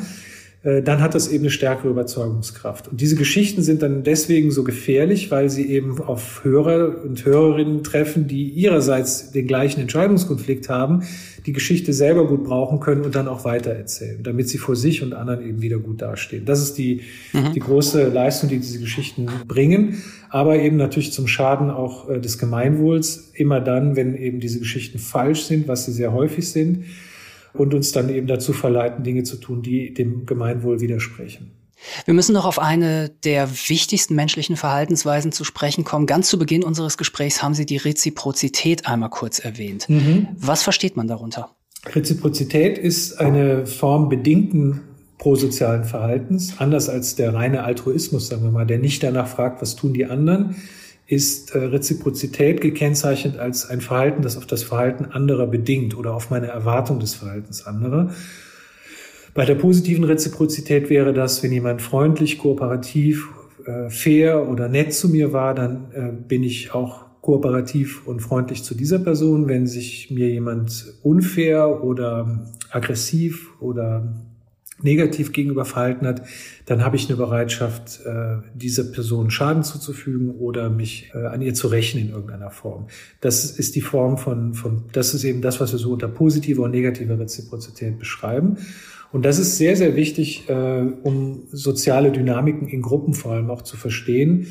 dann 0.81 1.01
hat 1.01 1.15
das 1.15 1.29
eben 1.29 1.43
eine 1.45 1.49
stärkere 1.49 1.89
Überzeugungskraft. 1.89 2.89
Und 2.89 2.99
diese 2.99 3.15
Geschichten 3.15 3.61
sind 3.61 3.81
dann 3.81 4.03
deswegen 4.03 4.51
so 4.51 4.65
gefährlich, 4.65 5.31
weil 5.31 5.49
sie 5.49 5.71
eben 5.71 6.01
auf 6.01 6.43
Hörer 6.43 7.03
und 7.03 7.23
Hörerinnen 7.23 7.83
treffen, 7.83 8.27
die 8.27 8.49
ihrerseits 8.49 9.31
den 9.31 9.47
gleichen 9.47 9.79
Entscheidungskonflikt 9.79 10.67
haben, 10.67 11.03
die 11.45 11.53
Geschichte 11.53 11.93
selber 11.93 12.27
gut 12.27 12.43
brauchen 12.43 12.81
können 12.81 13.03
und 13.03 13.15
dann 13.15 13.29
auch 13.29 13.45
weitererzählen, 13.45 14.21
damit 14.21 14.49
sie 14.49 14.57
vor 14.57 14.75
sich 14.75 15.01
und 15.01 15.13
anderen 15.13 15.47
eben 15.47 15.61
wieder 15.61 15.77
gut 15.77 16.01
dastehen. 16.01 16.43
Das 16.43 16.61
ist 16.61 16.77
die, 16.77 17.01
mhm. 17.31 17.53
die 17.53 17.61
große 17.61 18.09
Leistung, 18.09 18.49
die 18.49 18.57
diese 18.57 18.81
Geschichten 18.81 19.27
bringen, 19.47 20.03
aber 20.29 20.59
eben 20.59 20.75
natürlich 20.75 21.13
zum 21.13 21.27
Schaden 21.27 21.69
auch 21.69 22.09
äh, 22.09 22.19
des 22.19 22.37
Gemeinwohls, 22.37 23.31
immer 23.33 23.61
dann, 23.61 23.95
wenn 23.95 24.17
eben 24.17 24.41
diese 24.41 24.59
Geschichten 24.59 24.99
falsch 24.99 25.43
sind, 25.43 25.69
was 25.69 25.85
sie 25.85 25.93
sehr 25.93 26.11
häufig 26.11 26.49
sind 26.49 26.83
und 27.59 27.73
uns 27.73 27.91
dann 27.91 28.09
eben 28.09 28.27
dazu 28.27 28.53
verleiten, 28.53 29.03
Dinge 29.03 29.23
zu 29.23 29.37
tun, 29.37 29.61
die 29.61 29.93
dem 29.93 30.25
Gemeinwohl 30.25 30.79
widersprechen. 30.81 31.51
Wir 32.05 32.13
müssen 32.13 32.33
noch 32.33 32.45
auf 32.45 32.59
eine 32.59 33.09
der 33.23 33.49
wichtigsten 33.67 34.15
menschlichen 34.15 34.55
Verhaltensweisen 34.55 35.31
zu 35.31 35.43
sprechen 35.43 35.83
kommen. 35.83 36.07
Ganz 36.07 36.27
zu 36.27 36.39
Beginn 36.39 36.63
unseres 36.63 36.97
Gesprächs 36.97 37.43
haben 37.43 37.53
Sie 37.53 37.65
die 37.65 37.77
Reziprozität 37.77 38.87
einmal 38.87 39.09
kurz 39.09 39.39
erwähnt. 39.39 39.87
Mhm. 39.87 40.27
Was 40.37 40.63
versteht 40.63 40.97
man 40.97 41.07
darunter? 41.07 41.51
Reziprozität 41.85 42.77
ist 42.77 43.19
eine 43.19 43.67
Form 43.67 44.09
bedingten 44.09 44.81
prosozialen 45.17 45.83
Verhaltens, 45.83 46.55
anders 46.59 46.89
als 46.89 47.15
der 47.15 47.33
reine 47.33 47.63
Altruismus, 47.63 48.27
sagen 48.27 48.43
wir 48.43 48.51
mal, 48.51 48.65
der 48.65 48.79
nicht 48.79 49.01
danach 49.03 49.27
fragt, 49.27 49.61
was 49.61 49.75
tun 49.75 49.93
die 49.93 50.05
anderen, 50.05 50.55
ist 51.07 51.55
äh, 51.55 51.59
Reziprozität 51.59 52.59
gekennzeichnet 52.61 53.37
als 53.37 53.69
ein 53.69 53.81
Verhalten, 53.81 54.21
das 54.21 54.37
auf 54.37 54.45
das 54.45 54.63
Verhalten 54.63 55.05
anderer 55.05 55.47
bedingt 55.47 55.97
oder 55.97 56.13
auf 56.13 56.29
meine 56.29 56.47
Erwartung 56.47 56.99
des 56.99 57.15
Verhaltens 57.15 57.65
anderer. 57.65 58.11
Bei 59.33 59.45
der 59.45 59.55
positiven 59.55 60.03
Reziprozität 60.03 60.89
wäre 60.89 61.13
das, 61.13 61.41
wenn 61.43 61.53
jemand 61.53 61.81
freundlich, 61.81 62.37
kooperativ, 62.37 63.29
äh, 63.65 63.89
fair 63.89 64.49
oder 64.49 64.67
nett 64.67 64.93
zu 64.93 65.09
mir 65.09 65.31
war, 65.31 65.55
dann 65.55 65.91
äh, 65.93 66.11
bin 66.27 66.43
ich 66.43 66.73
auch 66.73 67.05
kooperativ 67.21 68.05
und 68.05 68.21
freundlich 68.21 68.63
zu 68.63 68.75
dieser 68.75 68.99
Person. 68.99 69.47
Wenn 69.47 69.65
sich 69.65 70.11
mir 70.11 70.29
jemand 70.29 70.93
unfair 71.03 71.83
oder 71.83 72.47
aggressiv 72.69 73.51
oder 73.61 74.26
negativ 74.81 75.31
gegenüber 75.31 75.65
verhalten 75.65 76.05
hat, 76.05 76.21
dann 76.65 76.83
habe 76.83 76.95
ich 76.95 77.07
eine 77.07 77.17
Bereitschaft, 77.17 78.01
äh, 78.05 78.37
dieser 78.53 78.83
Person 78.83 79.31
Schaden 79.31 79.63
zuzufügen 79.63 80.31
oder 80.31 80.69
mich 80.69 81.11
äh, 81.13 81.25
an 81.25 81.41
ihr 81.41 81.53
zu 81.53 81.67
rächen 81.67 81.99
in 81.99 82.09
irgendeiner 82.09 82.51
Form. 82.51 82.87
Das 83.21 83.45
ist 83.45 83.75
die 83.75 83.81
Form 83.81 84.17
von, 84.17 84.53
von, 84.53 84.83
das 84.91 85.13
ist 85.13 85.23
eben 85.23 85.41
das, 85.41 85.59
was 85.59 85.71
wir 85.71 85.79
so 85.79 85.91
unter 85.91 86.07
positiver 86.07 86.63
und 86.63 86.71
negativer 86.71 87.19
Reziprozität 87.19 87.97
beschreiben. 87.97 88.57
Und 89.11 89.25
das 89.25 89.39
ist 89.39 89.57
sehr, 89.57 89.75
sehr 89.75 89.95
wichtig, 89.95 90.47
äh, 90.49 90.81
um 91.03 91.43
soziale 91.51 92.11
Dynamiken 92.11 92.67
in 92.67 92.81
Gruppen 92.81 93.13
vor 93.13 93.33
allem 93.33 93.49
auch 93.49 93.61
zu 93.61 93.77
verstehen 93.77 94.47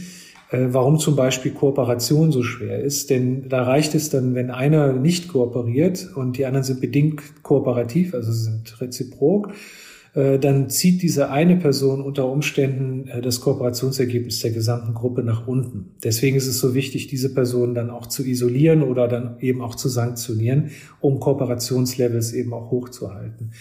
warum 0.53 1.01
zum 1.01 1.17
Beispiel 1.17 1.51
Kooperation 1.51 2.31
so 2.31 2.45
schwer 2.45 2.81
ist. 2.81 3.11
Denn 3.11 3.49
da 3.49 3.65
reicht 3.65 3.97
es 3.97 4.11
dann, 4.11 4.37
wenn 4.37 4.53
einer 4.53 4.93
nicht 4.93 5.27
kooperiert 5.27 6.09
und 6.15 6.39
die 6.39 6.47
anderen 6.47 6.63
sind 6.63 6.81
bedingt 6.81 7.43
kooperativ, 7.43 8.15
also 8.15 8.31
sind 8.31 8.81
reziprok, 8.81 9.49
äh, 9.49 9.86
dann 10.17 10.71
zieht 10.71 11.03
diese 11.03 11.31
eine 11.31 11.57
Person 11.57 12.01
unter 12.01 12.27
Umständen 12.27 13.07
äh, 13.09 13.21
das 13.21 13.43
Kooperationsergebnis 13.43 14.41
der 14.41 14.51
gesamten 14.51 14.95
Gruppe 14.95 15.23
nach 15.23 15.47
unten. 15.47 15.91
Deswegen 16.03 16.37
ist 16.37 16.47
es 16.47 16.59
so 16.59 16.75
wichtig, 16.75 17.09
diese 17.09 17.35
Person 17.35 17.75
dann 17.75 17.91
auch 17.91 18.07
zu 18.07 18.25
isolieren 18.25 18.83
oder 18.83 19.09
dann 19.09 19.37
eben 19.41 19.61
auch 19.61 19.75
zu 19.75 19.91
sanktionieren, 19.91 20.71
um 21.01 21.21
Kooperationslevels 21.21 22.33
eben 22.33 22.55
auch 22.55 22.71
hochzuhalten. 22.71 23.53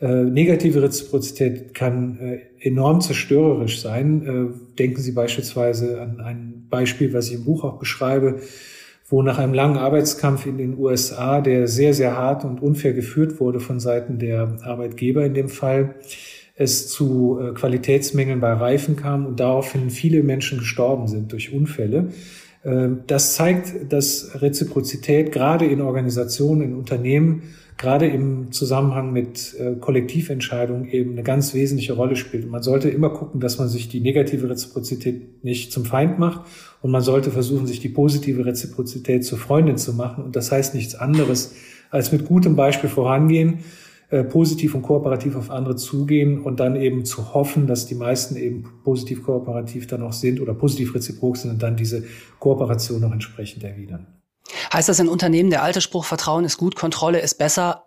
Äh, 0.00 0.24
negative 0.24 0.80
Reziprozität 0.82 1.74
kann 1.74 2.18
äh, 2.20 2.38
enorm 2.60 3.00
zerstörerisch 3.00 3.80
sein. 3.80 4.22
Äh, 4.22 4.76
denken 4.78 5.00
Sie 5.02 5.12
beispielsweise 5.12 6.00
an 6.00 6.20
ein 6.20 6.66
Beispiel, 6.70 7.12
was 7.12 7.28
ich 7.28 7.34
im 7.34 7.44
Buch 7.44 7.64
auch 7.64 7.78
beschreibe 7.78 8.40
wo 9.10 9.22
nach 9.22 9.38
einem 9.38 9.52
langen 9.52 9.76
Arbeitskampf 9.76 10.46
in 10.46 10.56
den 10.56 10.78
USA, 10.78 11.40
der 11.40 11.66
sehr, 11.66 11.92
sehr 11.92 12.16
hart 12.16 12.44
und 12.44 12.62
unfair 12.62 12.92
geführt 12.92 13.40
wurde 13.40 13.58
von 13.58 13.80
Seiten 13.80 14.18
der 14.18 14.56
Arbeitgeber 14.62 15.26
in 15.26 15.34
dem 15.34 15.48
Fall, 15.48 15.96
es 16.54 16.88
zu 16.88 17.38
äh, 17.40 17.52
Qualitätsmängeln 17.52 18.40
bei 18.40 18.52
Reifen 18.52 18.94
kam 18.94 19.26
und 19.26 19.40
daraufhin 19.40 19.90
viele 19.90 20.22
Menschen 20.22 20.58
gestorben 20.58 21.08
sind 21.08 21.32
durch 21.32 21.52
Unfälle. 21.52 22.08
Ähm, 22.64 23.00
das 23.06 23.34
zeigt, 23.34 23.92
dass 23.92 24.40
Reziprozität 24.40 25.32
gerade 25.32 25.64
in 25.64 25.80
Organisationen, 25.80 26.62
in 26.62 26.74
Unternehmen 26.76 27.42
gerade 27.80 28.06
im 28.06 28.52
Zusammenhang 28.52 29.10
mit 29.10 29.54
äh, 29.58 29.74
Kollektiventscheidungen 29.76 30.90
eben 30.90 31.12
eine 31.12 31.22
ganz 31.22 31.54
wesentliche 31.54 31.94
Rolle 31.94 32.14
spielt. 32.14 32.44
Und 32.44 32.50
man 32.50 32.62
sollte 32.62 32.90
immer 32.90 33.08
gucken, 33.08 33.40
dass 33.40 33.58
man 33.58 33.68
sich 33.68 33.88
die 33.88 34.00
negative 34.00 34.50
Reziprozität 34.50 35.42
nicht 35.42 35.72
zum 35.72 35.86
Feind 35.86 36.18
macht 36.18 36.42
und 36.82 36.90
man 36.90 37.00
sollte 37.00 37.30
versuchen, 37.30 37.66
sich 37.66 37.80
die 37.80 37.88
positive 37.88 38.44
Reziprozität 38.44 39.24
zur 39.24 39.38
Freundin 39.38 39.78
zu 39.78 39.94
machen. 39.94 40.22
Und 40.22 40.36
das 40.36 40.52
heißt 40.52 40.74
nichts 40.74 40.94
anderes, 40.94 41.54
als 41.90 42.12
mit 42.12 42.26
gutem 42.26 42.54
Beispiel 42.54 42.90
vorangehen, 42.90 43.60
äh, 44.10 44.24
positiv 44.24 44.74
und 44.74 44.82
kooperativ 44.82 45.34
auf 45.34 45.50
andere 45.50 45.76
zugehen 45.76 46.42
und 46.42 46.60
dann 46.60 46.76
eben 46.76 47.06
zu 47.06 47.32
hoffen, 47.32 47.66
dass 47.66 47.86
die 47.86 47.94
meisten 47.94 48.36
eben 48.36 48.64
positiv 48.84 49.22
kooperativ 49.22 49.86
dann 49.86 50.02
auch 50.02 50.12
sind 50.12 50.42
oder 50.42 50.52
positiv 50.52 50.94
reziprok 50.94 51.38
sind 51.38 51.52
und 51.52 51.62
dann 51.62 51.76
diese 51.76 52.04
Kooperation 52.40 53.02
auch 53.04 53.12
entsprechend 53.12 53.64
erwidern. 53.64 54.19
Heißt 54.72 54.88
das 54.88 55.00
in 55.00 55.08
Unternehmen, 55.08 55.50
der 55.50 55.62
alte 55.62 55.80
Spruch, 55.80 56.04
Vertrauen 56.04 56.44
ist 56.44 56.56
gut, 56.56 56.76
Kontrolle 56.76 57.20
ist 57.20 57.38
besser, 57.38 57.84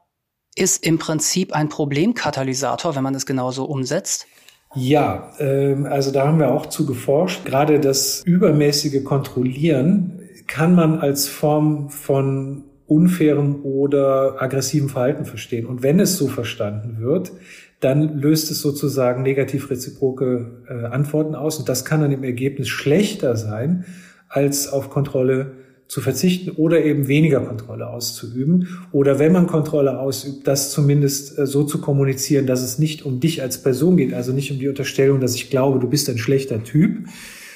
ist 0.55 0.85
im 0.85 0.99
Prinzip 0.99 1.53
ein 1.53 1.69
Problemkatalysator, 1.69 2.95
wenn 2.95 3.03
man 3.03 3.15
es 3.15 3.25
genauso 3.25 3.65
umsetzt? 3.65 4.27
Ja, 4.75 5.31
ähm, 5.39 5.85
also 5.85 6.11
da 6.11 6.27
haben 6.27 6.39
wir 6.39 6.51
auch 6.51 6.65
zu 6.65 6.85
geforscht. 6.85 7.45
Gerade 7.45 7.79
das 7.79 8.21
übermäßige 8.25 9.03
Kontrollieren 9.03 10.19
kann 10.47 10.75
man 10.75 10.99
als 10.99 11.27
Form 11.27 11.89
von 11.89 12.65
unfairem 12.87 13.63
oder 13.63 14.41
aggressivem 14.41 14.89
Verhalten 14.89 15.25
verstehen. 15.25 15.65
Und 15.65 15.83
wenn 15.83 15.99
es 15.99 16.17
so 16.17 16.27
verstanden 16.27 16.97
wird, 16.99 17.31
dann 17.79 18.19
löst 18.19 18.51
es 18.51 18.61
sozusagen 18.61 19.23
negativ 19.23 19.69
reziproke 19.69 20.63
äh, 20.67 20.85
Antworten 20.85 21.35
aus. 21.35 21.57
Und 21.59 21.69
das 21.69 21.85
kann 21.85 22.01
dann 22.01 22.11
im 22.11 22.23
Ergebnis 22.23 22.69
schlechter 22.69 23.35
sein, 23.35 23.85
als 24.27 24.71
auf 24.71 24.89
Kontrolle 24.89 25.62
zu 25.87 26.01
verzichten 26.01 26.51
oder 26.51 26.83
eben 26.83 27.07
weniger 27.07 27.41
Kontrolle 27.41 27.87
auszuüben. 27.89 28.67
Oder 28.91 29.19
wenn 29.19 29.31
man 29.31 29.47
Kontrolle 29.47 29.99
ausübt, 29.99 30.47
das 30.47 30.71
zumindest 30.71 31.37
äh, 31.37 31.45
so 31.45 31.63
zu 31.63 31.79
kommunizieren, 31.79 32.47
dass 32.47 32.63
es 32.63 32.79
nicht 32.79 33.05
um 33.05 33.19
dich 33.19 33.41
als 33.41 33.61
Person 33.61 33.97
geht, 33.97 34.13
also 34.13 34.31
nicht 34.31 34.51
um 34.51 34.59
die 34.59 34.67
Unterstellung, 34.67 35.19
dass 35.19 35.35
ich 35.35 35.49
glaube, 35.49 35.79
du 35.79 35.87
bist 35.87 36.09
ein 36.09 36.17
schlechter 36.17 36.63
Typ, 36.63 37.07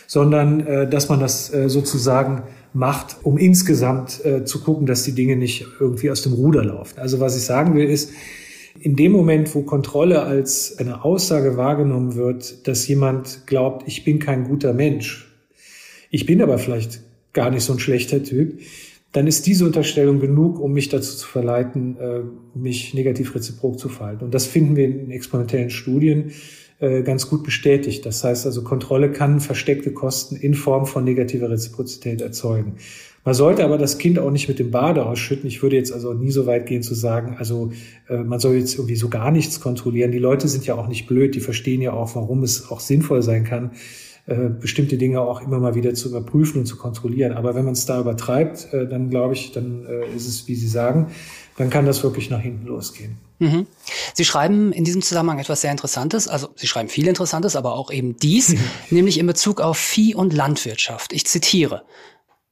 sondern 0.08 0.66
äh, 0.66 0.90
dass 0.90 1.10
man 1.10 1.20
das 1.20 1.54
äh, 1.54 1.70
sozusagen 1.70 2.44
macht, 2.74 3.18
um 3.24 3.38
insgesamt 3.38 4.22
zu 4.46 4.60
gucken, 4.62 4.86
dass 4.86 5.04
die 5.04 5.13
Dinge 5.13 5.36
nicht 5.36 5.66
irgendwie 5.80 6.12
aus 6.12 6.22
dem 6.22 6.34
Ruder 6.34 6.63
laufen. 6.63 7.00
Also 7.00 7.20
was 7.20 7.36
ich 7.36 7.42
sagen 7.42 7.74
will 7.74 7.90
ist, 7.90 8.12
in 8.80 8.96
dem 8.96 9.13
Moment, 9.13 9.56
wo 9.56 9.63
Kontrolle 9.63 10.22
als 10.22 10.78
eine 10.78 11.04
Aussage 11.04 11.58
wahrgenommen 11.58 12.16
wird, 12.16 12.68
dass 12.68 12.88
jemand 12.88 13.48
glaubt, 13.48 13.88
ich 13.88 14.04
bin 14.04 14.20
kein 14.20 14.44
guter 14.44 14.74
Mensch, 14.74 15.28
ich 16.12 16.26
bin 16.28 16.42
aber 16.42 16.60
vielleicht 16.60 17.02
gar 17.38 17.52
nicht 17.52 17.63
so 17.63 17.73
ein 17.73 17.80
schlechter 17.80 18.23
Typ, 18.23 18.60
dann 19.12 19.28
ist 19.28 19.45
diese 19.45 19.63
Unterstellung 19.63 20.19
genug, 20.19 20.60
um 20.60 20.73
mich 20.73 20.89
dazu 20.89 21.15
zu 21.15 21.28
verleiten, 21.28 21.97
äh, 22.00 22.21
mich 22.56 22.95
negativ 22.95 23.36
reziprok 23.36 23.78
zu 23.78 23.89
verhalten. 23.89 24.26
Und 24.26 24.34
das 24.34 24.47
finden 24.47 24.76
wir 24.76 24.86
in 24.86 25.12
experimentellen 25.12 25.69
Studien 25.69 26.32
äh, 26.80 27.04
ganz 27.04 27.30
gut 27.30 27.43
bestätigt. 27.43 28.06
Das 28.08 28.23
heißt 28.23 28.47
also, 28.47 28.63
Kontrolle 28.63 29.12
kann 29.12 29.39
versteckte 29.39 29.91
Kosten 29.91 30.36
in 30.36 30.56
Form 30.56 30.88
von 30.88 31.04
negativer 31.04 31.52
Reziprozität 31.52 32.21
erzeugen. 32.21 32.78
Man 33.23 33.36
sollte 33.36 33.63
aber 33.63 33.78
das 33.78 34.00
Kind 34.00 34.17
auch 34.17 34.32
nicht 34.32 34.47
mit 34.47 34.58
dem 34.58 34.71
Bade 34.71 35.06
ausschütten. 35.06 35.47
Ich 35.47 35.62
würde 35.62 35.76
jetzt 35.76 35.93
also 35.93 36.13
nie 36.13 36.32
so 36.32 36.47
weit 36.47 36.65
gehen 36.65 36.82
zu 36.82 36.95
sagen, 36.95 37.36
also 37.38 37.71
äh, 38.10 38.17
man 38.17 38.39
soll 38.39 38.56
jetzt 38.56 38.76
irgendwie 38.76 38.95
so 38.95 39.10
gar 39.10 39.30
nichts 39.30 39.62
kontrollieren. 39.62 40.12
Die 40.12 40.17
Leute 40.17 40.47
sind 40.47 40.65
ja 40.65 40.73
auch 40.73 40.88
nicht 40.88 41.06
blöd, 41.06 41.36
die 41.36 41.39
verstehen 41.39 41.82
ja 41.82 41.93
auch, 41.93 42.15
warum 42.15 42.41
es 42.41 42.71
auch 42.71 42.80
sinnvoll 42.80 43.21
sein 43.21 43.43
kann, 43.43 43.71
äh, 44.28 44.50
bestimmte 44.50 44.98
Dinge 44.98 45.22
auch 45.22 45.42
immer 45.42 45.58
mal 45.58 45.74
wieder 45.74 45.94
zu 45.94 46.10
überprüfen 46.10 46.60
und 46.60 46.66
zu 46.66 46.76
kontrollieren. 46.76 47.32
Aber 47.32 47.56
wenn 47.56 47.63
man 47.63 47.74
es 47.74 47.86
da 47.86 48.00
übertreibt, 48.00 48.74
äh, 48.74 48.86
dann 48.86 49.10
glaube 49.10 49.34
ich, 49.34 49.54
dann 49.54 49.86
äh, 49.86 50.13
ist 50.13 50.28
es, 50.28 50.50
wie 50.50 50.56
Sie 50.56 50.68
sagen, 50.68 51.08
dann 51.56 51.70
kann 51.70 51.86
das 51.86 52.04
wirklich 52.04 52.30
nach 52.30 52.42
hinten 52.42 52.68
losgehen. 52.68 53.18
Mhm. 53.40 53.68
Sie 54.13 54.26
schreiben 54.26 54.74
in 54.74 54.84
diesem 54.84 55.02
Zusammenhang 55.02 55.40
etwas 55.40 55.62
sehr 55.62 55.72
Interessantes, 55.72 56.28
also 56.28 56.50
Sie 56.58 56.68
schreiben 56.68 56.90
viel 56.90 57.08
Interessantes, 57.08 57.56
aber 57.56 57.76
auch 57.76 57.90
eben 57.90 58.18
dies, 58.18 58.56
nämlich 58.90 59.18
in 59.18 59.28
Bezug 59.28 59.62
auf 59.62 59.78
Vieh- 59.78 60.13
und 60.13 60.34
Landwirtschaft. 60.34 61.13
Ich 61.13 61.26
zitiere. 61.26 61.84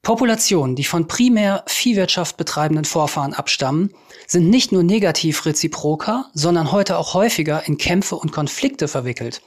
Populationen, 0.05 0.75
die 0.75 0.83
von 0.83 1.07
primär 1.07 1.63
Viehwirtschaft 1.65 2.37
betreibenden 2.37 2.85
Vorfahren 2.85 3.33
abstammen, 3.33 3.91
sind 4.27 4.51
nicht 4.51 4.71
nur 4.71 4.83
negativ 4.83 5.47
reziproker, 5.47 6.27
sondern 6.31 6.71
heute 6.71 6.99
auch 6.99 7.15
häufiger 7.15 7.67
in 7.67 7.79
Kämpfe 7.79 8.15
und 8.15 8.31
Konflikte 8.31 8.87
verwickelt. 8.87 9.41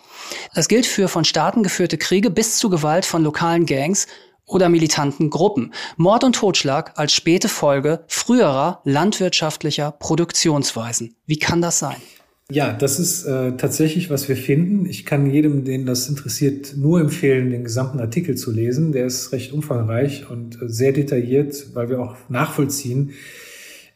Das 0.56 0.66
gilt 0.66 0.84
für 0.84 1.06
von 1.06 1.24
Staaten 1.24 1.62
geführte 1.62 1.96
Kriege 1.96 2.28
bis 2.28 2.58
zu 2.58 2.70
Gewalt 2.70 3.06
von 3.06 3.22
lokalen 3.22 3.66
Gangs 3.66 4.08
oder 4.46 4.68
militanten 4.68 5.30
Gruppen. 5.30 5.72
Mord 5.96 6.24
und 6.24 6.34
Totschlag 6.34 6.98
als 6.98 7.12
späte 7.12 7.48
Folge 7.48 8.04
früherer 8.08 8.80
landwirtschaftlicher 8.82 9.92
Produktionsweisen. 9.92 11.14
Wie 11.26 11.38
kann 11.38 11.62
das 11.62 11.78
sein? 11.78 12.02
Ja, 12.50 12.72
das 12.72 12.98
ist 12.98 13.26
äh, 13.26 13.58
tatsächlich, 13.58 14.08
was 14.08 14.26
wir 14.26 14.36
finden. 14.36 14.86
Ich 14.86 15.04
kann 15.04 15.30
jedem, 15.30 15.64
den 15.64 15.84
das 15.84 16.08
interessiert, 16.08 16.74
nur 16.78 16.98
empfehlen, 16.98 17.50
den 17.50 17.62
gesamten 17.62 18.00
Artikel 18.00 18.36
zu 18.36 18.50
lesen. 18.50 18.92
Der 18.92 19.04
ist 19.04 19.32
recht 19.32 19.52
umfangreich 19.52 20.30
und 20.30 20.62
äh, 20.62 20.68
sehr 20.70 20.92
detailliert, 20.92 21.74
weil 21.74 21.90
wir 21.90 22.00
auch 22.00 22.16
nachvollziehen, 22.30 23.10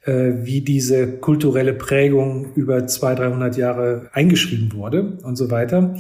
äh, 0.03 0.33
wie 0.43 0.61
diese 0.61 1.13
kulturelle 1.13 1.73
Prägung 1.73 2.53
über 2.55 2.87
200, 2.87 3.21
300 3.21 3.57
Jahre 3.57 4.11
eingeschrieben 4.13 4.75
wurde 4.75 5.17
und 5.23 5.37
so 5.37 5.51
weiter. 5.51 5.97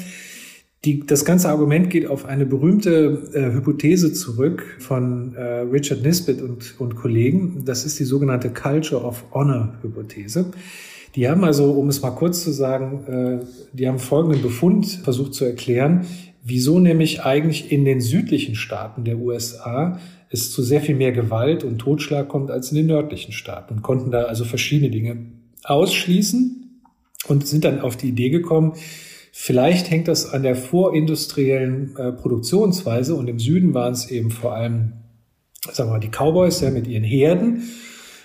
Die, 0.84 1.06
das 1.06 1.24
ganze 1.24 1.48
Argument 1.48 1.88
geht 1.88 2.06
auf 2.06 2.26
eine 2.26 2.44
berühmte 2.44 3.30
äh, 3.32 3.54
Hypothese 3.54 4.12
zurück 4.12 4.76
von 4.78 5.34
äh, 5.36 5.60
Richard 5.60 6.02
Nisbet 6.02 6.42
und, 6.42 6.78
und 6.78 6.96
Kollegen. 6.96 7.64
Das 7.64 7.86
ist 7.86 7.98
die 7.98 8.04
sogenannte 8.04 8.50
Culture 8.50 9.04
of 9.04 9.24
Honor 9.32 9.78
Hypothese. 9.80 10.50
Die 11.14 11.28
haben 11.28 11.44
also, 11.44 11.72
um 11.72 11.88
es 11.88 12.00
mal 12.00 12.10
kurz 12.10 12.42
zu 12.42 12.52
sagen, 12.52 13.40
äh, 13.42 13.46
die 13.72 13.86
haben 13.86 13.98
folgenden 13.98 14.42
Befund 14.42 14.86
versucht 14.86 15.34
zu 15.34 15.44
erklären, 15.44 16.06
wieso 16.42 16.78
nämlich 16.78 17.22
eigentlich 17.22 17.70
in 17.70 17.84
den 17.84 18.00
südlichen 18.00 18.54
Staaten 18.54 19.04
der 19.04 19.18
USA 19.18 19.98
es 20.30 20.50
zu 20.50 20.62
sehr 20.62 20.80
viel 20.80 20.94
mehr 20.94 21.12
Gewalt 21.12 21.62
und 21.62 21.78
Totschlag 21.78 22.28
kommt 22.28 22.50
als 22.50 22.70
in 22.70 22.76
den 22.76 22.86
nördlichen 22.86 23.32
Staaten 23.32 23.74
und 23.74 23.82
konnten 23.82 24.10
da 24.10 24.22
also 24.22 24.44
verschiedene 24.44 24.90
Dinge 24.90 25.18
ausschließen 25.64 26.80
und 27.28 27.46
sind 27.46 27.64
dann 27.64 27.80
auf 27.80 27.96
die 27.96 28.08
Idee 28.08 28.30
gekommen, 28.30 28.72
vielleicht 29.30 29.90
hängt 29.90 30.08
das 30.08 30.32
an 30.32 30.42
der 30.42 30.56
vorindustriellen 30.56 31.96
äh, 31.96 32.12
Produktionsweise 32.12 33.14
und 33.14 33.28
im 33.28 33.38
Süden 33.38 33.74
waren 33.74 33.92
es 33.92 34.10
eben 34.10 34.30
vor 34.30 34.54
allem, 34.54 34.94
sagen 35.70 35.90
wir 35.90 35.94
mal, 35.94 36.00
die 36.00 36.08
Cowboys 36.08 36.62
ja, 36.62 36.70
mit 36.70 36.86
ihren 36.86 37.04
Herden 37.04 37.62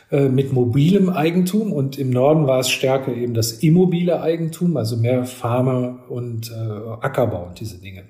mit 0.09 0.53
mobilem 0.53 1.09
Eigentum 1.09 1.73
und 1.73 1.99
im 1.99 2.11
Norden 2.11 2.47
war 2.47 2.59
es 2.59 2.69
stärker 2.69 3.13
eben 3.13 3.33
das 3.33 3.51
immobile 3.51 4.21
Eigentum, 4.21 4.77
also 4.77 4.95
mehr 4.95 5.25
Farmer 5.25 6.05
und 6.07 6.49
äh, 6.49 6.53
Ackerbau 7.01 7.47
und 7.47 7.59
diese 7.59 7.81
Dinge. 7.81 8.03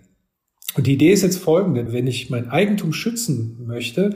Und 0.76 0.86
die 0.86 0.94
Idee 0.94 1.12
ist 1.12 1.24
jetzt 1.24 1.40
folgende, 1.40 1.92
wenn 1.92 2.06
ich 2.06 2.30
mein 2.30 2.50
Eigentum 2.50 2.94
schützen 2.94 3.66
möchte, 3.66 4.16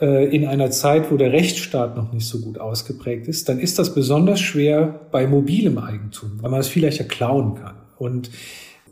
äh, 0.00 0.34
in 0.34 0.46
einer 0.46 0.70
Zeit, 0.70 1.10
wo 1.10 1.16
der 1.16 1.32
Rechtsstaat 1.32 1.96
noch 1.96 2.12
nicht 2.12 2.26
so 2.26 2.40
gut 2.40 2.58
ausgeprägt 2.58 3.28
ist, 3.28 3.48
dann 3.48 3.58
ist 3.58 3.78
das 3.78 3.94
besonders 3.94 4.40
schwer 4.40 5.06
bei 5.10 5.26
mobilem 5.26 5.78
Eigentum, 5.78 6.42
weil 6.42 6.50
man 6.50 6.60
es 6.60 6.68
viel 6.68 6.82
leichter 6.82 7.04
klauen 7.04 7.54
kann. 7.54 7.76
Und 7.96 8.30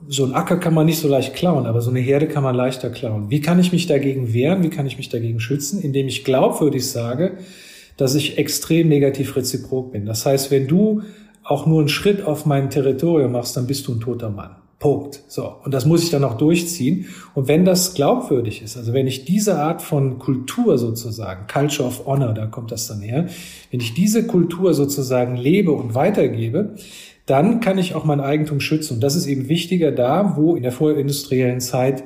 so 0.09 0.24
ein 0.24 0.32
Acker 0.32 0.57
kann 0.57 0.72
man 0.72 0.86
nicht 0.86 1.01
so 1.01 1.09
leicht 1.09 1.34
klauen, 1.34 1.66
aber 1.66 1.82
so 1.82 1.90
eine 1.90 2.01
Herde 2.01 2.28
kann 2.28 2.42
man 2.42 2.55
leichter 2.55 2.88
klauen. 2.88 3.28
Wie 3.28 3.40
kann 3.40 3.59
ich 3.59 3.72
mich 3.72 3.86
dagegen 3.86 4.32
wehren? 4.32 4.62
Wie 4.62 4.70
kann 4.70 4.86
ich 4.86 4.96
mich 4.96 5.11
dagegen 5.11 5.40
schützen? 5.40 5.82
Indem 5.82 6.07
ich 6.07 6.24
glaubwürdig 6.24 6.88
sage, 6.88 7.36
dass 8.01 8.14
ich 8.14 8.38
extrem 8.38 8.88
negativ 8.88 9.36
reziprok 9.36 9.92
bin. 9.92 10.07
Das 10.07 10.24
heißt, 10.24 10.51
wenn 10.51 10.66
du 10.66 11.03
auch 11.44 11.66
nur 11.66 11.80
einen 11.80 11.88
Schritt 11.88 12.24
auf 12.24 12.46
mein 12.46 12.70
Territorium 12.70 13.32
machst, 13.32 13.57
dann 13.57 13.66
bist 13.66 13.86
du 13.86 13.92
ein 13.92 14.01
toter 14.01 14.30
Mann. 14.30 14.57
Punkt. 14.78 15.22
So. 15.28 15.57
Und 15.62 15.74
das 15.74 15.84
muss 15.84 16.03
ich 16.03 16.09
dann 16.09 16.24
auch 16.24 16.38
durchziehen. 16.38 17.07
Und 17.34 17.46
wenn 17.46 17.66
das 17.66 17.92
glaubwürdig 17.92 18.62
ist, 18.62 18.78
also 18.78 18.94
wenn 18.94 19.07
ich 19.07 19.26
diese 19.26 19.59
Art 19.59 19.82
von 19.82 20.18
Kultur 20.18 20.78
sozusagen, 20.78 21.46
Culture 21.46 21.86
of 21.86 22.07
Honor, 22.07 22.32
da 22.32 22.46
kommt 22.46 22.72
das 22.72 22.86
dann 22.86 23.03
her, 23.03 23.26
wenn 23.70 23.80
ich 23.80 23.92
diese 23.92 24.26
Kultur 24.26 24.72
sozusagen 24.72 25.36
lebe 25.36 25.72
und 25.72 25.94
weitergebe, 25.94 26.76
dann 27.26 27.61
kann 27.61 27.76
ich 27.76 27.94
auch 27.94 28.07
mein 28.07 28.20
Eigentum 28.20 28.61
schützen. 28.61 28.94
Und 28.94 29.01
das 29.03 29.14
ist 29.14 29.26
eben 29.26 29.51
wichtiger 29.51 29.92
da, 29.92 30.36
wo 30.36 30.57
in 30.57 30.62
der 30.62 30.72
vorindustriellen 30.72 31.61
Zeit 31.61 32.03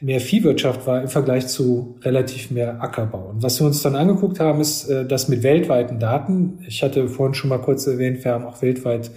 mehr 0.00 0.20
Viehwirtschaft 0.20 0.86
war 0.86 1.02
im 1.02 1.08
Vergleich 1.08 1.48
zu 1.48 1.96
relativ 2.02 2.50
mehr 2.50 2.80
Ackerbau. 2.82 3.30
Und 3.30 3.42
was 3.42 3.60
wir 3.60 3.66
uns 3.66 3.82
dann 3.82 3.96
angeguckt 3.96 4.40
haben, 4.40 4.60
ist 4.60 4.88
äh, 4.88 5.06
das 5.06 5.28
mit 5.28 5.42
weltweiten 5.42 5.98
Daten. 5.98 6.60
Ich 6.66 6.82
hatte 6.82 7.08
vorhin 7.08 7.34
schon 7.34 7.50
mal 7.50 7.58
kurz 7.58 7.86
erwähnt, 7.86 8.24
wir 8.24 8.32
haben 8.32 8.44
auch 8.44 8.62
weltweit 8.62 9.10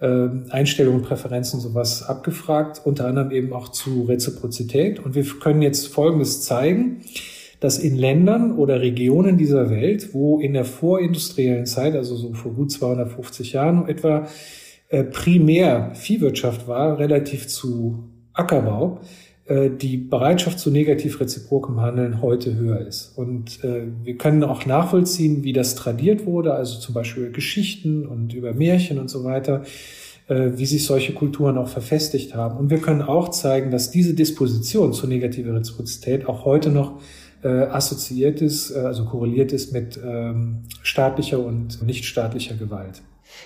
äh, 0.00 0.28
Einstellungen, 0.50 1.02
Präferenzen, 1.02 1.60
sowas 1.60 2.02
abgefragt, 2.02 2.80
unter 2.84 3.06
anderem 3.06 3.30
eben 3.30 3.52
auch 3.52 3.68
zu 3.68 4.02
Reziprozität. 4.02 4.98
Und 4.98 5.14
wir 5.14 5.24
können 5.24 5.62
jetzt 5.62 5.88
Folgendes 5.88 6.42
zeigen, 6.42 7.02
dass 7.60 7.78
in 7.78 7.96
Ländern 7.96 8.56
oder 8.56 8.80
Regionen 8.80 9.36
dieser 9.36 9.70
Welt, 9.70 10.14
wo 10.14 10.40
in 10.40 10.54
der 10.54 10.64
vorindustriellen 10.64 11.66
Zeit, 11.66 11.94
also 11.94 12.16
so 12.16 12.32
vor 12.32 12.54
gut 12.54 12.72
250 12.72 13.52
Jahren 13.52 13.86
etwa, 13.88 14.26
äh, 14.88 15.04
primär 15.04 15.92
Viehwirtschaft 15.94 16.66
war, 16.66 16.98
relativ 16.98 17.46
zu 17.46 18.10
Ackerbau, 18.32 19.00
die 19.50 19.96
Bereitschaft 19.96 20.60
zu 20.60 20.70
negativ 20.70 21.18
reziprokem 21.18 21.80
Handeln 21.80 22.22
heute 22.22 22.54
höher 22.54 22.86
ist. 22.86 23.12
Und 23.16 23.64
äh, 23.64 23.82
wir 24.04 24.16
können 24.16 24.44
auch 24.44 24.64
nachvollziehen, 24.64 25.42
wie 25.42 25.52
das 25.52 25.74
tradiert 25.74 26.24
wurde, 26.24 26.54
also 26.54 26.78
zum 26.78 26.94
Beispiel 26.94 27.24
über 27.24 27.32
Geschichten 27.32 28.06
und 28.06 28.32
über 28.32 28.54
Märchen 28.54 29.00
und 29.00 29.10
so 29.10 29.24
weiter, 29.24 29.64
äh, 30.28 30.52
wie 30.54 30.66
sich 30.66 30.86
solche 30.86 31.14
Kulturen 31.14 31.58
auch 31.58 31.66
verfestigt 31.66 32.36
haben. 32.36 32.58
Und 32.58 32.70
wir 32.70 32.78
können 32.78 33.02
auch 33.02 33.30
zeigen, 33.30 33.72
dass 33.72 33.90
diese 33.90 34.14
Disposition 34.14 34.92
zur 34.92 35.08
negativen 35.08 35.56
Reziprozität 35.56 36.28
auch 36.28 36.44
heute 36.44 36.70
noch 36.70 37.00
äh, 37.42 37.48
assoziiert 37.48 38.40
ist, 38.40 38.70
äh, 38.70 38.78
also 38.78 39.04
korreliert 39.04 39.52
ist 39.52 39.72
mit 39.72 39.98
ähm, 40.04 40.62
staatlicher 40.82 41.40
und 41.40 41.82
nichtstaatlicher 41.82 42.54
Gewalt. 42.54 43.02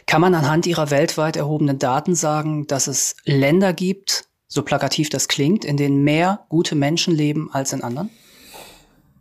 Kann 0.07 0.21
man 0.21 0.35
anhand 0.35 0.67
Ihrer 0.67 0.91
weltweit 0.91 1.37
erhobenen 1.37 1.79
Daten 1.79 2.15
sagen, 2.15 2.67
dass 2.67 2.89
es 2.89 3.17
Länder 3.25 3.73
gibt, 3.73 4.29
so 4.55 4.63
plakativ 4.63 5.09
das 5.09 5.27
klingt, 5.27 5.65
in 5.65 5.77
denen 5.77 6.05
mehr 6.05 6.47
gute 6.49 6.77
Menschen 6.77 7.15
leben 7.15 7.51
als 7.53 7.73
in 7.73 7.83
anderen? 7.83 8.09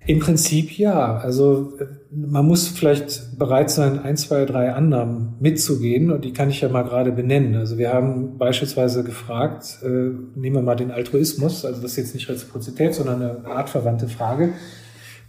Im 0.06 0.20
Prinzip 0.20 0.78
ja. 0.78 1.18
Also 1.18 1.74
man 2.12 2.46
muss 2.46 2.68
vielleicht 2.68 3.40
bereit 3.40 3.72
sein, 3.72 4.00
ein, 4.00 4.16
zwei, 4.18 4.46
drei 4.46 4.74
Annahmen 4.74 5.36
mitzugehen 5.40 6.12
und 6.12 6.24
die 6.24 6.34
kann 6.34 6.50
ich 6.50 6.62
ja 6.62 6.70
mal 6.70 6.84
gerade 6.84 7.12
benennen. 7.12 7.56
Also 7.56 7.78
wir 7.78 7.92
haben 7.92 8.38
beispielsweise 8.38 9.04
gefragt, 9.04 9.80
äh, 9.82 9.88
nehmen 9.88 10.56
wir 10.56 10.62
mal 10.62 10.76
den 10.76 10.92
Altruismus, 10.92 11.66
also 11.66 11.82
das 11.82 11.92
ist 11.92 11.98
jetzt 11.98 12.14
nicht 12.14 12.30
Reziprozität, 12.30 12.94
sondern 12.94 13.22
eine 13.22 13.46
artverwandte 13.46 14.08
Frage. 14.08 14.54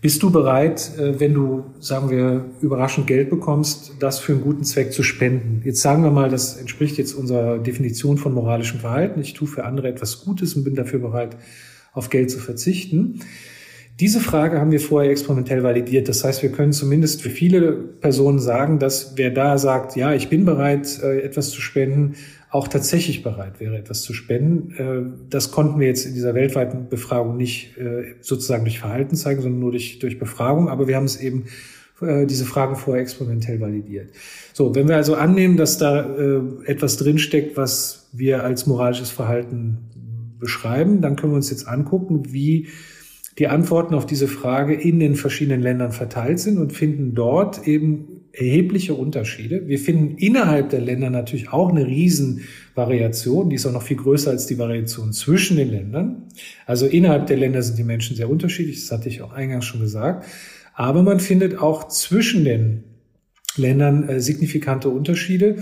Bist 0.05 0.23
du 0.23 0.29
bereit, 0.29 0.99
äh, 0.99 1.19
wenn 1.19 1.33
du, 1.33 1.65
sagen 1.81 2.11
wir, 2.11 2.45
überraschend 2.61 3.07
Geld 3.07 3.31
bekommst, 3.31 3.95
das 4.01 4.19
für 4.19 4.35
einen 4.35 4.43
guten 4.43 4.63
Zweck 4.63 4.93
zu 4.93 5.03
spenden? 5.03 5.63
Jetzt 5.65 5.81
sagen 5.81 6.03
wir 6.03 6.11
mal, 6.11 6.29
das 6.29 6.59
entspricht 6.59 6.99
jetzt 6.99 7.15
unserer 7.15 7.59
Definition 7.59 8.19
von 8.19 8.35
moralischem 8.35 8.81
Verhalten. 8.81 9.23
Ich 9.23 9.33
tue 9.33 9.49
für 9.49 9.65
andere 9.65 9.89
etwas 9.89 10.23
Gutes 10.23 10.57
und 10.57 10.65
bin 10.65 10.75
dafür 10.75 10.99
bereit, 10.99 11.39
auf 11.95 12.11
Geld 12.11 12.31
zu 12.31 12.39
verzichten. 12.39 13.21
Diese 13.99 14.21
Frage 14.21 14.61
haben 14.61 14.73
wir 14.73 14.81
vorher 14.81 15.11
experimentell 15.11 15.63
validiert. 15.63 16.07
Das 16.11 16.23
heißt, 16.23 16.43
wir 16.43 16.53
können 16.53 16.75
zumindest 16.75 17.23
für 17.23 17.31
viele 17.31 17.73
Personen 17.73 18.41
sagen, 18.41 18.79
dass 18.79 19.15
wer 19.17 19.31
da 19.31 19.57
sagt, 19.57 19.97
ja, 19.97 20.13
ich 20.13 20.29
bin 20.29 20.45
bereit, 20.45 21.01
äh, 21.03 21.21
etwas 21.21 21.49
zu 21.49 21.63
spenden, 21.63 22.17
auch 22.55 22.69
tatsächlich 22.69 23.25
bereit 23.25 23.59
wäre, 23.59 23.77
etwas 23.77 24.03
zu 24.03 24.15
spenden. 24.15 24.71
Äh, 24.77 25.29
das 25.29 25.51
konnten 25.51 25.81
wir 25.81 25.89
jetzt 25.89 26.07
in 26.07 26.15
dieser 26.15 26.35
weltweiten 26.35 26.89
Befragung 26.89 27.37
nicht 27.37 27.77
äh, 27.77 28.15
sozusagen 28.21 28.63
durch 28.63 28.79
Verhalten 28.79 29.17
zeigen, 29.17 29.43
sondern 29.43 29.59
nur 29.59 29.73
durch, 29.73 29.99
durch 29.99 30.21
Befragung. 30.21 30.69
Aber 30.69 30.87
wir 30.87 30.95
haben 30.95 31.05
es 31.05 31.21
eben 31.21 31.47
äh, 32.01 32.27
diese 32.27 32.45
Fragen 32.45 32.77
vorher 32.77 33.03
experimentell 33.03 33.61
validiert. 33.61 34.11
So, 34.53 34.73
wenn 34.73 34.87
wir 34.87 34.95
also 34.95 35.17
annehmen, 35.17 35.57
dass 35.57 35.79
da 35.79 36.47
etwas 36.65 36.97
drinsteckt, 36.97 37.57
was 37.57 38.09
wir 38.13 38.45
als 38.45 38.67
moralisches 38.67 39.11
Verhalten 39.11 39.79
beschreiben, 40.39 41.01
dann 41.01 41.17
können 41.17 41.33
wir 41.33 41.37
uns 41.37 41.51
jetzt 41.51 41.67
angucken, 41.67 42.33
wie 42.33 42.69
die 43.37 43.49
Antworten 43.49 43.95
auf 43.95 44.07
diese 44.07 44.29
Frage 44.29 44.75
in 44.75 45.01
den 45.01 45.17
verschiedenen 45.17 45.61
Ländern 45.61 45.91
verteilt 45.91 46.39
sind 46.39 46.59
und 46.59 46.73
finden 46.73 47.15
dort 47.17 47.67
eben 47.67 48.14
erhebliche 48.37 48.95
Unterschiede. 48.95 49.67
Wir 49.69 49.79
finden 49.79 50.17
innerhalb 50.19 50.71
der 50.71 50.81
Länder 50.81 51.11
natürlich 51.11 51.53
auch 51.53 51.71
eine 51.71 51.87
Riesenvariation, 51.87 53.51
die 53.51 53.57
ist 53.57 53.67
auch 53.67 53.73
noch 53.73 53.83
viel 53.83 53.97
größer 53.97 54.31
als 54.31 54.47
die 54.47 54.59
Variation 54.59 55.13
zwischen 55.13 55.57
den 55.57 55.71
Ländern. 55.71 56.25
Also 56.67 56.87
innerhalb 56.87 57.27
der 57.27 57.37
Länder 57.37 57.63
sind 57.63 57.79
die 57.79 57.85
Menschen 57.85 58.17
sehr 58.17 58.29
unterschiedlich, 58.29 58.81
das 58.81 58.91
hatte 58.91 59.09
ich 59.09 59.23
auch 59.23 59.33
eingangs 59.33 59.65
schon 59.65 59.81
gesagt. 59.81 60.27
Aber 60.75 61.03
man 61.03 61.21
findet 61.21 61.59
auch 61.59 61.89
zwischen 61.89 62.45
den 62.45 62.85
Ländern 63.57 64.09
äh, 64.09 64.21
signifikante 64.21 64.89
Unterschiede. 64.89 65.57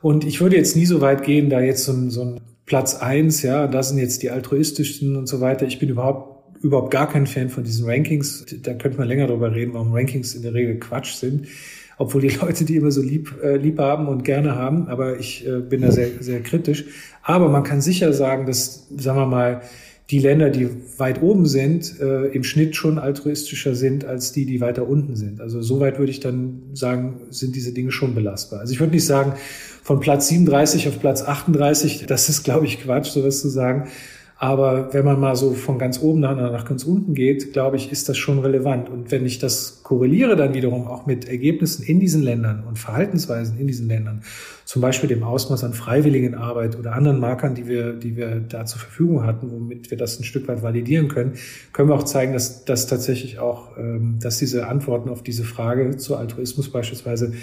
Und 0.00 0.24
ich 0.24 0.40
würde 0.40 0.56
jetzt 0.56 0.76
nie 0.76 0.86
so 0.86 1.00
weit 1.00 1.24
gehen, 1.24 1.50
da 1.50 1.60
jetzt 1.60 1.84
so 1.84 1.92
ein, 1.92 2.10
so 2.10 2.22
ein 2.22 2.40
Platz 2.66 2.94
eins, 2.94 3.42
ja, 3.42 3.66
das 3.66 3.88
sind 3.88 3.98
jetzt 3.98 4.22
die 4.22 4.30
altruistischsten 4.30 5.16
und 5.16 5.26
so 5.26 5.40
weiter. 5.40 5.66
Ich 5.66 5.78
bin 5.78 5.88
überhaupt 5.88 6.32
überhaupt 6.62 6.92
gar 6.92 7.10
kein 7.10 7.26
Fan 7.26 7.50
von 7.50 7.62
diesen 7.62 7.84
Rankings. 7.84 8.46
Da 8.62 8.72
könnte 8.72 8.96
man 8.96 9.06
länger 9.06 9.26
drüber 9.26 9.54
reden, 9.54 9.74
warum 9.74 9.92
Rankings 9.92 10.34
in 10.34 10.40
der 10.40 10.54
Regel 10.54 10.78
Quatsch 10.78 11.12
sind 11.12 11.46
obwohl 11.98 12.22
die 12.22 12.28
Leute 12.40 12.64
die 12.64 12.76
immer 12.76 12.90
so 12.90 13.02
lieb, 13.02 13.34
äh, 13.42 13.56
lieb 13.56 13.78
haben 13.78 14.08
und 14.08 14.24
gerne 14.24 14.54
haben, 14.54 14.88
aber 14.88 15.18
ich 15.18 15.46
äh, 15.46 15.60
bin 15.60 15.82
da 15.82 15.90
sehr, 15.90 16.08
sehr 16.20 16.40
kritisch. 16.42 16.84
Aber 17.22 17.48
man 17.48 17.62
kann 17.62 17.80
sicher 17.80 18.12
sagen, 18.12 18.46
dass, 18.46 18.86
sagen 18.96 19.18
wir 19.18 19.26
mal, 19.26 19.62
die 20.10 20.18
Länder, 20.18 20.50
die 20.50 20.68
weit 20.98 21.22
oben 21.22 21.46
sind, 21.46 21.98
äh, 21.98 22.26
im 22.26 22.44
Schnitt 22.44 22.76
schon 22.76 22.98
altruistischer 22.98 23.74
sind 23.74 24.04
als 24.04 24.32
die, 24.32 24.44
die 24.44 24.60
weiter 24.60 24.86
unten 24.86 25.16
sind. 25.16 25.40
Also 25.40 25.62
soweit 25.62 25.98
würde 25.98 26.10
ich 26.10 26.20
dann 26.20 26.60
sagen, 26.74 27.22
sind 27.30 27.56
diese 27.56 27.72
Dinge 27.72 27.90
schon 27.90 28.14
belastbar. 28.14 28.60
Also 28.60 28.74
ich 28.74 28.80
würde 28.80 28.92
nicht 28.92 29.06
sagen, 29.06 29.32
von 29.82 30.00
Platz 30.00 30.28
37 30.28 30.88
auf 30.88 31.00
Platz 31.00 31.22
38, 31.22 32.04
das 32.06 32.28
ist, 32.28 32.42
glaube 32.42 32.66
ich, 32.66 32.82
Quatsch, 32.82 33.10
sowas 33.12 33.40
zu 33.40 33.48
sagen. 33.48 33.88
Aber 34.36 34.92
wenn 34.92 35.04
man 35.04 35.20
mal 35.20 35.36
so 35.36 35.52
von 35.52 35.78
ganz 35.78 36.00
oben 36.00 36.18
nach, 36.18 36.34
nach 36.36 36.64
ganz 36.64 36.82
unten 36.82 37.14
geht, 37.14 37.52
glaube 37.52 37.76
ich, 37.76 37.92
ist 37.92 38.08
das 38.08 38.18
schon 38.18 38.40
relevant. 38.40 38.88
Und 38.88 39.12
wenn 39.12 39.24
ich 39.24 39.38
das 39.38 39.84
korreliere 39.84 40.34
dann 40.34 40.54
wiederum 40.54 40.88
auch 40.88 41.06
mit 41.06 41.28
Ergebnissen 41.28 41.84
in 41.84 42.00
diesen 42.00 42.20
Ländern 42.20 42.64
und 42.64 42.78
Verhaltensweisen 42.78 43.58
in 43.58 43.68
diesen 43.68 43.86
Ländern, 43.86 44.22
zum 44.64 44.82
Beispiel 44.82 45.08
dem 45.08 45.22
Ausmaß 45.22 45.62
an 45.62 45.72
Freiwilligenarbeit 45.72 46.76
oder 46.76 46.94
anderen 46.94 47.20
Markern, 47.20 47.54
die 47.54 47.68
wir, 47.68 47.92
die 47.92 48.16
wir 48.16 48.40
da 48.40 48.66
zur 48.66 48.80
Verfügung 48.80 49.24
hatten, 49.24 49.52
womit 49.52 49.92
wir 49.92 49.98
das 49.98 50.18
ein 50.18 50.24
Stück 50.24 50.48
weit 50.48 50.64
validieren 50.64 51.06
können, 51.06 51.34
können 51.72 51.88
wir 51.88 51.94
auch 51.94 52.02
zeigen, 52.02 52.32
dass, 52.32 52.64
dass 52.64 52.88
tatsächlich 52.88 53.38
auch, 53.38 53.78
ähm, 53.78 54.18
dass 54.20 54.38
diese 54.38 54.66
Antworten 54.66 55.10
auf 55.10 55.22
diese 55.22 55.44
Frage 55.44 55.96
zu 55.96 56.16
Altruismus 56.16 56.72
beispielsweise 56.72 57.34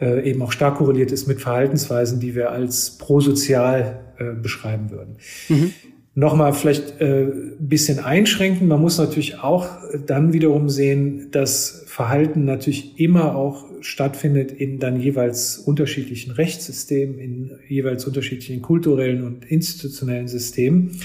äh, 0.00 0.28
eben 0.28 0.40
auch 0.40 0.52
stark 0.52 0.76
korreliert 0.76 1.12
ist 1.12 1.26
mit 1.26 1.42
Verhaltensweisen, 1.42 2.20
die 2.20 2.34
wir 2.34 2.52
als 2.52 2.96
prosozial 2.96 3.98
äh, 4.18 4.32
beschreiben 4.32 4.90
würden. 4.90 5.16
Mhm 5.50 5.72
nochmal 6.16 6.54
vielleicht 6.54 6.98
äh, 7.00 7.28
bisschen 7.60 8.00
einschränken. 8.00 8.66
Man 8.66 8.80
muss 8.80 8.98
natürlich 8.98 9.38
auch 9.38 9.68
dann 10.06 10.32
wiederum 10.32 10.70
sehen, 10.70 11.28
dass 11.30 11.84
Verhalten 11.86 12.46
natürlich 12.46 12.98
immer 12.98 13.36
auch 13.36 13.66
stattfindet 13.82 14.50
in 14.50 14.80
dann 14.80 14.98
jeweils 14.98 15.58
unterschiedlichen 15.58 16.32
Rechtssystemen, 16.32 17.18
in 17.18 17.50
jeweils 17.68 18.06
unterschiedlichen 18.06 18.62
kulturellen 18.62 19.24
und 19.24 19.44
institutionellen 19.44 20.26
Systemen. 20.26 20.98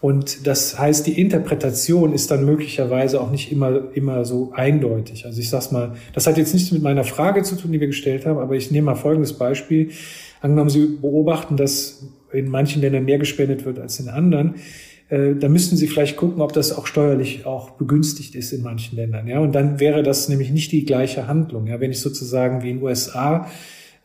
Und 0.00 0.46
das 0.46 0.76
heißt, 0.76 1.06
die 1.06 1.20
Interpretation 1.20 2.12
ist 2.12 2.30
dann 2.32 2.44
möglicherweise 2.44 3.20
auch 3.20 3.30
nicht 3.30 3.52
immer, 3.52 3.94
immer 3.94 4.24
so 4.24 4.52
eindeutig. 4.54 5.24
Also 5.24 5.40
ich 5.40 5.50
sag's 5.50 5.70
mal, 5.70 5.94
das 6.14 6.26
hat 6.26 6.36
jetzt 6.36 6.52
nichts 6.52 6.72
mit 6.72 6.82
meiner 6.82 7.04
Frage 7.04 7.44
zu 7.44 7.54
tun, 7.56 7.70
die 7.70 7.80
wir 7.80 7.88
gestellt 7.88 8.26
haben, 8.26 8.38
aber 8.38 8.56
ich 8.56 8.72
nehme 8.72 8.86
mal 8.86 8.94
folgendes 8.96 9.34
Beispiel. 9.34 9.90
Angenommen, 10.40 10.70
Sie 10.70 10.98
beobachten, 11.00 11.56
dass 11.56 12.04
in 12.32 12.48
manchen 12.48 12.82
Ländern 12.82 13.04
mehr 13.04 13.18
gespendet 13.18 13.64
wird 13.64 13.78
als 13.78 14.00
in 14.00 14.08
anderen, 14.08 14.56
äh, 15.08 15.34
da 15.34 15.48
müssten 15.48 15.76
Sie 15.76 15.88
vielleicht 15.88 16.16
gucken, 16.16 16.42
ob 16.42 16.52
das 16.52 16.76
auch 16.76 16.86
steuerlich 16.86 17.46
auch 17.46 17.70
begünstigt 17.70 18.34
ist 18.34 18.52
in 18.52 18.62
manchen 18.62 18.96
Ländern. 18.96 19.26
Ja, 19.26 19.38
und 19.40 19.54
dann 19.54 19.80
wäre 19.80 20.02
das 20.02 20.28
nämlich 20.28 20.50
nicht 20.50 20.72
die 20.72 20.84
gleiche 20.84 21.26
Handlung. 21.26 21.66
Ja, 21.66 21.80
wenn 21.80 21.90
ich 21.90 22.00
sozusagen 22.00 22.62
wie 22.62 22.70
in 22.70 22.76
den 22.76 22.84
USA 22.84 23.48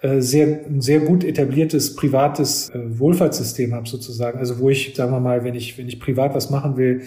äh, 0.02 0.22
sehr, 0.22 0.66
ein 0.66 0.82
sehr 0.82 1.00
gut 1.00 1.24
etabliertes 1.24 1.96
privates 1.96 2.70
äh, 2.70 3.00
Wohlfahrtssystem 3.00 3.74
habe 3.74 3.88
sozusagen, 3.88 4.40
also 4.40 4.60
wo 4.60 4.70
ich, 4.70 4.94
sagen 4.96 5.12
wir 5.12 5.20
mal, 5.20 5.44
wenn 5.44 5.56
ich, 5.56 5.78
wenn 5.78 5.88
ich 5.88 6.00
privat 6.00 6.34
was 6.36 6.50
machen 6.50 6.78
will, 6.78 7.02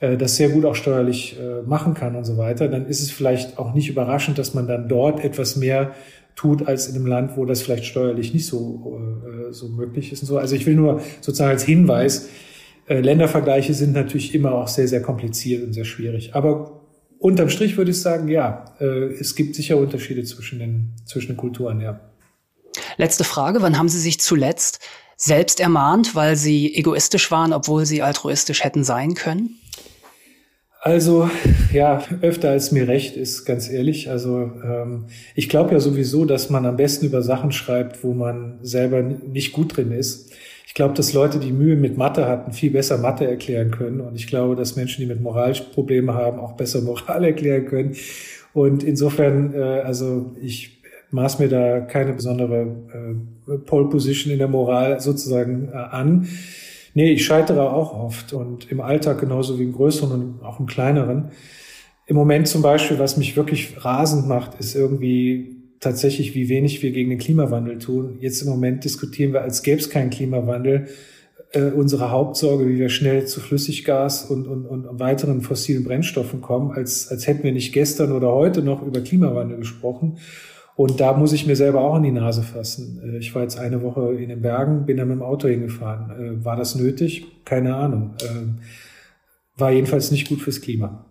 äh, 0.00 0.16
das 0.16 0.36
sehr 0.36 0.48
gut 0.48 0.64
auch 0.64 0.74
steuerlich 0.74 1.36
äh, 1.38 1.62
machen 1.62 1.94
kann 1.94 2.14
und 2.14 2.24
so 2.24 2.36
weiter, 2.36 2.68
dann 2.68 2.86
ist 2.86 3.02
es 3.02 3.10
vielleicht 3.10 3.58
auch 3.58 3.74
nicht 3.74 3.88
überraschend, 3.88 4.38
dass 4.38 4.54
man 4.54 4.66
dann 4.66 4.88
dort 4.88 5.24
etwas 5.24 5.56
mehr 5.56 5.94
tut 6.36 6.66
als 6.66 6.88
in 6.88 6.96
einem 6.96 7.06
Land, 7.06 7.36
wo 7.36 7.44
das 7.44 7.62
vielleicht 7.62 7.84
steuerlich 7.84 8.34
nicht 8.34 8.46
so, 8.46 9.00
äh, 9.26 9.52
so 9.52 9.68
möglich 9.68 10.12
ist 10.12 10.22
und 10.22 10.28
so. 10.28 10.38
Also 10.38 10.56
ich 10.56 10.66
will 10.66 10.74
nur 10.74 11.00
sozusagen 11.20 11.50
als 11.50 11.64
Hinweis, 11.64 12.28
äh, 12.86 13.00
Ländervergleiche 13.00 13.72
sind 13.72 13.92
natürlich 13.92 14.34
immer 14.34 14.52
auch 14.52 14.68
sehr, 14.68 14.88
sehr 14.88 15.00
kompliziert 15.00 15.64
und 15.64 15.72
sehr 15.72 15.84
schwierig. 15.84 16.34
Aber 16.34 16.82
unterm 17.18 17.48
Strich 17.48 17.76
würde 17.76 17.92
ich 17.92 18.00
sagen, 18.00 18.28
ja, 18.28 18.74
äh, 18.80 19.12
es 19.14 19.34
gibt 19.34 19.54
sicher 19.54 19.76
Unterschiede 19.78 20.24
zwischen 20.24 20.58
den, 20.58 20.92
zwischen 21.06 21.28
den 21.28 21.36
Kulturen, 21.36 21.80
ja. 21.80 22.00
Letzte 22.96 23.24
Frage, 23.24 23.62
wann 23.62 23.78
haben 23.78 23.88
Sie 23.88 24.00
sich 24.00 24.20
zuletzt 24.20 24.80
selbst 25.16 25.60
ermahnt, 25.60 26.14
weil 26.14 26.36
Sie 26.36 26.74
egoistisch 26.74 27.30
waren, 27.30 27.52
obwohl 27.52 27.86
Sie 27.86 28.02
altruistisch 28.02 28.64
hätten 28.64 28.84
sein 28.84 29.14
können? 29.14 29.58
Also 30.84 31.30
ja, 31.72 32.02
öfter 32.20 32.50
als 32.50 32.70
mir 32.70 32.86
recht 32.86 33.16
ist, 33.16 33.46
ganz 33.46 33.70
ehrlich. 33.70 34.10
Also 34.10 34.52
ähm, 34.62 35.06
ich 35.34 35.48
glaube 35.48 35.72
ja 35.72 35.80
sowieso, 35.80 36.26
dass 36.26 36.50
man 36.50 36.66
am 36.66 36.76
besten 36.76 37.06
über 37.06 37.22
Sachen 37.22 37.52
schreibt, 37.52 38.04
wo 38.04 38.12
man 38.12 38.58
selber 38.60 39.00
nicht 39.00 39.54
gut 39.54 39.74
drin 39.78 39.92
ist. 39.92 40.34
Ich 40.66 40.74
glaube, 40.74 40.92
dass 40.92 41.14
Leute, 41.14 41.38
die 41.38 41.52
Mühe 41.52 41.76
mit 41.76 41.96
Mathe 41.96 42.26
hatten, 42.26 42.52
viel 42.52 42.70
besser 42.70 42.98
Mathe 42.98 43.26
erklären 43.26 43.70
können. 43.70 44.02
Und 44.02 44.14
ich 44.14 44.26
glaube, 44.26 44.56
dass 44.56 44.76
Menschen, 44.76 45.00
die 45.00 45.06
mit 45.06 45.22
Moralprobleme 45.22 46.12
haben, 46.12 46.38
auch 46.38 46.52
besser 46.52 46.82
Moral 46.82 47.24
erklären 47.24 47.64
können. 47.64 47.96
Und 48.52 48.84
insofern, 48.84 49.54
äh, 49.54 49.80
also 49.86 50.36
ich 50.42 50.82
maß 51.12 51.38
mir 51.38 51.48
da 51.48 51.80
keine 51.80 52.12
besondere 52.12 52.66
äh, 53.48 53.56
Pole 53.56 53.88
Position 53.88 54.34
in 54.34 54.38
der 54.38 54.48
Moral 54.48 55.00
sozusagen 55.00 55.70
äh, 55.72 55.76
an. 55.76 56.28
Nee, 56.94 57.12
ich 57.12 57.24
scheitere 57.24 57.72
auch 57.72 57.92
oft 57.92 58.32
und 58.32 58.70
im 58.70 58.80
Alltag 58.80 59.20
genauso 59.20 59.58
wie 59.58 59.64
im 59.64 59.72
größeren 59.72 60.12
und 60.12 60.42
auch 60.44 60.60
im 60.60 60.66
kleineren. 60.66 61.30
Im 62.06 62.16
Moment 62.16 62.46
zum 62.46 62.62
Beispiel, 62.62 62.98
was 62.98 63.16
mich 63.16 63.36
wirklich 63.36 63.84
rasend 63.84 64.28
macht, 64.28 64.60
ist 64.60 64.74
irgendwie 64.76 65.56
tatsächlich, 65.80 66.34
wie 66.34 66.48
wenig 66.48 66.82
wir 66.82 66.92
gegen 66.92 67.10
den 67.10 67.18
Klimawandel 67.18 67.78
tun. 67.78 68.18
Jetzt 68.20 68.42
im 68.42 68.48
Moment 68.48 68.84
diskutieren 68.84 69.32
wir, 69.32 69.42
als 69.42 69.62
gäbe 69.62 69.80
es 69.80 69.90
keinen 69.90 70.10
Klimawandel, 70.10 70.86
äh, 71.52 71.70
unsere 71.70 72.10
Hauptsorge, 72.10 72.68
wie 72.68 72.78
wir 72.78 72.88
schnell 72.88 73.26
zu 73.26 73.40
Flüssiggas 73.40 74.24
und, 74.24 74.46
und, 74.46 74.66
und 74.66 75.00
weiteren 75.00 75.40
fossilen 75.40 75.84
Brennstoffen 75.84 76.40
kommen, 76.40 76.72
als, 76.72 77.08
als 77.08 77.26
hätten 77.26 77.42
wir 77.42 77.52
nicht 77.52 77.72
gestern 77.72 78.12
oder 78.12 78.32
heute 78.32 78.62
noch 78.62 78.86
über 78.86 79.00
Klimawandel 79.00 79.58
gesprochen. 79.58 80.18
Und 80.76 80.98
da 80.98 81.12
muss 81.12 81.32
ich 81.32 81.46
mir 81.46 81.54
selber 81.54 81.82
auch 81.82 81.96
in 81.96 82.02
die 82.02 82.10
Nase 82.10 82.42
fassen. 82.42 83.00
Äh, 83.04 83.18
ich 83.18 83.34
war 83.34 83.42
jetzt 83.42 83.58
eine 83.58 83.82
Woche 83.82 84.14
in 84.14 84.28
den 84.28 84.42
Bergen, 84.42 84.86
bin 84.86 84.96
da 84.96 85.04
mit 85.04 85.16
dem 85.16 85.22
Auto 85.22 85.48
hingefahren. 85.48 86.10
Äh, 86.10 86.44
war 86.44 86.56
das 86.56 86.74
nötig? 86.74 87.26
Keine 87.44 87.76
Ahnung. 87.76 88.14
Ähm, 88.28 88.58
war 89.56 89.70
jedenfalls 89.70 90.10
nicht 90.10 90.28
gut 90.28 90.40
fürs 90.40 90.60
Klima. 90.60 91.04